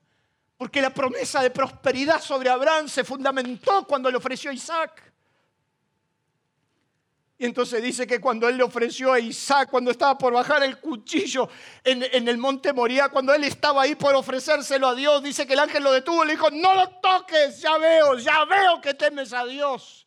Porque 0.57 0.81
la 0.81 0.91
promesa 0.91 1.43
de 1.43 1.51
prosperidad 1.51 2.21
sobre 2.21 2.49
Abraham 2.49 2.89
se 2.89 3.03
fundamentó 3.03 3.85
cuando 3.89 4.09
le 4.09 4.19
ofreció 4.19 4.53
Isaac. 4.53 5.06
Y 7.39 7.45
entonces 7.45 7.83
dice 7.83 8.07
que 8.07 8.19
cuando 8.19 8.49
él 8.49 8.57
le 8.57 8.63
ofreció 8.63 9.13
a 9.13 9.21
Isaac, 9.21 9.69
cuando 9.71 9.91
estaba 9.91 10.17
por 10.17 10.33
bajar 10.33 10.63
el 10.63 10.81
cuchillo 10.81 11.49
en, 11.85 12.29
el 12.29 12.39
monte 12.39 12.73
Moría, 12.73 13.11
cuando 13.11 13.35
él 13.35 13.45
estaba 13.45 13.83
ahí 13.83 13.95
por 13.95 14.15
ofrecérselo 14.15 14.89
a 14.89 14.95
Dios, 14.95 15.23
dice 15.23 15.47
que 15.47 15.53
el 15.53 15.59
ángel 15.59 15.85
lo 15.85 15.93
detuvo 15.93 16.25
y 16.25 16.29
le 16.29 16.33
dijo, 16.33 16.51
no 16.51 16.75
lo 16.75 16.89
toques, 17.01 17.61
ya 17.61 17.77
veo, 17.77 18.17
ya 18.17 18.47
veo 18.47 18.81
que 18.81 18.95
temes 18.95 19.35
a 19.35 19.45
Dios. 19.45 20.07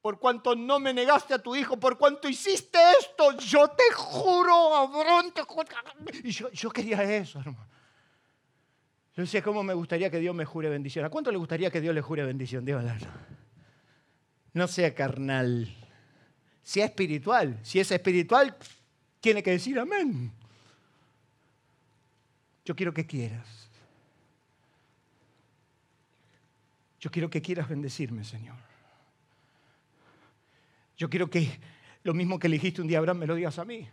Por 0.00 0.20
cuanto 0.20 0.54
no 0.54 0.78
me 0.78 0.94
negaste 0.94 1.34
a 1.34 1.38
tu 1.38 1.56
hijo, 1.56 1.78
por 1.78 1.98
cuanto 1.98 2.28
hiciste 2.28 2.78
esto, 3.00 3.36
yo 3.38 3.68
te 3.68 3.92
juro, 3.94 4.86
juro. 5.48 5.66
Y 6.22 6.30
yo, 6.30 6.48
yo 6.50 6.70
quería 6.70 7.02
eso, 7.02 7.40
hermano. 7.40 7.68
Yo 9.16 9.22
decía, 9.22 9.42
¿cómo 9.42 9.62
me 9.64 9.74
gustaría 9.74 10.10
que 10.10 10.18
Dios 10.18 10.34
me 10.34 10.44
jure 10.44 10.68
bendición? 10.68 11.04
¿A 11.04 11.10
cuánto 11.10 11.30
le 11.32 11.38
gustaría 11.38 11.70
que 11.70 11.80
Dios 11.80 11.94
le 11.94 12.02
jure 12.02 12.24
bendición? 12.24 12.64
No 14.54 14.68
sea 14.68 14.94
carnal, 14.94 15.74
sea 16.62 16.86
espiritual. 16.86 17.58
Si 17.62 17.80
es 17.80 17.90
espiritual, 17.90 18.56
tiene 19.20 19.42
que 19.42 19.52
decir 19.52 19.78
amén. 19.78 20.32
Yo 22.64 22.76
quiero 22.76 22.92
que 22.92 23.06
quieras. 23.06 23.62
Yo 27.00 27.10
quiero 27.10 27.28
que 27.28 27.42
quieras 27.42 27.68
bendecirme, 27.68 28.24
Señor. 28.24 28.56
Yo 30.96 31.10
quiero 31.10 31.28
que 31.28 31.58
lo 32.04 32.14
mismo 32.14 32.38
que 32.38 32.46
elegiste 32.46 32.80
un 32.80 32.86
día 32.86 32.98
Abraham 32.98 33.18
me 33.18 33.26
lo 33.26 33.34
digas 33.34 33.58
a 33.58 33.64
mí. 33.64 33.88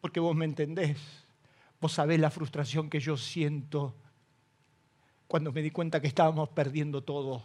Porque 0.00 0.20
vos 0.20 0.34
me 0.34 0.46
entendés. 0.46 0.98
Vos 1.80 1.92
sabés 1.92 2.18
la 2.18 2.30
frustración 2.30 2.88
que 2.88 3.00
yo 3.00 3.16
siento 3.16 3.94
cuando 5.26 5.52
me 5.52 5.60
di 5.60 5.70
cuenta 5.70 6.00
que 6.00 6.06
estábamos 6.06 6.48
perdiendo 6.50 7.02
todo. 7.02 7.44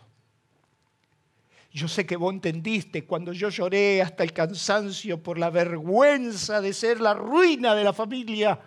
Yo 1.74 1.88
sé 1.88 2.06
que 2.06 2.18
vos 2.18 2.34
entendiste 2.34 3.06
cuando 3.06 3.32
yo 3.32 3.50
lloré 3.50 4.02
hasta 4.02 4.24
el 4.24 4.34
cansancio 4.34 5.24
por 5.24 5.38
la 5.38 5.50
vergüenza 5.50 6.60
de 6.60 6.74
ser 6.74 7.00
la 7.00 7.14
ruina 7.14 7.74
de 7.74 7.84
la 7.84 7.94
familia. 7.94 8.60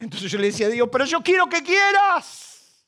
Entonces 0.00 0.30
yo 0.30 0.38
le 0.38 0.48
decía 0.48 0.66
a 0.66 0.70
Dios, 0.70 0.88
pero 0.90 1.04
yo 1.04 1.22
quiero 1.22 1.48
que 1.48 1.62
quieras. 1.62 2.84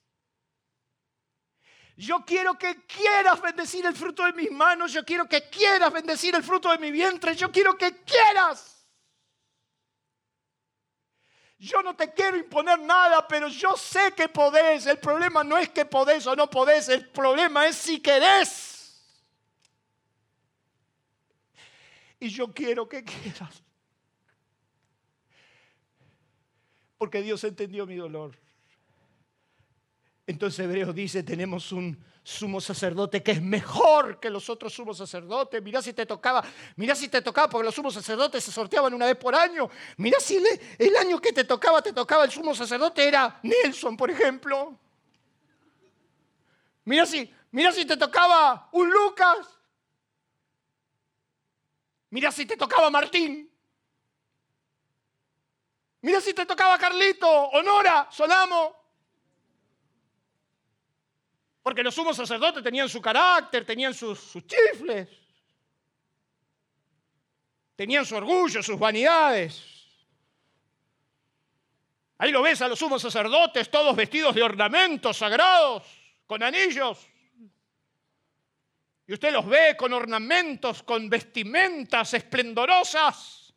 Yo 1.96 2.24
quiero 2.26 2.58
que 2.58 2.84
quieras 2.84 3.40
bendecir 3.40 3.86
el 3.86 3.94
fruto 3.94 4.24
de 4.26 4.32
mis 4.32 4.50
manos. 4.50 4.92
Yo 4.92 5.04
quiero 5.04 5.26
que 5.26 5.48
quieras 5.48 5.92
bendecir 5.92 6.34
el 6.34 6.42
fruto 6.42 6.70
de 6.70 6.78
mi 6.78 6.90
vientre. 6.90 7.34
Yo 7.34 7.50
quiero 7.50 7.78
que 7.78 8.02
quieras. 8.02 8.75
Yo 11.58 11.82
no 11.82 11.96
te 11.96 12.12
quiero 12.12 12.36
imponer 12.36 12.78
nada, 12.78 13.26
pero 13.26 13.48
yo 13.48 13.76
sé 13.76 14.12
que 14.14 14.28
podés. 14.28 14.86
El 14.86 14.98
problema 14.98 15.42
no 15.42 15.56
es 15.56 15.70
que 15.70 15.86
podés 15.86 16.26
o 16.26 16.36
no 16.36 16.50
podés, 16.50 16.88
el 16.88 17.08
problema 17.08 17.66
es 17.66 17.76
si 17.76 18.00
querés. 18.00 19.02
Y 22.20 22.28
yo 22.28 22.52
quiero 22.52 22.88
que 22.88 23.04
quieras. 23.04 23.62
Porque 26.98 27.22
Dios 27.22 27.42
entendió 27.44 27.86
mi 27.86 27.96
dolor. 27.96 28.36
Entonces 30.26 30.60
Hebreos 30.60 30.94
dice, 30.94 31.22
tenemos 31.22 31.72
un 31.72 32.02
sumo 32.26 32.60
sacerdote 32.60 33.22
que 33.22 33.30
es 33.30 33.40
mejor 33.40 34.18
que 34.18 34.28
los 34.28 34.50
otros 34.50 34.74
sumos 34.74 34.98
sacerdotes. 34.98 35.62
Mirá 35.62 35.80
si 35.80 35.92
te 35.92 36.04
tocaba, 36.04 36.42
mirá 36.74 36.96
si 36.96 37.08
te 37.08 37.22
tocaba, 37.22 37.48
porque 37.48 37.66
los 37.66 37.74
sumos 37.74 37.94
sacerdotes 37.94 38.42
se 38.42 38.50
sorteaban 38.50 38.92
una 38.92 39.06
vez 39.06 39.14
por 39.14 39.32
año. 39.32 39.70
Mirá 39.98 40.18
si 40.18 40.42
el 40.76 40.96
año 40.96 41.20
que 41.20 41.32
te 41.32 41.44
tocaba, 41.44 41.80
te 41.80 41.92
tocaba 41.92 42.24
el 42.24 42.32
sumo 42.32 42.52
sacerdote 42.52 43.06
era 43.06 43.38
Nelson, 43.44 43.96
por 43.96 44.10
ejemplo. 44.10 44.76
Mirá 46.84 47.06
si, 47.06 47.32
mirá 47.52 47.70
si 47.70 47.84
te 47.84 47.96
tocaba 47.96 48.70
un 48.72 48.90
Lucas. 48.90 49.46
Mirá 52.10 52.32
si 52.32 52.44
te 52.44 52.56
tocaba 52.56 52.90
Martín. 52.90 53.48
Mira 56.00 56.20
si 56.20 56.34
te 56.34 56.44
tocaba 56.44 56.76
Carlito, 56.76 57.28
Honora, 57.28 58.08
Solamo. 58.10 58.85
Porque 61.66 61.82
los 61.82 61.96
sumos 61.96 62.16
sacerdotes 62.16 62.62
tenían 62.62 62.88
su 62.88 63.02
carácter, 63.02 63.64
tenían 63.64 63.92
sus, 63.92 64.34
chifles, 64.46 65.08
tenían 67.74 68.06
su 68.06 68.14
orgullo, 68.14 68.62
sus 68.62 68.78
vanidades. 68.78 69.64
Ahí 72.18 72.30
lo 72.30 72.40
ves 72.42 72.62
a 72.62 72.68
los 72.68 72.78
sumos 72.78 73.02
sacerdotes, 73.02 73.68
todos 73.68 73.96
vestidos 73.96 74.36
de 74.36 74.44
ornamentos 74.44 75.16
sagrados, 75.16 75.82
con 76.24 76.40
anillos. 76.40 77.04
Y 79.08 79.14
usted 79.14 79.32
los 79.32 79.44
ve 79.44 79.76
con 79.76 79.92
ornamentos, 79.92 80.84
con 80.84 81.10
vestimentas 81.10 82.14
esplendorosas. 82.14 83.52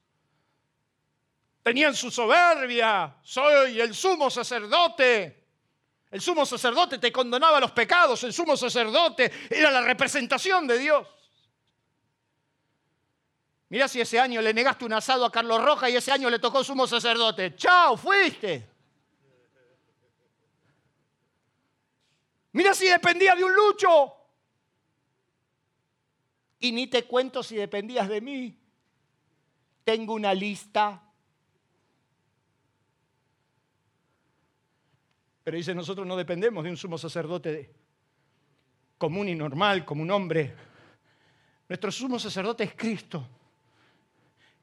Tenían 1.62 1.94
su 1.94 2.10
soberbia, 2.10 3.18
soy 3.22 3.80
el 3.80 3.94
sumo 3.94 4.32
sacerdote. 4.32 5.39
El 6.12 6.22
sumo 6.22 6.46
sacerdote 6.46 6.98
te 6.98 7.12
condenaba 7.12 7.60
los 7.60 7.72
pecados, 7.72 8.24
el 8.24 8.34
sumo 8.34 8.58
sacerdote 8.58 9.32
era 9.50 9.70
la 9.70 9.82
representación 9.82 10.66
de 10.66 10.80
Dios. 10.80 11.08
Mira 13.70 13.88
si 13.88 14.02
ese 14.02 14.20
año 14.20 14.42
le 14.42 14.52
negaste 14.52 14.86
un 14.86 14.94
asado 14.94 15.24
a 15.24 15.32
Carlos 15.32 15.64
Roja 15.64 15.90
y 15.90 15.96
ese 15.96 16.12
año 16.12 16.30
le 16.30 16.40
tocó 16.40 16.64
sumo 16.64 16.88
sacerdote. 16.88 17.56
Chao, 17.56 17.96
fuiste. 17.96 18.68
Mira 22.54 22.74
si 22.74 22.88
dependía 22.88 23.36
de 23.36 23.44
un 23.44 23.54
lucho. 23.54 24.16
Y 26.60 26.72
ni 26.72 26.88
te 26.88 27.04
cuento 27.04 27.44
si 27.44 27.56
dependías 27.56 28.10
de 28.10 28.22
mí. 28.22 28.60
Tengo 29.84 30.16
una 30.16 30.34
lista 30.34 31.09
Pero 35.50 35.58
dice, 35.58 35.74
nosotros 35.74 36.06
no 36.06 36.16
dependemos 36.16 36.64
de 36.64 36.70
un 36.70 36.78
sumo 36.78 36.96
sacerdote 36.96 37.72
común 39.00 39.30
y 39.30 39.34
normal, 39.34 39.84
como 39.84 40.04
un 40.04 40.12
hombre. 40.12 40.54
Nuestro 41.68 41.92
sumo 41.92 42.20
sacerdote 42.20 42.66
es 42.66 42.76
Cristo, 42.76 43.28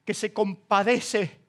que 0.05 0.13
se 0.13 0.31
compadece 0.31 1.41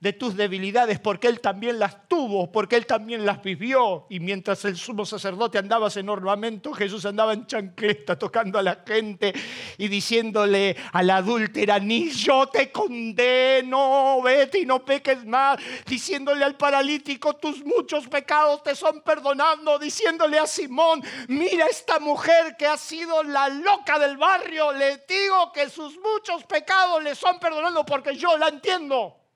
de 0.00 0.12
tus 0.12 0.36
debilidades, 0.36 1.00
porque 1.00 1.26
Él 1.26 1.40
también 1.40 1.78
las 1.78 2.08
tuvo, 2.08 2.52
porque 2.52 2.76
Él 2.76 2.86
también 2.86 3.26
las 3.26 3.42
vivió. 3.42 4.06
Y 4.08 4.20
mientras 4.20 4.64
el 4.64 4.76
sumo 4.76 5.04
sacerdote 5.04 5.58
andaba 5.58 5.88
en 5.94 6.08
ornamento, 6.08 6.72
Jesús 6.72 7.04
andaba 7.04 7.32
en 7.32 7.46
chancleta 7.46 8.16
tocando 8.16 8.58
a 8.58 8.62
la 8.62 8.82
gente 8.86 9.32
y 9.76 9.88
diciéndole 9.88 10.76
a 10.92 11.02
la 11.02 11.16
adúltera, 11.16 11.78
ni 11.78 12.10
yo 12.10 12.46
te 12.46 12.70
condeno, 12.70 14.20
vete 14.22 14.60
y 14.60 14.66
no 14.66 14.84
peques 14.84 15.24
más. 15.24 15.58
Diciéndole 15.86 16.44
al 16.44 16.56
paralítico, 16.56 17.34
tus 17.34 17.64
muchos 17.64 18.06
pecados 18.06 18.62
te 18.62 18.76
son 18.76 19.02
perdonando. 19.02 19.78
Diciéndole 19.78 20.38
a 20.38 20.46
Simón, 20.46 21.02
mira 21.28 21.66
esta 21.66 21.98
mujer 21.98 22.56
que 22.56 22.66
ha 22.66 22.76
sido 22.76 23.22
la 23.24 23.48
loca 23.48 23.98
del 23.98 24.16
barrio, 24.16 24.72
le 24.72 25.04
digo 25.08 25.52
que 25.52 25.68
sus 25.68 25.98
muchos 25.98 26.44
pecados 26.44 27.02
le 27.02 27.14
son 27.14 27.40
perdonando 27.40 27.84
porque 27.84 28.16
yo 28.16 28.36
la 28.38 28.48
entiendo. 28.48 29.27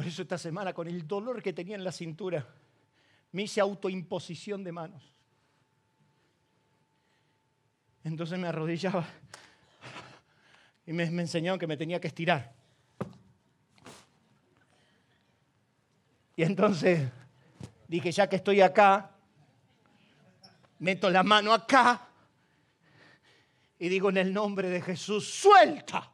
Por 0.00 0.06
eso 0.06 0.22
esta 0.22 0.38
semana, 0.38 0.72
con 0.72 0.88
el 0.88 1.06
dolor 1.06 1.42
que 1.42 1.52
tenía 1.52 1.76
en 1.76 1.84
la 1.84 1.92
cintura, 1.92 2.48
me 3.32 3.42
hice 3.42 3.60
autoimposición 3.60 4.64
de 4.64 4.72
manos. 4.72 5.14
Entonces 8.02 8.38
me 8.38 8.48
arrodillaba 8.48 9.06
y 10.86 10.94
me, 10.94 11.10
me 11.10 11.20
enseñaron 11.20 11.58
que 11.58 11.66
me 11.66 11.76
tenía 11.76 12.00
que 12.00 12.08
estirar. 12.08 12.50
Y 16.34 16.44
entonces 16.44 17.06
dije, 17.86 18.10
ya 18.10 18.26
que 18.26 18.36
estoy 18.36 18.62
acá, 18.62 19.10
meto 20.78 21.10
la 21.10 21.22
mano 21.22 21.52
acá 21.52 22.08
y 23.78 23.90
digo 23.90 24.08
en 24.08 24.16
el 24.16 24.32
nombre 24.32 24.70
de 24.70 24.80
Jesús, 24.80 25.28
suelta. 25.28 26.10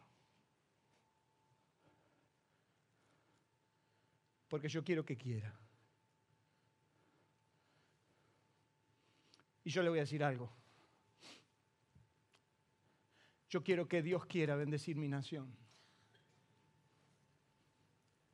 Porque 4.56 4.70
yo 4.70 4.82
quiero 4.82 5.04
que 5.04 5.18
quiera. 5.18 5.54
Y 9.62 9.68
yo 9.68 9.82
le 9.82 9.90
voy 9.90 9.98
a 9.98 10.08
decir 10.08 10.24
algo. 10.24 10.50
Yo 13.50 13.62
quiero 13.62 13.86
que 13.86 14.00
Dios 14.00 14.24
quiera 14.24 14.56
bendecir 14.56 14.96
mi 14.96 15.08
nación. 15.08 15.54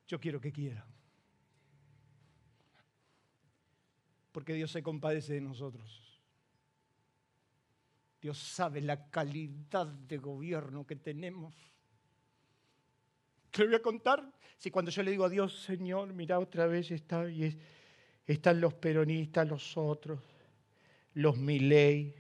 Yo 0.07 0.21
quiero 0.21 0.41
que 0.41 0.53
quiera. 0.53 0.87
Porque 4.31 4.55
Dios 4.55 4.71
se 4.71 4.81
compadece 4.81 5.33
de 5.33 5.41
nosotros. 5.41 6.21
Dios 8.21 8.39
sabe 8.39 8.81
la 8.81 9.11
calidad 9.11 9.89
de 9.89 10.19
gobierno 10.19 10.87
que 10.87 10.95
tenemos. 10.95 11.72
Te 13.53 13.67
voy 13.67 13.75
a 13.75 13.83
contar. 13.83 14.33
Si 14.57 14.71
cuando 14.71 14.91
yo 14.91 15.03
le 15.03 15.11
digo 15.11 15.25
a 15.25 15.29
Dios, 15.29 15.63
Señor, 15.63 16.13
mira 16.13 16.39
otra 16.39 16.67
vez 16.67 16.91
está, 16.91 17.29
y 17.31 17.59
están 18.27 18.61
los 18.61 18.75
peronistas, 18.75 19.47
los 19.47 19.77
otros, 19.77 20.21
los 21.15 21.37
Milei. 21.37 22.15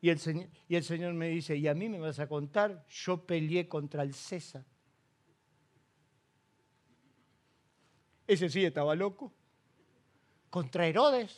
Y 0.00 0.10
el, 0.10 0.18
señor, 0.84 1.14
me 1.14 1.28
dice, 1.28 1.56
¿y 1.56 1.66
a 1.66 1.74
mí 1.74 1.88
me 1.88 1.98
vas 1.98 2.20
a 2.20 2.28
contar? 2.28 2.86
Yo 2.88 3.26
peleé 3.26 3.66
contra 3.66 4.02
el 4.02 4.14
César. 4.14 4.64
Ese 8.26 8.48
sí 8.50 8.64
estaba 8.64 8.94
loco. 8.94 9.32
Contra 10.50 10.86
Herodes. 10.86 11.34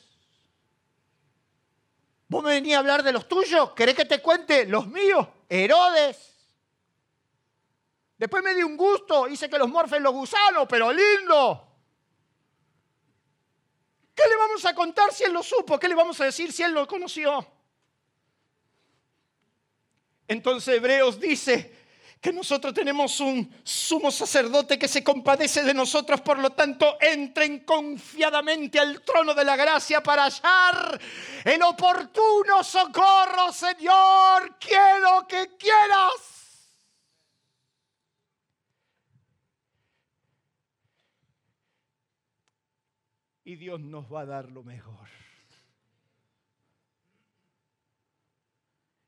¿Vos 2.29 2.43
me 2.43 2.51
venías 2.51 2.77
a 2.77 2.81
hablar 2.81 3.05
de 3.05 3.13
los 3.13 3.29
tuyos? 3.29 3.71
¿Querés 3.71 3.95
que 3.95 4.05
te 4.05 4.21
cuente 4.21 4.67
los 4.67 4.89
míos? 4.89 5.27
Herodes. 5.49 6.36
Después 8.19 8.43
me 8.43 8.55
di 8.55 8.63
un 8.63 8.77
gusto, 8.77 9.29
hice 9.29 9.49
que 9.49 9.59
los 9.59 9.69
morfen 9.69 10.03
los 10.03 10.13
gusanos, 10.13 10.67
pero 10.69 10.93
lindo. 10.93 11.67
¿Qué 14.15 14.23
le 14.27 14.37
vamos 14.37 14.65
a 14.65 14.75
contar 14.75 15.13
si 15.13 15.25
él 15.25 15.33
lo 15.33 15.43
supo? 15.43 15.79
¿Qué 15.79 15.89
le 15.89 15.95
vamos 15.95 16.19
a 16.23 16.25
decir 16.25 16.51
si 16.51 16.63
él 16.63 16.73
lo 16.73 16.87
conoció? 16.87 17.47
Entonces 20.27 20.77
Hebreos 20.77 21.21
dice 21.21 21.77
que 22.19 22.33
nosotros 22.33 22.73
tenemos 22.73 23.21
un 23.21 23.55
sumo 23.63 24.11
sacerdote 24.11 24.79
que 24.79 24.89
se 24.89 25.05
compadece 25.05 25.63
de 25.63 25.75
nosotros, 25.75 26.23
por 26.23 26.39
lo 26.39 26.51
tanto 26.51 26.97
entren 27.01 27.61
confiadamente 27.61 28.81
al 28.81 29.03
trono 29.03 29.35
de 29.35 29.45
la 29.45 29.55
gracia 29.55 30.03
para 30.03 30.25
hallar 30.25 30.99
el 31.45 31.63
oportuno 31.63 32.65
socorro, 32.65 33.53
Señor. 33.53 34.57
Quiero 34.59 35.27
que 35.29 35.57
quieras 35.59 36.36
y 43.47 43.55
Dios 43.55 43.81
nos 43.81 44.13
va 44.13 44.23
a 44.23 44.27
dar 44.27 44.51
lo 44.51 44.65
mejor. 44.65 45.09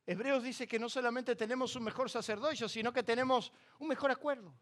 Hebreos 0.06 0.44
dice 0.44 0.68
que 0.68 0.78
no 0.78 0.88
solamente 0.88 1.34
tenemos 1.34 1.74
un 1.74 1.82
mejor 1.82 2.08
sacerdocio, 2.08 2.68
sino 2.68 2.92
que 2.92 3.02
tenemos 3.02 3.52
un 3.80 3.88
mejor 3.88 4.12
acuerdo, 4.12 4.54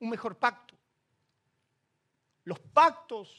un 0.00 0.08
mejor 0.08 0.38
pacto. 0.38 0.74
Los 2.44 2.58
pactos 2.60 3.30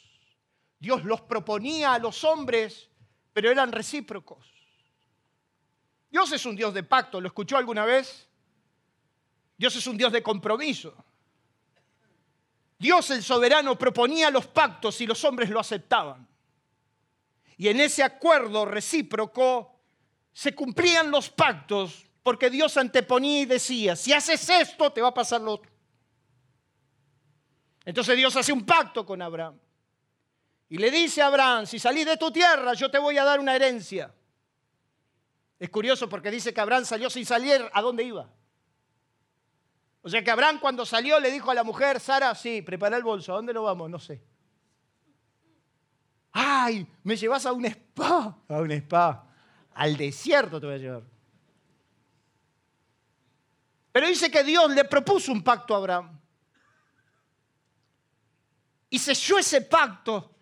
Dios 0.77 1.03
los 1.03 1.21
proponía 1.21 1.95
a 1.95 1.99
los 1.99 2.23
hombres, 2.23 2.91
pero 3.33 3.49
eran 3.49 3.71
recíprocos. 3.71 4.45
Dios 6.11 6.31
es 6.31 6.45
un 6.45 6.55
Dios 6.55 6.75
de 6.75 6.83
pacto, 6.83 7.19
¿lo 7.19 7.27
escuchó 7.27 7.57
alguna 7.57 7.85
vez? 7.85 8.29
Dios 9.57 9.75
es 9.75 9.87
un 9.87 9.97
Dios 9.97 10.11
de 10.11 10.21
compromiso. 10.21 11.04
Dios 12.77 13.09
el 13.11 13.23
soberano 13.23 13.77
proponía 13.77 14.29
los 14.29 14.47
pactos 14.47 14.99
y 15.01 15.07
los 15.07 15.23
hombres 15.23 15.49
lo 15.49 15.59
aceptaban. 15.59 16.27
Y 17.57 17.69
en 17.69 17.79
ese 17.79 18.03
acuerdo 18.03 18.65
recíproco 18.65 19.79
se 20.33 20.53
cumplían 20.53 21.09
los 21.09 21.29
pactos 21.29 22.05
porque 22.21 22.49
Dios 22.49 22.75
anteponía 22.75 23.41
y 23.41 23.45
decía, 23.45 23.95
si 23.95 24.11
haces 24.11 24.49
esto, 24.49 24.91
te 24.91 25.01
va 25.01 25.09
a 25.09 25.13
pasar 25.13 25.41
lo 25.41 25.53
otro. 25.53 25.71
Entonces 27.85 28.17
Dios 28.17 28.35
hace 28.35 28.51
un 28.51 28.65
pacto 28.65 29.05
con 29.05 29.21
Abraham. 29.21 29.59
Y 30.67 30.77
le 30.77 30.89
dice 30.89 31.21
a 31.21 31.27
Abraham, 31.27 31.67
si 31.67 31.77
salís 31.77 32.05
de 32.05 32.17
tu 32.17 32.31
tierra, 32.31 32.73
yo 32.73 32.89
te 32.89 32.97
voy 32.97 33.17
a 33.17 33.23
dar 33.23 33.39
una 33.39 33.55
herencia. 33.55 34.13
Es 35.59 35.69
curioso 35.69 36.09
porque 36.09 36.31
dice 36.31 36.53
que 36.53 36.59
Abraham 36.59 36.83
salió 36.83 37.09
sin 37.09 37.25
salir, 37.25 37.69
¿a 37.71 37.81
dónde 37.81 38.03
iba? 38.03 38.27
O 40.05 40.09
sea 40.09 40.23
que 40.23 40.29
Abraham 40.29 40.59
cuando 40.59 40.85
salió 40.85 41.19
le 41.19 41.31
dijo 41.31 41.49
a 41.49 41.55
la 41.55 41.63
mujer, 41.63 41.99
Sara, 41.99 42.35
sí, 42.35 42.61
prepara 42.61 42.95
el 42.95 43.01
bolso, 43.01 43.33
¿a 43.33 43.37
dónde 43.37 43.51
lo 43.51 43.63
vamos? 43.63 43.89
No 43.89 43.97
sé. 43.97 44.21
Ay, 46.31 46.85
me 47.01 47.15
llevas 47.15 47.43
a 47.47 47.51
un 47.51 47.65
spa, 47.65 48.37
a 48.47 48.57
un 48.61 48.69
spa, 48.69 49.27
al 49.73 49.97
desierto 49.97 50.59
te 50.59 50.67
voy 50.67 50.75
a 50.75 50.77
llevar. 50.77 51.03
Pero 53.91 54.07
dice 54.07 54.29
que 54.29 54.43
Dios 54.43 54.69
le 54.75 54.85
propuso 54.85 55.31
un 55.31 55.43
pacto 55.43 55.73
a 55.73 55.77
Abraham. 55.77 56.19
Y 58.91 58.99
selló 58.99 59.39
ese 59.39 59.61
pacto, 59.61 60.35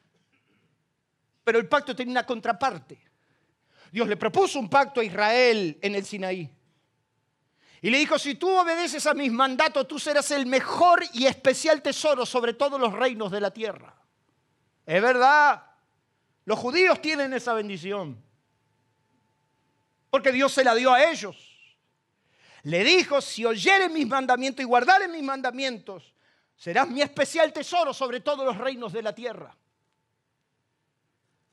pero 1.41 1.57
el 1.57 1.69
pacto 1.69 1.95
tenía 1.95 2.11
una 2.11 2.25
contraparte. 2.25 2.99
Dios 3.93 4.09
le 4.09 4.17
propuso 4.17 4.59
un 4.59 4.69
pacto 4.69 4.99
a 4.99 5.05
Israel 5.05 5.79
en 5.81 5.95
el 5.95 6.03
Sinaí. 6.03 6.53
Y 7.83 7.89
le 7.89 7.97
dijo, 7.97 8.17
si 8.17 8.35
tú 8.35 8.49
obedeces 8.49 9.05
a 9.07 9.13
mis 9.13 9.29
mandatos, 9.29 9.85
tú 9.89 9.99
serás 9.99 10.31
el 10.31 10.45
mejor 10.45 11.03
y 11.11 11.25
especial 11.25 11.81
tesoro 11.81 12.25
sobre 12.25 12.53
todos 12.53 12.79
los 12.79 12.93
reinos 12.93 13.29
de 13.29 13.41
la 13.41 13.51
tierra. 13.51 13.93
Es 14.85 15.01
verdad, 15.01 15.61
los 16.45 16.57
judíos 16.57 17.01
tienen 17.01 17.33
esa 17.33 17.53
bendición, 17.53 18.23
porque 20.09 20.31
Dios 20.31 20.53
se 20.53 20.63
la 20.63 20.73
dio 20.75 20.93
a 20.93 21.03
ellos. 21.11 21.35
Le 22.61 22.85
dijo, 22.85 23.19
si 23.19 23.43
oyeres 23.43 23.91
mis 23.91 24.07
mandamientos 24.07 24.63
y 24.63 24.65
guardares 24.65 25.09
mis 25.09 25.23
mandamientos, 25.23 26.13
serás 26.55 26.87
mi 26.87 27.01
especial 27.01 27.51
tesoro 27.51 27.93
sobre 27.93 28.21
todos 28.21 28.45
los 28.45 28.57
reinos 28.57 28.93
de 28.93 29.01
la 29.03 29.13
tierra. 29.13 29.53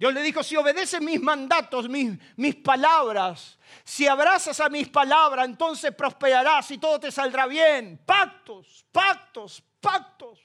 Dios 0.01 0.15
le 0.15 0.23
dijo, 0.23 0.43
si 0.43 0.57
obedeces 0.57 0.99
mis 1.03 1.21
mandatos, 1.21 1.87
mis, 1.87 2.19
mis, 2.35 2.57
palabras, 2.57 3.59
si 3.85 4.07
abrazas 4.07 4.59
a 4.59 4.71
mis 4.71 4.89
palabras, 4.89 5.45
entonces 5.45 5.95
prosperarás 5.95 6.71
y 6.71 6.79
todo 6.79 6.99
te 6.99 7.13
saldrá 7.13 7.47
bien. 7.47 8.01
Pactos, 8.07 8.87
pactos, 8.91 9.63
pactos. 9.79 10.41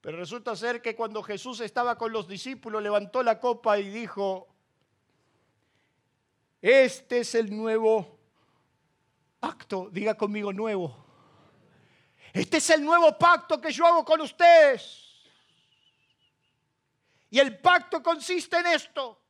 Pero 0.00 0.16
resulta 0.16 0.54
ser 0.54 0.80
que 0.80 0.94
cuando 0.94 1.24
Jesús 1.24 1.58
estaba 1.58 1.98
con 1.98 2.12
los 2.12 2.28
discípulos, 2.28 2.84
levantó 2.84 3.24
la 3.24 3.40
copa 3.40 3.76
y 3.80 3.88
dijo, 3.88 4.46
este 6.62 7.18
es 7.18 7.34
el 7.34 7.50
nuevo 7.50 8.16
pacto, 9.40 9.88
diga 9.90 10.14
conmigo 10.14 10.52
nuevo. 10.52 11.04
Este 12.32 12.58
es 12.58 12.70
el 12.70 12.84
nuevo 12.84 13.18
pacto 13.18 13.60
que 13.60 13.72
yo 13.72 13.84
hago 13.84 14.04
con 14.04 14.20
ustedes 14.20 15.07
y 17.30 17.38
el 17.38 17.58
pacto 17.58 18.02
consiste 18.02 18.58
en 18.58 18.66
esto. 18.66 19.22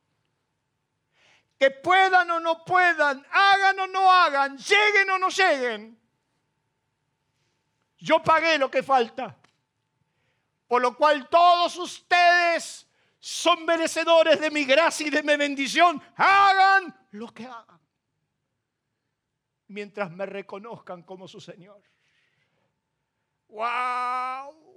que 1.58 1.72
puedan 1.72 2.30
o 2.30 2.38
no 2.38 2.64
puedan, 2.64 3.26
hagan 3.32 3.80
o 3.80 3.86
no 3.88 4.12
hagan, 4.12 4.56
lleguen 4.56 5.10
o 5.10 5.18
no 5.18 5.28
lleguen, 5.28 6.00
yo 7.98 8.22
pagué 8.22 8.56
lo 8.58 8.70
que 8.70 8.82
falta. 8.82 9.36
Por 10.68 10.82
lo 10.82 10.96
cual 10.96 11.28
todos 11.28 11.76
ustedes 11.76 12.86
son 13.18 13.64
merecedores 13.64 14.38
de 14.38 14.50
mi 14.50 14.64
gracia 14.64 15.06
y 15.06 15.10
de 15.10 15.22
mi 15.22 15.36
bendición. 15.36 16.00
Hagan 16.14 17.08
lo 17.12 17.32
que 17.32 17.46
hagan. 17.46 17.80
Mientras 19.68 20.10
me 20.10 20.26
reconozcan 20.26 21.02
como 21.02 21.26
su 21.26 21.40
Señor. 21.40 21.82
¡Wow! 23.48 24.67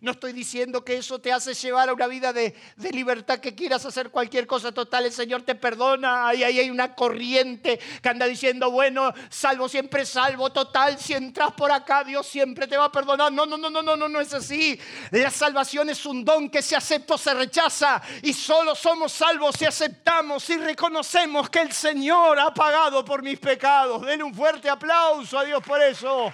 No 0.00 0.12
estoy 0.12 0.32
diciendo 0.32 0.84
que 0.84 0.96
eso 0.96 1.18
te 1.18 1.32
hace 1.32 1.54
llevar 1.54 1.88
a 1.88 1.94
una 1.94 2.06
vida 2.06 2.32
de, 2.32 2.54
libertad, 2.92 3.38
que 3.38 3.54
quieras 3.54 3.84
hacer 3.86 4.10
cualquier 4.10 4.46
cosa 4.46 4.72
total. 4.72 5.06
El 5.06 5.12
Señor 5.12 5.42
te 5.42 5.54
perdona. 5.54 6.28
Ahí, 6.28 6.42
ahí 6.42 6.60
hay 6.60 6.70
una 6.70 6.94
corriente 6.94 7.78
que 8.02 8.08
anda 8.08 8.26
diciendo, 8.26 8.70
bueno, 8.70 9.12
salvo 9.30 9.68
siempre 9.68 10.04
salvo, 10.04 10.50
total. 10.50 10.98
Si 10.98 11.14
entras 11.14 11.52
por 11.52 11.72
acá, 11.72 12.04
Dios 12.04 12.26
siempre 12.26 12.66
te 12.66 12.76
va 12.76 12.86
a 12.86 12.92
perdonar. 12.92 13.32
No, 13.32 13.46
no, 13.46 13.56
no, 13.56 13.70
no, 13.70 13.82
no, 13.82 13.96
no, 13.96 14.08
no 14.08 14.20
es 14.20 14.32
así. 14.34 14.78
La 15.10 15.30
salvación 15.30 15.90
es 15.90 16.04
un 16.06 16.24
don 16.24 16.50
que 16.50 16.62
se 16.62 16.76
acepta 16.76 17.14
o 17.14 17.18
se 17.18 17.34
rechaza. 17.34 18.00
Y 18.22 18.32
solo 18.32 18.74
somos 18.74 19.12
salvos 19.12 19.56
si 19.58 19.64
aceptamos 19.64 20.48
y 20.50 20.56
reconocemos 20.56 21.48
que 21.50 21.60
el 21.60 21.72
Señor 21.72 22.38
ha 22.38 22.52
pagado 22.52 23.04
por 23.04 23.22
mis 23.22 23.38
pecados. 23.38 24.04
Denle 24.04 24.24
un 24.24 24.34
fuerte 24.34 24.68
aplauso 24.68 25.38
a 25.38 25.44
Dios 25.44 25.62
por 25.62 25.80
eso. 25.82 26.32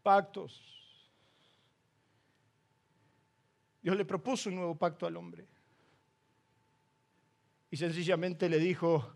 Pactos. 0.00 0.60
Dios 3.82 3.96
le 3.96 4.04
propuso 4.04 4.48
un 4.48 4.56
nuevo 4.56 4.74
pacto 4.74 5.06
al 5.06 5.16
hombre. 5.16 5.46
Y 7.70 7.76
sencillamente 7.76 8.48
le 8.48 8.58
dijo, 8.58 9.14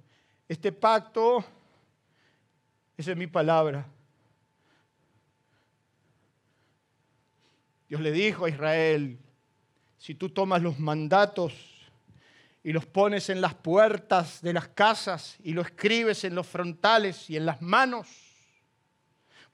este 0.49 0.72
pacto, 0.72 1.45
esa 2.97 3.11
es 3.11 3.16
mi 3.16 3.26
palabra. 3.26 3.87
Dios 7.89 8.01
le 8.01 8.12
dijo 8.12 8.45
a 8.45 8.49
Israel, 8.49 9.18
si 9.99 10.14
tú 10.14 10.30
tomas 10.30 10.62
los 10.62 10.78
mandatos 10.78 11.55
y 12.62 12.72
los 12.72 12.87
pones 12.87 13.28
en 13.28 13.41
las 13.41 13.55
puertas 13.55 14.41
de 14.41 14.53
las 14.53 14.68
casas 14.68 15.37
y 15.43 15.53
lo 15.53 15.62
escribes 15.62 16.24
en 16.24 16.35
los 16.35 16.47
frontales 16.47 17.28
y 17.28 17.37
en 17.37 17.45
las 17.47 17.61
manos, 17.61 18.24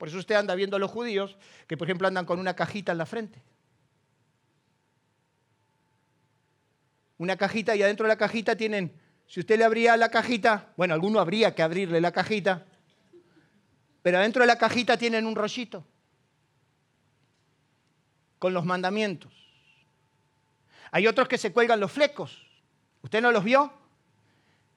por 0.00 0.08
eso 0.08 0.16
usted 0.16 0.34
anda 0.34 0.54
viendo 0.54 0.76
a 0.76 0.78
los 0.78 0.90
judíos 0.90 1.36
que, 1.66 1.76
por 1.76 1.86
ejemplo, 1.86 2.08
andan 2.08 2.24
con 2.24 2.38
una 2.38 2.56
cajita 2.56 2.92
en 2.92 2.96
la 2.96 3.04
frente. 3.04 3.42
Una 7.18 7.36
cajita 7.36 7.76
y 7.76 7.82
adentro 7.82 8.04
de 8.04 8.08
la 8.08 8.16
cajita 8.16 8.56
tienen, 8.56 8.98
si 9.26 9.40
usted 9.40 9.58
le 9.58 9.64
abría 9.64 9.98
la 9.98 10.08
cajita, 10.08 10.72
bueno, 10.78 10.94
alguno 10.94 11.20
habría 11.20 11.54
que 11.54 11.60
abrirle 11.60 12.00
la 12.00 12.12
cajita, 12.12 12.64
pero 14.00 14.16
adentro 14.16 14.42
de 14.42 14.46
la 14.46 14.56
cajita 14.56 14.96
tienen 14.96 15.26
un 15.26 15.34
rollito 15.36 15.84
con 18.38 18.54
los 18.54 18.64
mandamientos. 18.64 19.34
Hay 20.92 21.08
otros 21.08 21.28
que 21.28 21.36
se 21.36 21.52
cuelgan 21.52 21.78
los 21.78 21.92
flecos. 21.92 22.46
¿Usted 23.02 23.20
no 23.20 23.32
los 23.32 23.44
vio? 23.44 23.70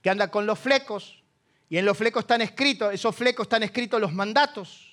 Que 0.01 0.09
andan 0.09 0.29
con 0.29 0.45
los 0.45 0.59
flecos 0.59 1.23
y 1.69 1.77
en 1.77 1.85
los 1.85 1.97
flecos 1.97 2.23
están 2.23 2.41
escritos, 2.41 2.93
esos 2.93 3.15
flecos 3.15 3.45
están 3.45 3.63
escritos 3.63 4.01
los 4.01 4.11
mandatos 4.11 4.89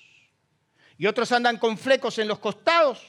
y 1.01 1.07
otros 1.07 1.31
andan 1.31 1.57
con 1.57 1.79
flecos 1.79 2.19
en 2.19 2.27
los 2.27 2.37
costados. 2.37 3.01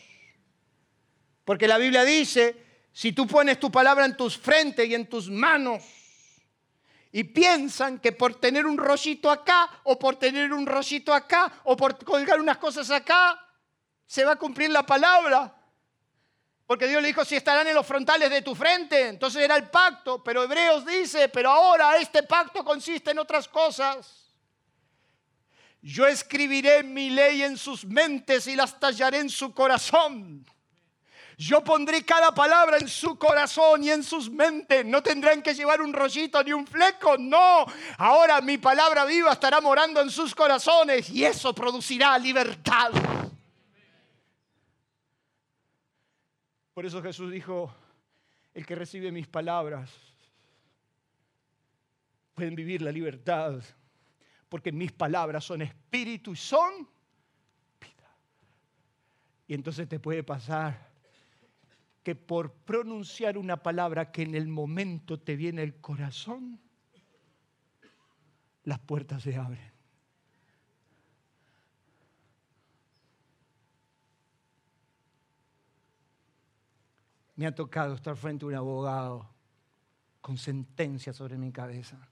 Porque 1.45 1.69
la 1.69 1.77
Biblia 1.77 2.05
dice, 2.05 2.89
si 2.91 3.13
tú 3.13 3.27
pones 3.27 3.61
tu 3.61 3.71
palabra 3.71 4.07
en 4.07 4.17
tus 4.17 4.39
frentes 4.39 4.89
y 4.89 4.95
en 4.95 5.07
tus 5.11 5.29
manos, 5.29 5.85
y 7.13 7.23
piensan 7.25 7.99
que 7.99 8.13
por 8.13 8.41
tener 8.41 8.65
un 8.65 8.79
rollito 8.79 9.31
acá, 9.31 9.69
o 9.83 9.99
por 9.99 10.17
tener 10.17 10.55
un 10.55 10.65
rollito 10.65 11.13
acá, 11.13 11.61
o 11.65 11.77
por 11.77 12.03
colgar 12.03 12.41
unas 12.41 12.57
cosas 12.57 12.91
acá, 12.91 13.39
se 14.07 14.25
va 14.25 14.33
a 14.33 14.37
cumplir 14.37 14.71
la 14.71 14.87
palabra. 14.87 15.55
Porque 16.67 16.89
Dios 16.89 17.03
le 17.03 17.09
dijo, 17.09 17.27
si 17.27 17.37
estarán 17.37 17.67
en 17.67 17.75
los 17.75 17.87
frontales 17.87 18.31
de 18.31 18.41
tu 18.41 18.55
frente, 18.55 19.09
entonces 19.09 19.43
era 19.43 19.55
el 19.57 19.69
pacto. 19.69 20.25
Pero 20.25 20.45
Hebreos 20.45 20.87
dice, 20.87 21.29
pero 21.29 21.51
ahora 21.51 21.99
este 21.99 22.23
pacto 22.23 22.65
consiste 22.65 23.11
en 23.11 23.19
otras 23.19 23.47
cosas. 23.49 24.22
Yo 25.83 26.07
escribiré 26.07 26.85
mi 26.85 27.11
ley 27.11 27.43
en 27.43 27.59
sus 27.59 27.85
mentes 27.85 28.47
y 28.47 28.55
las 28.55 28.79
tallaré 28.79 29.19
en 29.19 29.29
su 29.29 29.53
corazón. 29.53 30.47
Yo 31.37 31.65
pondré 31.65 32.05
cada 32.05 32.33
palabra 32.33 32.79
en 32.79 32.87
su 32.87 33.19
corazón 33.19 33.83
y 33.83 33.91
en 33.91 34.05
sus 34.05 34.31
mentes. 34.31 34.87
No 34.87 35.03
tendrán 35.03 35.43
que 35.43 35.55
llevar 35.55 35.83
un 35.83 35.93
rollito 35.93 36.41
ni 36.45 36.53
un 36.53 36.65
fleco. 36.65 37.19
No. 37.19 37.67
Ahora 37.99 38.41
mi 38.41 38.59
palabra 38.59 39.05
viva 39.05 39.33
estará 39.33 39.61
morando 39.61 40.01
en 40.01 40.09
sus 40.09 40.37
corazones 40.37 41.11
y 41.11 41.25
eso 41.25 41.53
producirá 41.53 42.17
libertad. 42.17 42.93
Por 46.75 46.87
eso 46.87 47.03
Jesús 47.03 47.33
dijo, 47.33 47.75
el 48.55 48.65
que 48.65 48.77
recibe 48.77 49.11
mis 49.11 49.27
palabras 49.27 49.91
pueden 52.35 52.55
vivir 52.55 52.83
la 52.83 52.93
libertad 52.93 53.61
porque 54.53 54.71
mis 54.71 54.93
palabras 54.93 55.45
son 55.45 55.63
espíritu 55.63 56.33
y 56.33 56.37
son 56.37 56.87
vida. 57.81 58.15
Y 59.47 59.55
entonces 59.55 59.89
te 59.89 59.99
puede 59.99 60.23
pasar 60.23 60.91
que 62.03 62.15
por 62.15 62.53
pronunciar 62.53 63.39
una 63.39 63.63
palabra 63.63 64.13
que 64.13 64.21
en 64.21 64.35
el 64.35 64.49
momento 64.49 65.19
te 65.19 65.37
viene 65.37 65.63
el 65.63 65.81
corazón, 65.81 66.61
las 68.65 68.79
puertas 68.81 69.23
se 69.23 69.37
abren. 69.37 69.73
Me 77.37 77.47
ha 77.47 77.55
tocado 77.55 77.95
estar 77.95 78.17
frente 78.19 78.45
a 78.45 78.49
un 78.49 78.55
abogado 78.55 79.31
con 80.21 80.37
sentencia 80.37 81.15
sobre 81.15 81.39
mi 81.39 81.51
cabeza 81.51 82.12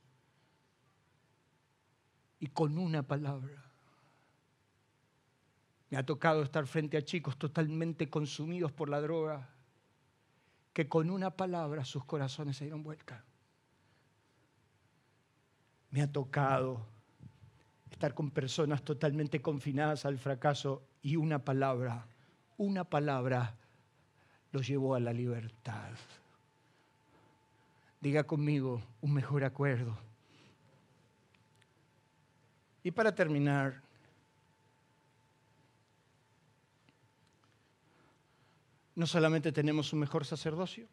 y 2.40 2.46
con 2.48 2.78
una 2.78 3.02
palabra. 3.02 3.62
Me 5.90 5.98
ha 5.98 6.06
tocado 6.06 6.42
estar 6.42 6.66
frente 6.66 6.96
a 6.96 7.04
chicos 7.04 7.36
totalmente 7.36 8.08
consumidos 8.08 8.72
por 8.72 8.88
la 8.88 9.00
droga, 9.00 9.50
que 10.72 10.88
con 10.88 11.10
una 11.10 11.30
palabra 11.30 11.84
sus 11.84 12.04
corazones 12.04 12.56
se 12.56 12.64
dieron 12.64 12.82
vuelta. 12.82 13.24
Me 15.90 16.00
ha 16.00 16.10
tocado 16.10 16.86
estar 17.90 18.14
con 18.14 18.30
personas 18.30 18.82
totalmente 18.82 19.42
confinadas 19.42 20.06
al 20.06 20.16
fracaso 20.16 20.82
y 21.02 21.16
una 21.16 21.44
palabra, 21.44 22.06
una 22.56 22.84
palabra 22.84 23.56
los 24.52 24.66
llevó 24.66 24.94
a 24.94 25.00
la 25.00 25.12
libertad. 25.12 25.90
Diga 28.00 28.24
conmigo 28.24 28.80
un 29.02 29.12
mejor 29.12 29.44
acuerdo 29.44 30.09
y 32.82 32.90
para 32.90 33.14
terminar, 33.14 33.82
no 38.94 39.06
solamente 39.06 39.52
tenemos 39.52 39.92
un 39.92 40.00
mejor 40.00 40.24
sacerdocio, 40.24 40.86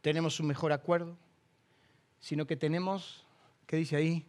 tenemos 0.00 0.40
un 0.40 0.46
mejor 0.46 0.72
acuerdo, 0.72 1.16
sino 2.20 2.46
que 2.46 2.56
tenemos, 2.56 3.24
¿qué 3.66 3.76
dice 3.76 3.96
ahí? 3.96 4.26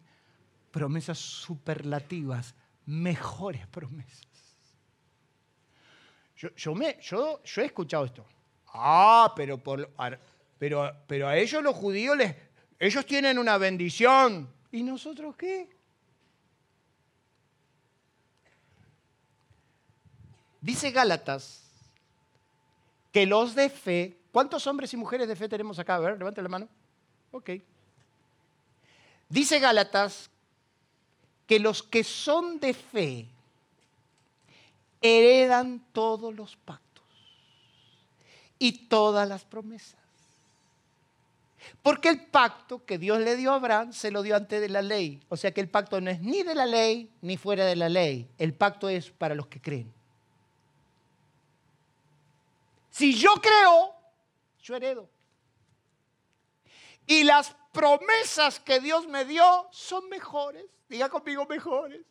Promesas 0.71 1.17
superlativas, 1.17 2.55
mejores 2.85 3.65
promesas. 3.67 4.27
Yo, 6.55 6.73
me, 6.73 6.97
yo, 7.01 7.43
yo 7.43 7.61
he 7.61 7.65
escuchado 7.65 8.05
esto. 8.05 8.25
Ah, 8.67 9.33
pero, 9.35 9.57
por, 9.57 9.89
pero, 10.57 10.95
pero 11.05 11.27
a 11.27 11.37
ellos 11.37 11.61
los 11.61 11.75
judíos 11.75 12.15
les, 12.15 12.33
ellos 12.79 13.05
tienen 13.05 13.37
una 13.37 13.57
bendición. 13.57 14.49
¿Y 14.71 14.83
nosotros 14.83 15.35
qué? 15.35 15.78
Dice 20.61 20.91
Gálatas 20.91 21.63
que 23.11 23.25
los 23.25 23.55
de 23.55 23.69
fe, 23.69 24.17
¿cuántos 24.31 24.67
hombres 24.67 24.93
y 24.93 24.97
mujeres 24.97 25.27
de 25.27 25.35
fe 25.35 25.49
tenemos 25.49 25.79
acá? 25.79 25.95
A 25.95 25.99
ver, 25.99 26.17
levante 26.17 26.41
la 26.41 26.49
mano. 26.49 26.67
Ok. 27.31 27.51
Dice 29.29 29.59
Gálatas 29.59 30.29
que 31.47 31.59
los 31.59 31.81
que 31.81 32.03
son 32.03 32.59
de 32.59 32.73
fe 32.73 33.27
heredan 35.01 35.83
todos 35.93 36.33
los 36.35 36.55
pactos 36.57 37.05
y 38.57 38.87
todas 38.87 39.27
las 39.27 39.45
promesas. 39.45 39.99
Porque 41.81 42.09
el 42.09 42.25
pacto 42.25 42.85
que 42.85 42.97
Dios 42.97 43.19
le 43.19 43.35
dio 43.35 43.51
a 43.51 43.55
Abraham 43.55 43.93
se 43.93 44.11
lo 44.11 44.21
dio 44.21 44.35
antes 44.35 44.61
de 44.61 44.69
la 44.69 44.81
ley. 44.81 45.21
O 45.29 45.37
sea 45.37 45.51
que 45.51 45.61
el 45.61 45.69
pacto 45.69 46.01
no 46.01 46.09
es 46.09 46.21
ni 46.21 46.43
de 46.43 46.55
la 46.55 46.65
ley 46.65 47.11
ni 47.21 47.37
fuera 47.37 47.65
de 47.65 47.75
la 47.75 47.89
ley. 47.89 48.29
El 48.37 48.53
pacto 48.53 48.89
es 48.89 49.09
para 49.11 49.35
los 49.35 49.47
que 49.47 49.61
creen. 49.61 49.91
Si 52.89 53.13
yo 53.17 53.35
creo, 53.35 53.95
yo 54.61 54.75
heredo. 54.75 55.09
Y 57.05 57.23
las 57.23 57.55
promesas 57.71 58.59
que 58.59 58.79
Dios 58.79 59.07
me 59.07 59.25
dio 59.25 59.67
son 59.71 60.09
mejores. 60.09 60.65
Diga 60.87 61.09
conmigo 61.09 61.45
mejores. 61.45 62.01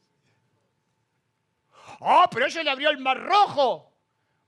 Oh, 2.01 2.27
pero 2.31 2.47
eso 2.47 2.63
le 2.63 2.71
abrió 2.71 2.91
el 2.91 2.99
mar 2.99 3.21
rojo. 3.21 3.93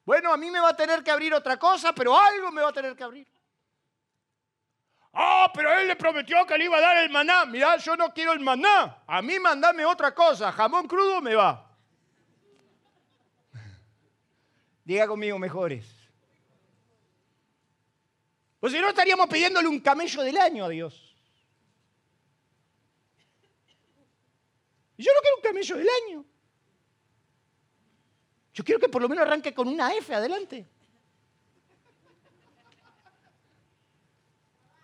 Bueno, 0.04 0.32
a 0.32 0.36
mí 0.36 0.50
me 0.50 0.60
va 0.60 0.70
a 0.70 0.76
tener 0.76 1.02
que 1.02 1.10
abrir 1.10 1.34
otra 1.34 1.58
cosa, 1.58 1.92
pero 1.92 2.18
algo 2.18 2.50
me 2.50 2.62
va 2.62 2.70
a 2.70 2.72
tener 2.72 2.96
que 2.96 3.04
abrir. 3.04 3.26
Ah, 5.12 5.50
pero 5.52 5.72
él 5.72 5.88
le 5.88 5.96
prometió 5.96 6.46
que 6.46 6.56
le 6.56 6.64
iba 6.64 6.78
a 6.78 6.80
dar 6.80 6.96
el 6.98 7.10
maná. 7.10 7.44
Mirá, 7.44 7.76
yo 7.76 7.96
no 7.96 8.12
quiero 8.12 8.32
el 8.32 8.40
maná. 8.40 9.02
A 9.06 9.20
mí 9.22 9.38
mandame 9.40 9.84
otra 9.84 10.14
cosa. 10.14 10.52
Jamón 10.52 10.86
crudo 10.86 11.20
me 11.20 11.34
va. 11.34 11.68
Diga 14.84 15.08
conmigo 15.08 15.38
mejores. 15.38 15.99
Pues 18.60 18.74
si 18.74 18.78
no 18.78 18.90
estaríamos 18.90 19.26
pidiéndole 19.28 19.66
un 19.66 19.80
camello 19.80 20.22
del 20.22 20.36
año 20.36 20.66
a 20.66 20.68
Dios. 20.68 21.16
Yo 24.98 25.10
no 25.14 25.20
quiero 25.22 25.36
un 25.36 25.42
camello 25.42 25.76
del 25.78 25.88
año. 26.04 26.24
Yo 28.52 28.62
quiero 28.62 28.78
que 28.78 28.90
por 28.90 29.00
lo 29.00 29.08
menos 29.08 29.22
arranque 29.22 29.54
con 29.54 29.66
una 29.66 29.94
F 29.94 30.14
adelante. 30.14 30.68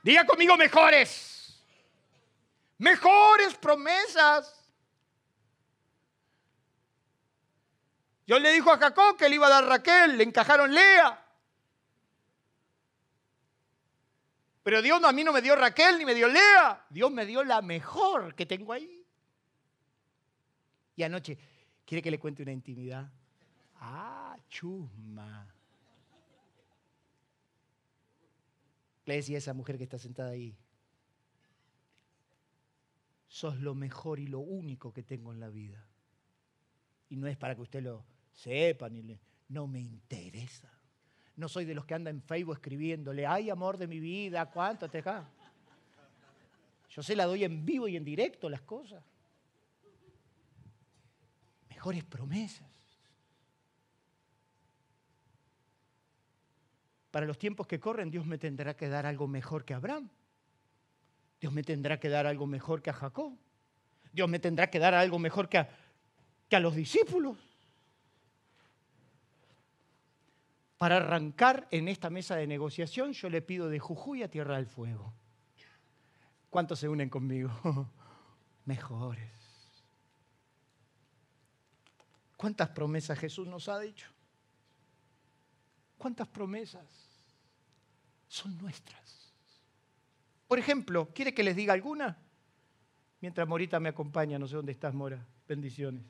Diga 0.02 0.24
conmigo 0.24 0.56
mejores. 0.56 1.62
Mejores 2.78 3.54
promesas. 3.56 4.54
Dios 8.24 8.40
le 8.40 8.52
dijo 8.52 8.72
a 8.72 8.78
Jacob 8.78 9.18
que 9.18 9.28
le 9.28 9.34
iba 9.34 9.48
a 9.48 9.50
dar 9.50 9.66
Raquel, 9.66 10.16
le 10.16 10.24
encajaron 10.24 10.72
Lea. 10.72 11.25
Pero 14.66 14.82
Dios 14.82 15.00
a 15.04 15.12
mí 15.12 15.22
no 15.22 15.32
me 15.32 15.42
dio 15.42 15.54
Raquel 15.54 15.96
ni 15.96 16.04
me 16.04 16.12
dio 16.12 16.26
Lea. 16.26 16.84
Dios 16.90 17.12
me 17.12 17.24
dio 17.24 17.44
la 17.44 17.62
mejor 17.62 18.34
que 18.34 18.46
tengo 18.46 18.72
ahí. 18.72 19.06
Y 20.96 21.04
anoche, 21.04 21.38
¿quiere 21.84 22.02
que 22.02 22.10
le 22.10 22.18
cuente 22.18 22.42
una 22.42 22.50
intimidad? 22.50 23.08
Ah, 23.76 24.36
chusma. 24.48 25.54
Le 29.04 29.14
decía 29.14 29.36
a 29.36 29.38
esa 29.38 29.54
mujer 29.54 29.78
que 29.78 29.84
está 29.84 30.00
sentada 30.00 30.30
ahí, 30.30 30.58
sos 33.28 33.60
lo 33.60 33.76
mejor 33.76 34.18
y 34.18 34.26
lo 34.26 34.40
único 34.40 34.92
que 34.92 35.04
tengo 35.04 35.32
en 35.32 35.38
la 35.38 35.48
vida. 35.48 35.86
Y 37.08 37.14
no 37.14 37.28
es 37.28 37.36
para 37.36 37.54
que 37.54 37.62
usted 37.62 37.84
lo 37.84 38.04
sepa, 38.32 38.88
ni 38.88 39.04
le, 39.04 39.20
no 39.46 39.68
me 39.68 39.78
interesa. 39.78 40.75
No 41.36 41.48
soy 41.48 41.64
de 41.64 41.74
los 41.74 41.84
que 41.84 41.94
andan 41.94 42.16
en 42.16 42.22
Facebook 42.22 42.56
escribiéndole, 42.56 43.26
ay 43.26 43.50
amor 43.50 43.76
de 43.76 43.86
mi 43.86 44.00
vida, 44.00 44.46
¿cuánto 44.50 44.88
te 44.88 44.98
acá? 44.98 45.28
Yo 46.88 47.02
se 47.02 47.14
la 47.14 47.26
doy 47.26 47.44
en 47.44 47.64
vivo 47.64 47.88
y 47.88 47.96
en 47.96 48.04
directo 48.04 48.48
las 48.48 48.62
cosas. 48.62 49.04
Mejores 51.68 52.04
promesas. 52.04 52.76
para 57.16 57.24
los 57.24 57.38
tiempos 57.38 57.66
que 57.66 57.80
corren, 57.80 58.10
Dios 58.10 58.26
me 58.26 58.36
tendrá 58.36 58.76
que 58.76 58.90
dar 58.90 59.06
algo 59.06 59.26
mejor 59.26 59.64
que 59.64 59.72
Abraham. 59.72 60.10
Dios 61.40 61.50
me 61.50 61.62
tendrá 61.62 61.98
que 61.98 62.10
dar 62.10 62.26
algo 62.26 62.46
mejor 62.46 62.82
que 62.82 62.90
a 62.90 62.92
Jacob. 62.92 63.32
Dios 64.12 64.28
me 64.28 64.38
tendrá 64.38 64.68
que 64.68 64.78
dar 64.78 64.92
algo 64.92 65.18
mejor 65.18 65.48
que 65.48 65.56
a, 65.56 65.70
que 66.46 66.56
a 66.56 66.60
los 66.60 66.74
discípulos. 66.74 67.38
Para 70.78 70.96
arrancar 70.96 71.68
en 71.70 71.88
esta 71.88 72.10
mesa 72.10 72.36
de 72.36 72.46
negociación, 72.46 73.12
yo 73.12 73.30
le 73.30 73.42
pido 73.42 73.68
de 73.68 73.78
Jujuy 73.78 74.22
a 74.22 74.30
Tierra 74.30 74.56
del 74.56 74.66
Fuego. 74.66 75.14
¿Cuántos 76.50 76.78
se 76.78 76.88
unen 76.88 77.08
conmigo? 77.08 77.50
Mejores. 78.64 79.32
¿Cuántas 82.36 82.68
promesas 82.70 83.18
Jesús 83.18 83.48
nos 83.48 83.68
ha 83.68 83.78
dicho? 83.78 84.08
¿Cuántas 85.96 86.28
promesas? 86.28 87.06
son 88.28 88.56
nuestras. 88.58 89.32
Por 90.46 90.58
ejemplo, 90.58 91.08
¿quiere 91.14 91.34
que 91.34 91.42
les 91.42 91.56
diga 91.56 91.72
alguna? 91.72 92.18
Mientras 93.20 93.48
Morita 93.48 93.80
me 93.80 93.88
acompaña, 93.88 94.38
no 94.38 94.46
sé 94.46 94.56
dónde 94.56 94.72
estás, 94.72 94.94
Mora. 94.94 95.26
Bendiciones. 95.48 96.02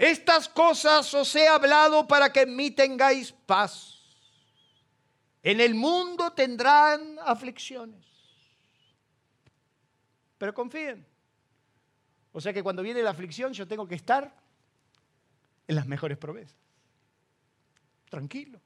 Estas 0.00 0.48
cosas 0.48 1.12
os 1.12 1.36
he 1.36 1.46
hablado 1.46 2.08
para 2.08 2.32
que 2.32 2.40
en 2.40 2.56
mí 2.56 2.70
tengáis 2.70 3.32
paz. 3.32 4.00
En 5.42 5.60
el 5.60 5.74
mundo 5.74 6.32
tendrán 6.32 7.18
aflicciones. 7.22 8.02
Pero 10.38 10.54
confíen. 10.54 11.06
O 12.32 12.40
sea 12.40 12.54
que 12.54 12.62
cuando 12.62 12.82
viene 12.82 13.02
la 13.02 13.10
aflicción 13.10 13.52
yo 13.52 13.68
tengo 13.68 13.86
que 13.86 13.96
estar 13.96 14.34
en 15.68 15.76
las 15.76 15.86
mejores 15.86 16.16
promesas 16.16 16.56
tranquilo. 18.10 18.60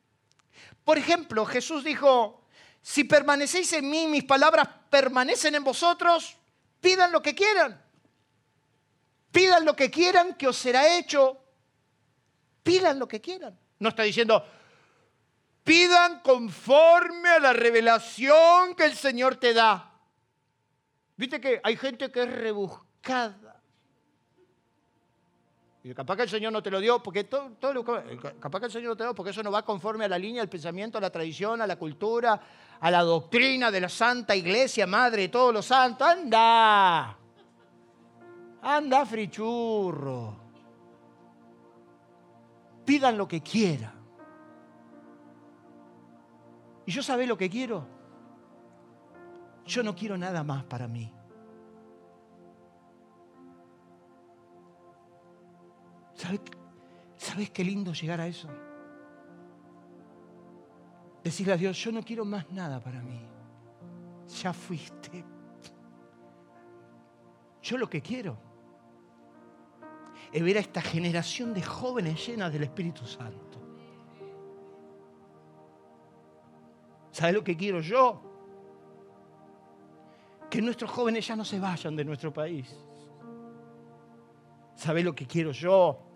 Por 0.84 0.98
ejemplo, 0.98 1.44
Jesús 1.44 1.84
dijo, 1.84 2.46
si 2.80 3.04
permanecéis 3.04 3.72
en 3.74 3.88
mí, 3.90 4.06
mis 4.06 4.24
palabras 4.24 4.68
permanecen 4.88 5.54
en 5.54 5.62
vosotros, 5.62 6.36
pidan 6.80 7.12
lo 7.12 7.22
que 7.22 7.34
quieran. 7.34 7.83
Pidan 9.34 9.64
lo 9.64 9.74
que 9.74 9.90
quieran 9.90 10.34
que 10.34 10.46
os 10.46 10.56
será 10.56 10.96
hecho. 10.96 11.36
Pidan 12.62 13.00
lo 13.00 13.08
que 13.08 13.20
quieran. 13.20 13.58
No 13.80 13.88
está 13.88 14.04
diciendo, 14.04 14.46
pidan 15.64 16.20
conforme 16.20 17.30
a 17.30 17.40
la 17.40 17.52
revelación 17.52 18.76
que 18.76 18.84
el 18.84 18.94
Señor 18.94 19.34
te 19.34 19.52
da. 19.52 19.90
Viste 21.16 21.40
que 21.40 21.60
hay 21.64 21.76
gente 21.76 22.12
que 22.12 22.22
es 22.22 22.30
rebuscada. 22.30 23.60
Y 25.82 25.92
capaz 25.94 26.14
que 26.14 26.22
el 26.22 26.30
Señor 26.30 26.52
no 26.52 26.62
te 26.62 26.70
lo 26.70 26.78
dio, 26.78 27.02
porque 27.02 27.24
todo, 27.24 27.50
todo 27.58 27.84
capaz 28.38 28.60
que 28.60 28.66
el 28.66 28.72
Señor 28.72 28.90
no 28.90 28.96
te 28.96 29.02
lo 29.02 29.08
dio, 29.10 29.14
porque 29.16 29.32
eso 29.32 29.42
no 29.42 29.50
va 29.50 29.64
conforme 29.64 30.04
a 30.04 30.08
la 30.08 30.16
línea 30.16 30.42
del 30.42 30.48
pensamiento, 30.48 30.98
a 30.98 31.00
la 31.00 31.10
tradición, 31.10 31.60
a 31.60 31.66
la 31.66 31.74
cultura, 31.74 32.40
a 32.78 32.88
la 32.88 33.02
doctrina 33.02 33.72
de 33.72 33.80
la 33.80 33.88
Santa 33.88 34.36
Iglesia, 34.36 34.86
Madre 34.86 35.22
de 35.22 35.28
todos 35.28 35.52
los 35.52 35.66
santos. 35.66 36.06
Anda, 36.06 37.18
anda 38.64 39.04
frichurro. 39.04 40.34
Pidan 42.84 43.16
lo 43.16 43.28
que 43.28 43.40
quieran. 43.42 43.92
¿Y 46.86 46.92
yo 46.92 47.02
sabe 47.02 47.26
lo 47.26 47.36
que 47.36 47.48
quiero? 47.48 47.86
Yo 49.66 49.82
no 49.82 49.94
quiero 49.94 50.18
nada 50.18 50.42
más 50.42 50.64
para 50.64 50.88
mí. 50.88 51.12
¿Sabes, 57.16 57.50
qué 57.50 57.64
lindo 57.64 57.92
llegar 57.92 58.20
a 58.20 58.26
eso? 58.26 58.48
Decirle 61.22 61.52
a 61.54 61.56
Dios, 61.56 61.76
yo 61.78 61.90
no 61.90 62.02
quiero 62.02 62.24
más 62.24 62.50
nada 62.50 62.80
para 62.80 63.00
mí. 63.00 63.20
Ya 64.42 64.52
fuiste. 64.52 65.24
Yo 67.62 67.78
lo 67.78 67.88
que 67.88 68.02
quiero 68.02 68.43
es 70.34 70.42
ver 70.42 70.56
a 70.56 70.60
esta 70.60 70.82
generación 70.82 71.54
de 71.54 71.62
jóvenes 71.62 72.26
llenas 72.26 72.52
del 72.52 72.64
Espíritu 72.64 73.06
Santo. 73.06 73.62
¿Sabes 77.12 77.36
lo 77.36 77.44
que 77.44 77.56
quiero 77.56 77.80
yo? 77.80 78.20
Que 80.50 80.60
nuestros 80.60 80.90
jóvenes 80.90 81.24
ya 81.24 81.36
no 81.36 81.44
se 81.44 81.60
vayan 81.60 81.94
de 81.94 82.04
nuestro 82.04 82.32
país. 82.32 82.66
¿Sabes 84.74 85.04
lo 85.04 85.14
que 85.14 85.24
quiero 85.24 85.52
yo? 85.52 86.10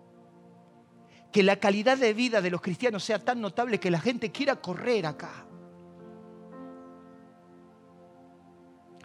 que 1.31 1.43
la 1.43 1.57
calidad 1.57 1.97
de 1.97 2.13
vida 2.13 2.41
de 2.41 2.49
los 2.49 2.59
cristianos 2.61 3.03
sea 3.03 3.19
tan 3.19 3.39
notable 3.39 3.79
que 3.79 3.91
la 3.91 3.99
gente 3.99 4.31
quiera 4.31 4.55
correr 4.55 5.05
acá. 5.05 5.45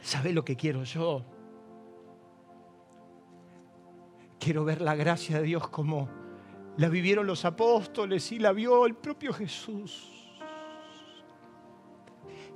¿Sabe 0.00 0.32
lo 0.32 0.44
que 0.44 0.56
quiero 0.56 0.84
yo? 0.84 1.33
Quiero 4.44 4.62
ver 4.62 4.82
la 4.82 4.94
gracia 4.94 5.38
de 5.38 5.44
Dios 5.44 5.68
como 5.68 6.06
la 6.76 6.90
vivieron 6.90 7.26
los 7.26 7.46
apóstoles 7.46 8.30
y 8.30 8.38
la 8.38 8.52
vio 8.52 8.84
el 8.84 8.94
propio 8.94 9.32
Jesús. 9.32 10.10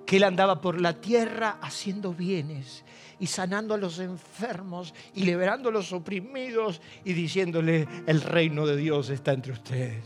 Que 0.04 0.18
él 0.18 0.24
andaba 0.24 0.60
por 0.60 0.82
la 0.82 1.00
tierra 1.00 1.56
haciendo 1.62 2.12
bienes 2.12 2.84
y 3.18 3.26
sanando 3.26 3.72
a 3.72 3.78
los 3.78 4.00
enfermos 4.00 4.92
y 5.14 5.24
liberando 5.24 5.70
a 5.70 5.72
los 5.72 5.90
oprimidos 5.94 6.82
y 7.04 7.14
diciéndole, 7.14 7.88
el 8.06 8.20
reino 8.20 8.66
de 8.66 8.76
Dios 8.76 9.08
está 9.08 9.32
entre 9.32 9.52
ustedes. 9.52 10.04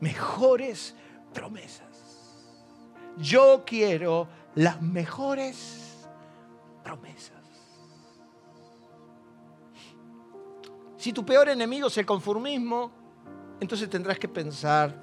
Mejores 0.00 0.96
promesas. 1.34 2.32
Yo 3.18 3.62
quiero 3.66 4.26
las 4.54 4.80
mejores 4.80 6.08
promesas. 6.82 7.41
Si 11.02 11.12
tu 11.12 11.26
peor 11.26 11.48
enemigo 11.48 11.88
es 11.88 11.98
el 11.98 12.06
conformismo, 12.06 12.92
entonces 13.58 13.90
tendrás 13.90 14.20
que 14.20 14.28
pensar, 14.28 15.02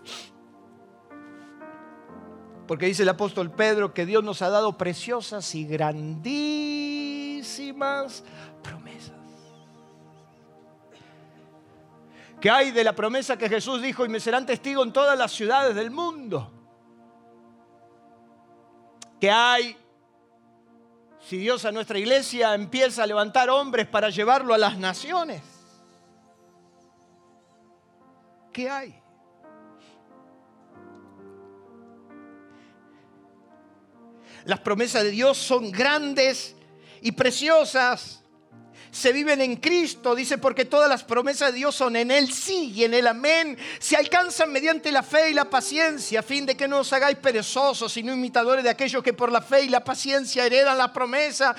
porque 2.66 2.86
dice 2.86 3.04
el 3.04 3.10
apóstol 3.10 3.52
Pedro 3.52 3.93
que 3.93 4.06
Dios 4.06 4.24
nos 4.24 4.41
ha 4.41 4.50
dado 4.50 4.78
preciosas 4.78 5.54
y 5.56 5.66
grandísimas 5.66 6.24
promesas. 8.64 9.12
¿Qué 12.39 12.50
hay 12.50 12.72
de 12.72 12.86
la 12.86 12.95
promesa 12.95 13.38
que 13.38 13.50
Jesús 13.50 13.82
dijo 13.82 14.06
y 14.06 14.08
me 14.08 14.22
serán 14.22 14.45
testigos 14.45 14.88
en 14.88 14.93
todas 14.93 15.20
las 15.20 15.34
ciudades 15.34 15.76
del 15.76 15.91
mundo? 15.91 16.50
¿Qué 19.20 19.30
hay 19.30 19.76
si 21.28 21.39
Dios 21.39 21.66
a 21.66 21.74
nuestra 21.74 22.00
iglesia 22.00 22.56
empieza 22.56 23.04
a 23.04 23.06
levantar 23.06 23.50
hombres 23.50 23.86
para 23.86 24.10
llevarlo 24.10 24.54
a 24.54 24.58
las 24.58 24.78
naciones? 24.78 25.59
¿Qué 28.60 28.70
hay? 28.70 28.93
Las 34.43 34.60
promesas 34.60 35.03
de 35.03 35.12
Dios 35.12 35.38
son 35.38 35.72
grandes 35.72 36.57
y 36.99 37.14
preciosas 37.14 38.22
se 38.92 39.14
viven 39.14 39.42
en 39.42 39.58
Cristo, 39.58 40.16
dice, 40.16 40.38
porque 40.38 40.66
todas 40.66 40.90
las 40.90 41.04
promesas 41.04 41.52
de 41.52 41.60
Dios 41.60 41.76
son 41.76 41.96
en 41.96 42.12
el 42.12 42.34
sí 42.34 42.72
y 42.76 42.84
en 42.84 42.94
el 42.94 43.08
amén. 43.08 43.58
Se 43.80 43.96
alcanzan 43.96 44.52
mediante 44.52 44.92
la 44.92 45.04
fe 45.04 45.30
y 45.30 45.34
la 45.34 45.50
paciencia, 45.50 46.22
a 46.22 46.24
fin 46.24 46.46
de 46.46 46.56
que 46.56 46.68
no 46.68 46.80
os 46.80 46.94
hagáis 46.94 47.18
perezosos, 47.18 47.92
sino 47.92 48.14
imitadores 48.14 48.64
de 48.64 48.70
aquellos 48.70 49.04
que 49.04 49.14
por 49.14 49.32
la 49.32 49.42
fe 49.42 49.64
y 49.64 49.70
la 49.70 49.84
paciencia 49.84 50.46
heredan 50.46 50.78
la 50.78 50.92
promesa. 50.92 51.56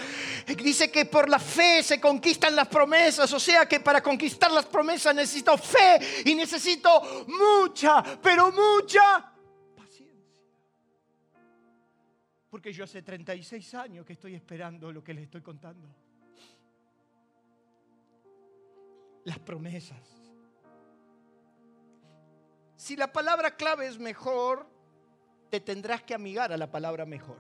Dice 0.47 0.91
que 0.91 1.07
por 1.07 1.29
la 1.29 1.39
fe 1.39 1.83
se 1.83 2.01
conquistan 2.01 2.57
las 2.57 2.69
promesas, 2.69 3.33
o 3.33 3.41
sea 3.41 3.67
que 3.67 3.81
para 3.81 4.03
conquistar 4.03 4.51
las 4.51 4.67
promesas 4.67 5.15
necesito 5.15 5.57
fe 5.57 6.01
y 6.25 6.35
necesito 6.35 7.27
mucha, 7.29 8.03
pero 8.21 8.51
mucha 8.53 9.33
paciencia. 9.77 10.27
Porque 12.51 12.73
yo 12.73 12.85
hace 12.85 13.03
36 13.03 13.75
años 13.75 14.05
que 14.05 14.15
estoy 14.15 14.35
esperando 14.35 14.91
lo 14.91 15.05
que 15.05 15.15
les 15.15 15.25
estoy 15.25 15.43
contando 15.43 15.89
las 19.25 19.39
promesas. 19.39 19.99
Si 22.77 22.97
la 22.97 23.13
palabra 23.13 23.57
clave 23.57 23.87
es 23.87 23.99
mejor, 23.99 24.67
te 25.51 25.61
tendrás 25.61 26.03
que 26.03 26.15
amigar 26.15 26.53
a 26.53 26.57
la 26.57 26.71
palabra 26.71 27.05
mejor. 27.05 27.39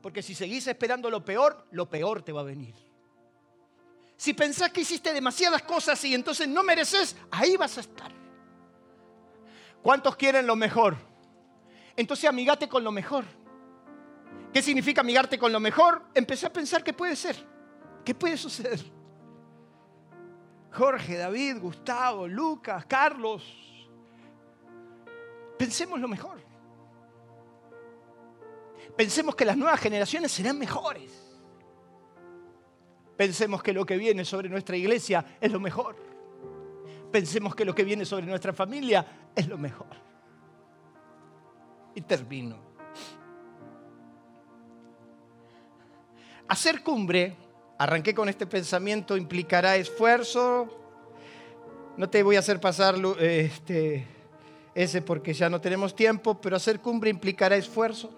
Porque 0.00 0.22
si 0.22 0.34
seguís 0.34 0.66
esperando 0.66 1.10
lo 1.10 1.24
peor, 1.24 1.66
lo 1.72 1.90
peor 1.90 2.22
te 2.22 2.32
va 2.32 2.40
a 2.40 2.44
venir. 2.44 2.74
Si 4.16 4.32
pensás 4.32 4.70
que 4.70 4.82
hiciste 4.82 5.12
demasiadas 5.12 5.62
cosas 5.62 6.02
y 6.04 6.14
entonces 6.14 6.48
no 6.48 6.62
mereces, 6.62 7.16
ahí 7.30 7.56
vas 7.56 7.76
a 7.78 7.80
estar. 7.80 8.12
¿Cuántos 9.82 10.16
quieren 10.16 10.46
lo 10.46 10.56
mejor? 10.56 10.96
Entonces 11.96 12.28
amigate 12.28 12.68
con 12.68 12.84
lo 12.84 12.92
mejor. 12.92 13.24
¿Qué 14.52 14.62
significa 14.62 15.00
amigarte 15.00 15.38
con 15.38 15.52
lo 15.52 15.60
mejor? 15.60 16.02
Empecé 16.14 16.46
a 16.46 16.52
pensar 16.52 16.82
que 16.82 16.92
puede 16.92 17.16
ser, 17.16 17.36
que 18.04 18.14
puede 18.14 18.36
suceder. 18.36 18.80
Jorge, 20.72 21.16
David, 21.16 21.58
Gustavo, 21.60 22.28
Lucas, 22.28 22.86
Carlos. 22.86 23.42
Pensemos 25.58 26.00
lo 26.00 26.08
mejor. 26.08 26.40
Pensemos 28.96 29.34
que 29.34 29.44
las 29.44 29.56
nuevas 29.56 29.80
generaciones 29.80 30.32
serán 30.32 30.58
mejores. 30.58 31.30
Pensemos 33.16 33.62
que 33.62 33.72
lo 33.72 33.84
que 33.84 33.96
viene 33.96 34.24
sobre 34.24 34.48
nuestra 34.48 34.76
iglesia 34.76 35.36
es 35.40 35.52
lo 35.52 35.60
mejor. 35.60 35.96
Pensemos 37.10 37.54
que 37.54 37.64
lo 37.64 37.74
que 37.74 37.84
viene 37.84 38.04
sobre 38.04 38.26
nuestra 38.26 38.52
familia 38.52 39.30
es 39.34 39.48
lo 39.48 39.58
mejor. 39.58 39.88
Y 41.94 42.00
termino. 42.02 42.56
Hacer 46.48 46.82
cumbre 46.82 47.36
Arranqué 47.80 48.14
con 48.14 48.28
este 48.28 48.46
pensamiento, 48.46 49.16
implicará 49.16 49.74
esfuerzo. 49.76 50.68
No 51.96 52.10
te 52.10 52.22
voy 52.22 52.36
a 52.36 52.40
hacer 52.40 52.60
pasar 52.60 52.94
este, 53.18 54.06
ese 54.74 55.00
porque 55.00 55.32
ya 55.32 55.48
no 55.48 55.62
tenemos 55.62 55.96
tiempo, 55.96 56.38
pero 56.42 56.56
hacer 56.56 56.80
cumbre 56.80 57.08
implicará 57.08 57.56
esfuerzo, 57.56 58.10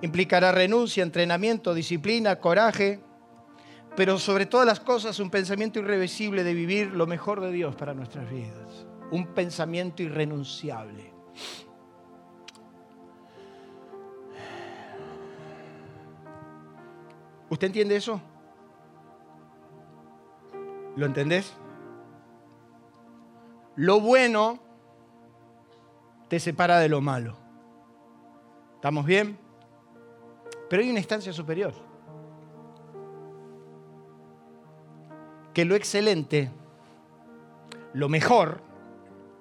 implicará 0.00 0.52
renuncia, 0.52 1.02
entrenamiento, 1.02 1.74
disciplina, 1.74 2.40
coraje, 2.40 2.98
pero 3.94 4.18
sobre 4.18 4.46
todas 4.46 4.66
las 4.66 4.80
cosas 4.80 5.20
un 5.20 5.28
pensamiento 5.28 5.78
irreversible 5.78 6.42
de 6.42 6.54
vivir 6.54 6.92
lo 6.92 7.06
mejor 7.06 7.42
de 7.42 7.52
Dios 7.52 7.76
para 7.76 7.92
nuestras 7.92 8.30
vidas, 8.30 8.86
un 9.10 9.34
pensamiento 9.34 10.02
irrenunciable. 10.02 11.12
¿Usted 17.50 17.66
entiende 17.66 17.96
eso? 17.96 18.18
¿Lo 20.96 21.04
entendés? 21.04 21.54
Lo 23.76 24.00
bueno 24.00 24.58
te 26.28 26.40
separa 26.40 26.78
de 26.78 26.88
lo 26.88 27.02
malo. 27.02 27.36
¿Estamos 28.74 29.04
bien? 29.04 29.38
Pero 30.68 30.82
hay 30.82 30.90
una 30.90 30.98
instancia 30.98 31.32
superior. 31.32 31.74
Que 35.52 35.64
lo 35.64 35.74
excelente, 35.74 36.50
lo 37.92 38.08
mejor, 38.08 38.60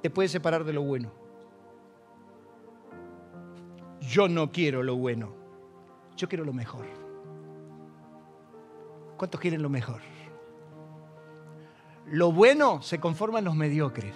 te 0.02 0.10
puede 0.10 0.30
separar 0.30 0.64
de 0.64 0.74
lo 0.74 0.84
bueno. 0.84 1.12
Yo 4.02 4.28
no 4.28 4.52
quiero 4.52 4.84
lo 4.84 4.96
bueno, 4.96 5.34
yo 6.16 6.30
quiero 6.30 6.46
lo 6.46 6.54
mejor. 6.54 6.86
¿Cuántos 9.18 9.42
quieren 9.42 9.62
lo 9.62 9.70
mejor? 9.70 10.02
Lo 12.08 12.32
bueno 12.32 12.82
se 12.82 13.00
conforma 13.00 13.40
en 13.40 13.46
los 13.46 13.56
mediocres. 13.56 14.16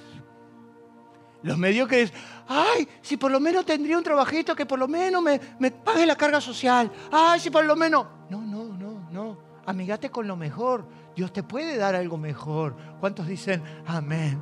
Los 1.42 1.58
mediocres, 1.58 2.12
ay, 2.48 2.88
si 3.02 3.16
por 3.16 3.32
lo 3.32 3.40
menos 3.40 3.66
tendría 3.66 3.98
un 3.98 4.04
trabajito 4.04 4.56
que 4.56 4.66
por 4.66 4.78
lo 4.78 4.88
menos 4.88 5.24
me, 5.24 5.72
pague 5.72 6.06
la 6.06 6.16
carga 6.16 6.42
social. 6.42 6.92
Ay, 7.12 7.40
si 7.40 7.50
por 7.50 7.66
lo 7.66 7.76
menos... 7.76 8.06
No, 8.30 8.42
no, 8.42 8.66
no, 8.66 9.10
no. 9.10 9.38
Amigate 9.66 10.10
con 10.10 10.28
lo 10.28 10.36
mejor. 10.36 10.86
Dios 11.16 11.32
te 11.32 11.44
puede 11.44 11.78
dar 11.78 11.96
algo 11.96 12.18
mejor. 12.18 12.76
¿Cuántos 13.00 13.28
dicen 13.28 13.64
amén? 13.86 14.42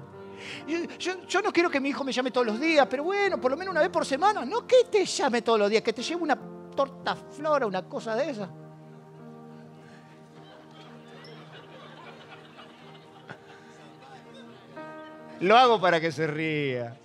Yo, 0.99 1.25
yo, 1.27 1.41
no 1.41 1.51
quiero 1.51 1.69
que 1.69 1.79
mi 1.79 1.89
hijo 1.89 2.03
me 2.03 2.11
llame 2.11 2.31
todos 2.31 2.47
los 2.47 2.59
días, 2.59 2.87
pero 2.89 3.03
bueno, 3.03 3.39
por 3.39 3.51
lo 3.51 3.57
menos 3.57 3.71
una 3.71 3.81
vez 3.81 3.89
por 3.89 4.05
semana. 4.05 4.43
No 4.45 4.65
que 4.65 4.85
te 4.89 5.05
llame 5.05 5.41
todos 5.41 5.59
los 5.59 5.69
días, 5.69 5.83
que 5.83 5.93
te 5.93 6.01
lleve 6.01 6.21
una 6.21 6.37
torta 6.75 7.15
flora, 7.15 7.67
una 7.67 7.83
cosa 7.87 8.15
de 8.15 8.29
esa. 8.31 8.49
Lo 15.39 15.55
hago 15.55 15.79
para 15.79 16.01
que 16.01 16.11
se 16.11 16.25
ría. 16.27 16.97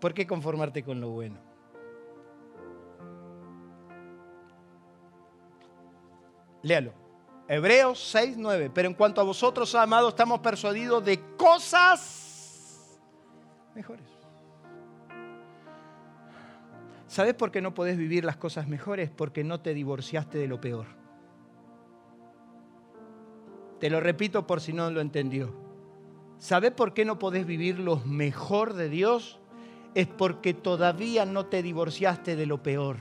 ¿Por 0.00 0.14
qué 0.14 0.26
conformarte 0.26 0.82
con 0.82 1.00
lo 1.00 1.08
bueno? 1.10 1.36
Léalo. 6.62 6.92
Hebreos 7.48 7.98
6, 8.10 8.36
9. 8.36 8.70
Pero 8.72 8.88
en 8.88 8.94
cuanto 8.94 9.20
a 9.20 9.24
vosotros, 9.24 9.74
amados, 9.74 10.10
estamos 10.10 10.40
persuadidos 10.40 11.04
de 11.04 11.18
cosas 11.36 12.98
mejores. 13.74 14.04
¿Sabes 17.06 17.34
por 17.34 17.50
qué 17.50 17.62
no 17.62 17.72
podés 17.72 17.96
vivir 17.96 18.24
las 18.24 18.36
cosas 18.36 18.68
mejores? 18.68 19.10
Porque 19.10 19.42
no 19.42 19.60
te 19.60 19.72
divorciaste 19.72 20.36
de 20.36 20.46
lo 20.46 20.60
peor. 20.60 20.97
Te 23.78 23.90
lo 23.90 24.00
repito 24.00 24.46
por 24.46 24.60
si 24.60 24.72
no 24.72 24.90
lo 24.90 25.00
entendió. 25.00 25.52
¿Sabe 26.38 26.70
por 26.70 26.94
qué 26.94 27.04
no 27.04 27.18
podés 27.18 27.46
vivir 27.46 27.78
lo 27.78 27.96
mejor 28.04 28.74
de 28.74 28.88
Dios? 28.88 29.38
Es 29.94 30.06
porque 30.06 30.54
todavía 30.54 31.24
no 31.24 31.46
te 31.46 31.62
divorciaste 31.62 32.36
de 32.36 32.46
lo 32.46 32.62
peor. 32.62 32.96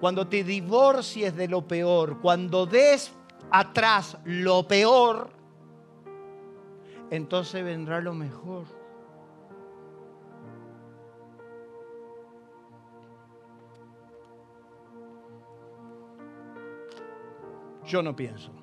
Cuando 0.00 0.28
te 0.28 0.44
divorcies 0.44 1.36
de 1.36 1.48
lo 1.48 1.66
peor, 1.66 2.20
cuando 2.20 2.66
des 2.66 3.12
atrás 3.50 4.18
lo 4.24 4.66
peor, 4.66 5.30
entonces 7.10 7.64
vendrá 7.64 8.00
lo 8.00 8.14
mejor. 8.14 8.64
Yo 17.84 18.02
no 18.02 18.14
pienso. 18.14 18.57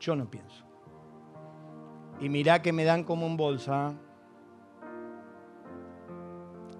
Yo 0.00 0.16
no 0.16 0.28
pienso. 0.28 0.64
Y 2.20 2.28
mirá 2.28 2.62
que 2.62 2.72
me 2.72 2.84
dan 2.84 3.04
como 3.04 3.26
un 3.26 3.36
bolsa. 3.36 3.94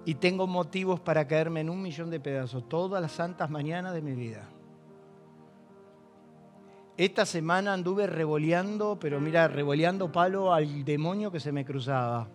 Y 0.03 0.15
tengo 0.15 0.47
motivos 0.47 0.99
para 0.99 1.27
caerme 1.27 1.61
en 1.61 1.69
un 1.69 1.81
millón 1.81 2.09
de 2.09 2.19
pedazos 2.19 2.67
todas 2.67 3.01
las 3.01 3.11
santas 3.11 3.49
mañanas 3.49 3.93
de 3.93 4.01
mi 4.01 4.13
vida. 4.13 4.49
Esta 6.97 7.25
semana 7.25 7.73
anduve 7.73 8.05
revoleando, 8.07 8.97
pero 8.99 9.19
mira, 9.19 9.47
revoleando 9.47 10.11
palo 10.11 10.53
al 10.53 10.83
demonio 10.83 11.31
que 11.31 11.39
se 11.39 11.51
me 11.51 11.63
cruzaba. 11.65 12.27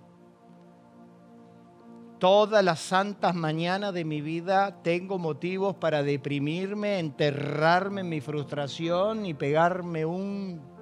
Todas 2.19 2.65
las 2.65 2.81
santas 2.81 3.35
mañanas 3.35 3.93
de 3.93 4.05
mi 4.05 4.23
vida 4.23 4.83
tengo 4.83 5.19
motivos 5.19 5.77
para 5.77 6.03
deprimirme, 6.03 6.99
enterrarme 6.99 8.01
en 8.01 8.09
mi 8.09 8.21
frustración 8.21 9.27
y 9.27 9.35
pegarme 9.35 10.07
un... 10.07 10.76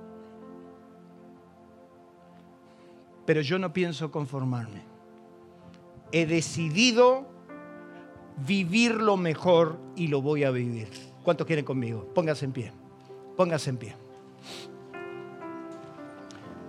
Pero 3.24 3.40
yo 3.40 3.58
no 3.58 3.72
pienso 3.72 4.10
conformarme. 4.10 4.82
He 6.12 6.26
decidido 6.26 7.26
vivir 8.46 8.94
lo 8.94 9.16
mejor 9.16 9.78
y 9.96 10.08
lo 10.08 10.20
voy 10.20 10.44
a 10.44 10.50
vivir. 10.50 10.88
¿Cuántos 11.22 11.46
quieren 11.46 11.64
conmigo? 11.64 12.12
Póngase 12.14 12.44
en 12.44 12.52
pie. 12.52 12.72
Póngase 13.36 13.70
en 13.70 13.76
pie. 13.78 13.96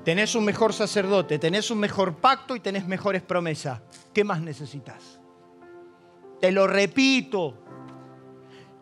Tenés 0.04 0.36
un 0.36 0.46
mejor 0.46 0.72
sacerdote, 0.72 1.40
tenés 1.40 1.72
un 1.72 1.80
mejor 1.80 2.16
pacto 2.18 2.56
y 2.56 2.60
tenés 2.60 2.86
mejores 2.88 3.24
promesas. 3.24 3.82
¿Qué 4.14 4.24
más 4.24 4.40
necesitas? 4.40 5.20
Te 6.40 6.52
lo 6.52 6.68
repito. 6.68 7.58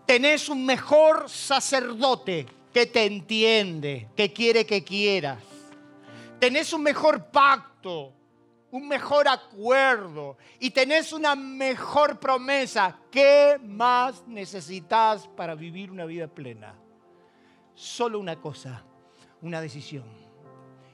Tenés 0.05 0.49
un 0.49 0.65
mejor 0.65 1.29
sacerdote 1.29 2.45
que 2.73 2.87
te 2.87 3.05
entiende, 3.05 4.09
que 4.17 4.33
quiere 4.33 4.65
que 4.65 4.83
quieras. 4.83 5.52
Tenés 6.43 6.73
un 6.73 6.83
mejor 6.83 7.31
pacto, 7.31 8.11
un 8.71 8.85
mejor 8.85 9.29
acuerdo 9.29 10.35
y 10.59 10.71
tenés 10.71 11.13
una 11.13 11.37
mejor 11.37 12.19
promesa. 12.19 12.99
¿Qué 13.09 13.57
más 13.63 14.27
necesitas 14.27 15.25
para 15.37 15.55
vivir 15.55 15.89
una 15.89 16.03
vida 16.03 16.27
plena? 16.27 16.75
Solo 17.73 18.19
una 18.19 18.41
cosa, 18.41 18.83
una 19.41 19.61
decisión 19.61 20.03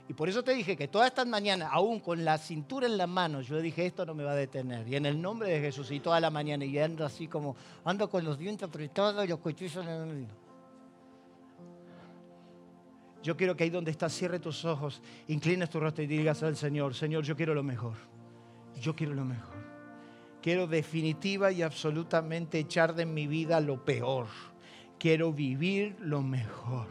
y 0.09 0.13
por 0.13 0.27
eso 0.27 0.43
te 0.43 0.55
dije 0.55 0.75
que 0.75 0.87
todas 0.87 1.07
estas 1.07 1.27
mañanas, 1.27 1.69
aún 1.71 1.99
con 1.99 2.25
la 2.25 2.39
cintura 2.39 2.87
en 2.87 2.97
la 2.97 3.05
mano, 3.05 3.41
yo 3.41 3.61
dije, 3.61 3.85
esto 3.85 4.07
no 4.07 4.15
me 4.15 4.23
va 4.23 4.31
a 4.31 4.35
detener. 4.35 4.87
Y 4.87 4.95
en 4.95 5.05
el 5.05 5.21
nombre 5.21 5.49
de 5.49 5.59
Jesús, 5.59 5.91
y 5.91 5.99
toda 5.99 6.19
la 6.19 6.31
mañana, 6.31 6.65
y 6.65 6.79
ando 6.79 7.05
así 7.05 7.27
como, 7.27 7.55
ando 7.85 8.09
con 8.09 8.25
los 8.25 8.39
dientes 8.39 8.67
apretados 8.67 9.23
y 9.23 9.27
los 9.27 9.37
cuchillos 9.37 9.85
en 9.85 9.91
el... 9.91 10.27
Yo 13.21 13.35
quiero 13.35 13.55
que 13.55 13.65
ahí 13.65 13.69
donde 13.69 13.91
estás, 13.91 14.13
cierre 14.13 14.39
tus 14.39 14.63
ojos, 14.63 15.01
inclines 15.27 15.69
tu 15.69 15.79
rostro 15.79 16.03
y 16.03 16.07
digas 16.07 16.41
al 16.43 16.55
Señor, 16.55 16.95
Señor, 16.95 17.23
yo 17.23 17.35
quiero 17.35 17.53
lo 17.53 17.63
mejor. 17.63 17.95
Yo 18.79 18.95
quiero 18.95 19.13
lo 19.13 19.25
mejor. 19.25 19.59
Quiero 20.41 20.67
definitiva 20.67 21.51
y 21.51 21.61
absolutamente 21.61 22.59
echar 22.59 22.95
de 22.95 23.05
mi 23.05 23.27
vida 23.27 23.59
lo 23.59 23.83
peor. 23.83 24.27
Quiero 24.97 25.33
vivir 25.33 25.97
lo 25.99 26.21
mejor. 26.21 26.87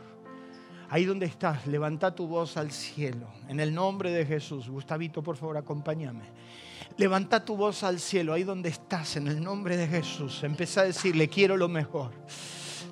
Ahí 0.90 1.04
donde 1.04 1.26
estás, 1.26 1.66
levanta 1.66 2.14
tu 2.14 2.26
voz 2.26 2.56
al 2.56 2.72
cielo. 2.72 3.26
En 3.48 3.60
el 3.60 3.74
nombre 3.74 4.10
de 4.10 4.26
Jesús. 4.26 4.68
Gustavito, 4.68 5.22
por 5.22 5.36
favor, 5.36 5.56
acompáñame. 5.56 6.24
Levanta 6.96 7.44
tu 7.44 7.56
voz 7.56 7.84
al 7.84 8.00
cielo, 8.00 8.32
ahí 8.32 8.42
donde 8.42 8.70
estás, 8.70 9.16
en 9.16 9.28
el 9.28 9.42
nombre 9.42 9.76
de 9.76 9.86
Jesús. 9.86 10.42
Empieza 10.44 10.82
a 10.82 10.84
decirle, 10.84 11.28
quiero 11.28 11.56
lo 11.56 11.68
mejor. 11.68 12.10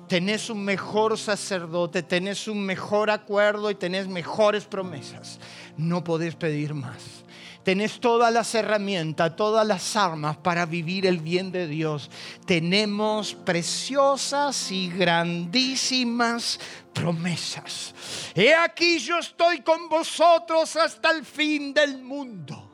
Tenés 0.07 0.49
un 0.49 0.63
mejor 0.63 1.17
sacerdote, 1.17 2.03
tenés 2.03 2.47
un 2.47 2.65
mejor 2.65 3.09
acuerdo 3.09 3.69
y 3.69 3.75
tenés 3.75 4.07
mejores 4.07 4.65
promesas. 4.65 5.39
No 5.77 6.03
podés 6.03 6.35
pedir 6.35 6.73
más 6.73 7.25
tenés 7.67 7.99
todas 7.99 8.31
las 8.31 8.55
herramientas, 8.55 9.35
todas 9.35 9.67
las 9.67 9.97
armas 9.97 10.37
para 10.37 10.65
vivir 10.65 11.05
el 11.05 11.17
bien 11.17 11.51
de 11.51 11.67
Dios. 11.67 12.09
Tenemos 12.45 13.35
preciosas 13.35 14.71
y 14.71 14.87
grandísimas 14.89 16.61
promesas. 16.93 17.93
He 18.33 18.55
aquí 18.55 18.99
yo 18.99 19.19
estoy 19.19 19.59
con 19.63 19.89
vosotros 19.89 20.77
hasta 20.77 21.11
el 21.11 21.25
fin 21.25 21.73
del 21.73 22.01
mundo. 22.01 22.71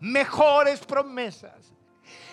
Mejores 0.00 0.80
promesas. 0.80 1.61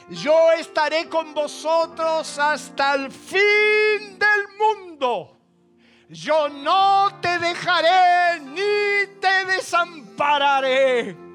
Yo 0.09 0.51
estaré 0.53 1.07
con 1.07 1.33
vosotros 1.33 2.39
hasta 2.39 2.95
el 2.95 3.11
fin 3.11 4.17
del 4.17 4.47
mundo. 4.57 5.37
Yo 6.09 6.49
no 6.49 7.19
te 7.21 7.37
dejaré 7.37 8.39
ni 8.41 9.19
te 9.19 9.45
desampararé 9.45 11.29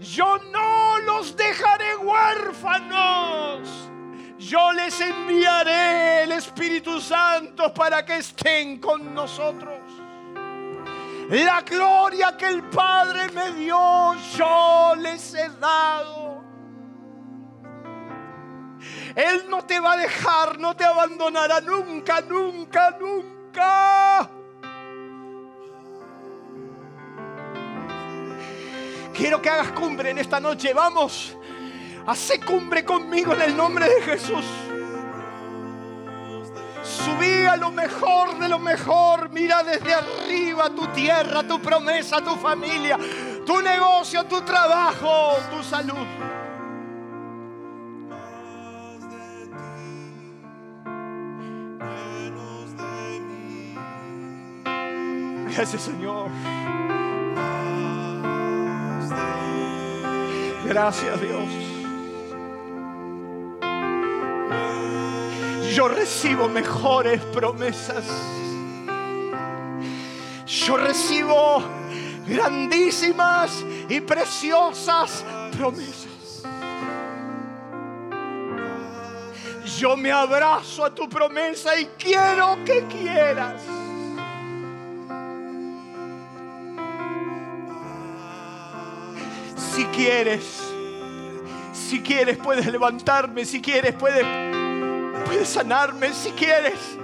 yo 0.00 0.38
no 0.50 0.98
los 1.00 1.36
dejaré 1.36 1.96
huérfanos. 1.96 3.68
Yo 4.38 4.72
les 4.72 4.98
enviaré 5.00 6.22
el 6.22 6.32
Espíritu 6.32 6.98
Santo 7.00 7.72
para 7.74 8.04
que 8.04 8.16
estén 8.16 8.78
con 8.78 9.14
nosotros. 9.14 9.78
La 11.28 11.60
gloria 11.60 12.34
que 12.36 12.46
el 12.46 12.62
Padre 12.64 13.28
me 13.32 13.52
dio, 13.52 14.14
yo 14.36 14.94
les 14.96 15.34
he 15.34 15.50
dado. 15.60 16.29
Él 19.14 19.46
no 19.48 19.64
te 19.64 19.80
va 19.80 19.92
a 19.92 19.96
dejar, 19.96 20.58
no 20.58 20.76
te 20.76 20.84
abandonará 20.84 21.60
nunca, 21.60 22.20
nunca, 22.20 22.96
nunca. 23.00 24.30
Quiero 29.12 29.42
que 29.42 29.50
hagas 29.50 29.72
cumbre 29.72 30.10
en 30.10 30.18
esta 30.18 30.40
noche. 30.40 30.72
Vamos, 30.72 31.36
hace 32.06 32.40
cumbre 32.40 32.84
conmigo 32.84 33.34
en 33.34 33.42
el 33.42 33.56
nombre 33.56 33.88
de 33.88 34.02
Jesús. 34.02 34.44
Subí 36.82 37.44
a 37.46 37.56
lo 37.56 37.70
mejor 37.70 38.38
de 38.38 38.48
lo 38.48 38.58
mejor. 38.58 39.30
Mira 39.30 39.62
desde 39.62 39.92
arriba 39.92 40.70
tu 40.70 40.86
tierra, 40.88 41.42
tu 41.42 41.60
promesa, 41.60 42.22
tu 42.22 42.36
familia, 42.36 42.98
tu 43.44 43.60
negocio, 43.60 44.24
tu 44.24 44.40
trabajo, 44.42 45.36
tu 45.50 45.62
salud. 45.62 46.06
Gracias 55.60 55.82
Señor. 55.82 56.30
Gracias 60.64 61.20
Dios. 61.20 61.44
Yo 65.74 65.88
recibo 65.88 66.48
mejores 66.48 67.20
promesas. 67.26 68.06
Yo 70.46 70.78
recibo 70.78 71.62
grandísimas 72.26 73.62
y 73.90 74.00
preciosas 74.00 75.26
promesas. 75.58 76.42
Yo 79.78 79.94
me 79.94 80.10
abrazo 80.10 80.86
a 80.86 80.94
tu 80.94 81.06
promesa 81.06 81.78
y 81.78 81.84
quiero 81.98 82.56
que 82.64 82.86
quieras. 82.86 83.79
Si 89.80 89.86
quieres, 89.86 90.44
si 91.72 92.02
quieres 92.02 92.36
puedes 92.36 92.66
levantarme, 92.66 93.46
si 93.46 93.62
quieres 93.62 93.94
puedes, 93.94 94.26
puedes 95.24 95.48
sanarme, 95.48 96.12
si 96.12 96.32
quieres. 96.32 96.98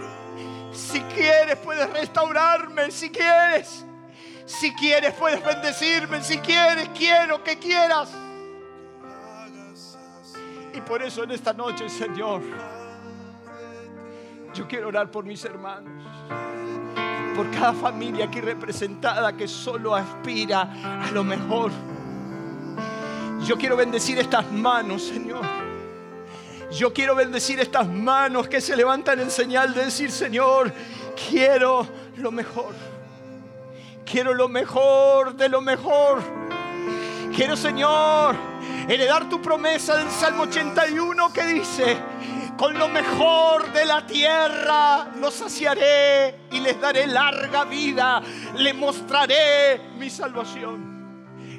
Si 0.73 1.01
quieres 1.01 1.57
puedes 1.57 1.91
restaurarme, 1.91 2.91
si 2.91 3.09
quieres. 3.09 3.83
Si 4.45 4.75
quieres 4.75 5.15
puedes 5.15 5.43
bendecirme, 5.43 6.23
si 6.23 6.37
quieres, 6.37 6.91
quiero 6.91 7.43
que 7.43 7.59
quieras. 7.59 8.11
Y 10.75 10.81
por 10.83 11.01
eso 11.01 11.25
en 11.25 11.31
esta 11.31 11.55
noche, 11.55 11.89
Señor, 11.89 12.43
yo 14.53 14.69
quiero 14.69 14.89
orar 14.89 15.11
por 15.11 15.25
mis 15.25 15.43
hermanos, 15.47 16.07
por 17.35 17.51
cada 17.53 17.73
familia 17.73 18.27
aquí 18.27 18.43
representada 18.43 19.35
que 19.35 19.49
solo 19.49 19.95
aspira 19.95 20.69
a 21.03 21.11
lo 21.13 21.25
mejor. 21.25 21.73
Yo 23.45 23.57
quiero 23.57 23.77
bendecir 23.77 24.19
estas 24.19 24.51
manos, 24.51 25.03
Señor. 25.05 25.45
Yo 26.71 26.93
quiero 26.93 27.15
bendecir 27.15 27.61
estas 27.61 27.87
manos 27.87 28.49
que 28.49 28.61
se 28.61 28.77
levantan 28.77 29.21
en 29.21 29.31
señal 29.31 29.73
de 29.73 29.85
decir, 29.85 30.11
Señor, 30.11 30.73
quiero 31.29 31.87
lo 32.17 32.33
mejor. 32.33 32.75
Quiero 34.05 34.35
lo 34.35 34.49
mejor 34.49 35.37
de 35.37 35.49
lo 35.49 35.61
mejor. 35.61 36.23
Quiero, 37.35 37.57
Señor, 37.57 38.35
heredar 38.89 39.29
tu 39.29 39.41
promesa 39.41 39.97
del 39.97 40.11
Salmo 40.11 40.45
81 40.45 41.33
que 41.33 41.45
dice, 41.45 41.99
con 42.57 42.79
lo 42.79 42.89
mejor 42.89 43.73
de 43.73 43.85
la 43.85 44.07
tierra 44.07 45.09
los 45.21 45.35
saciaré 45.35 46.47
y 46.51 46.61
les 46.61 46.81
daré 46.81 47.07
larga 47.07 47.65
vida, 47.65 48.23
le 48.57 48.73
mostraré 48.73 49.81
mi 49.99 50.09
salvación. 50.09 50.96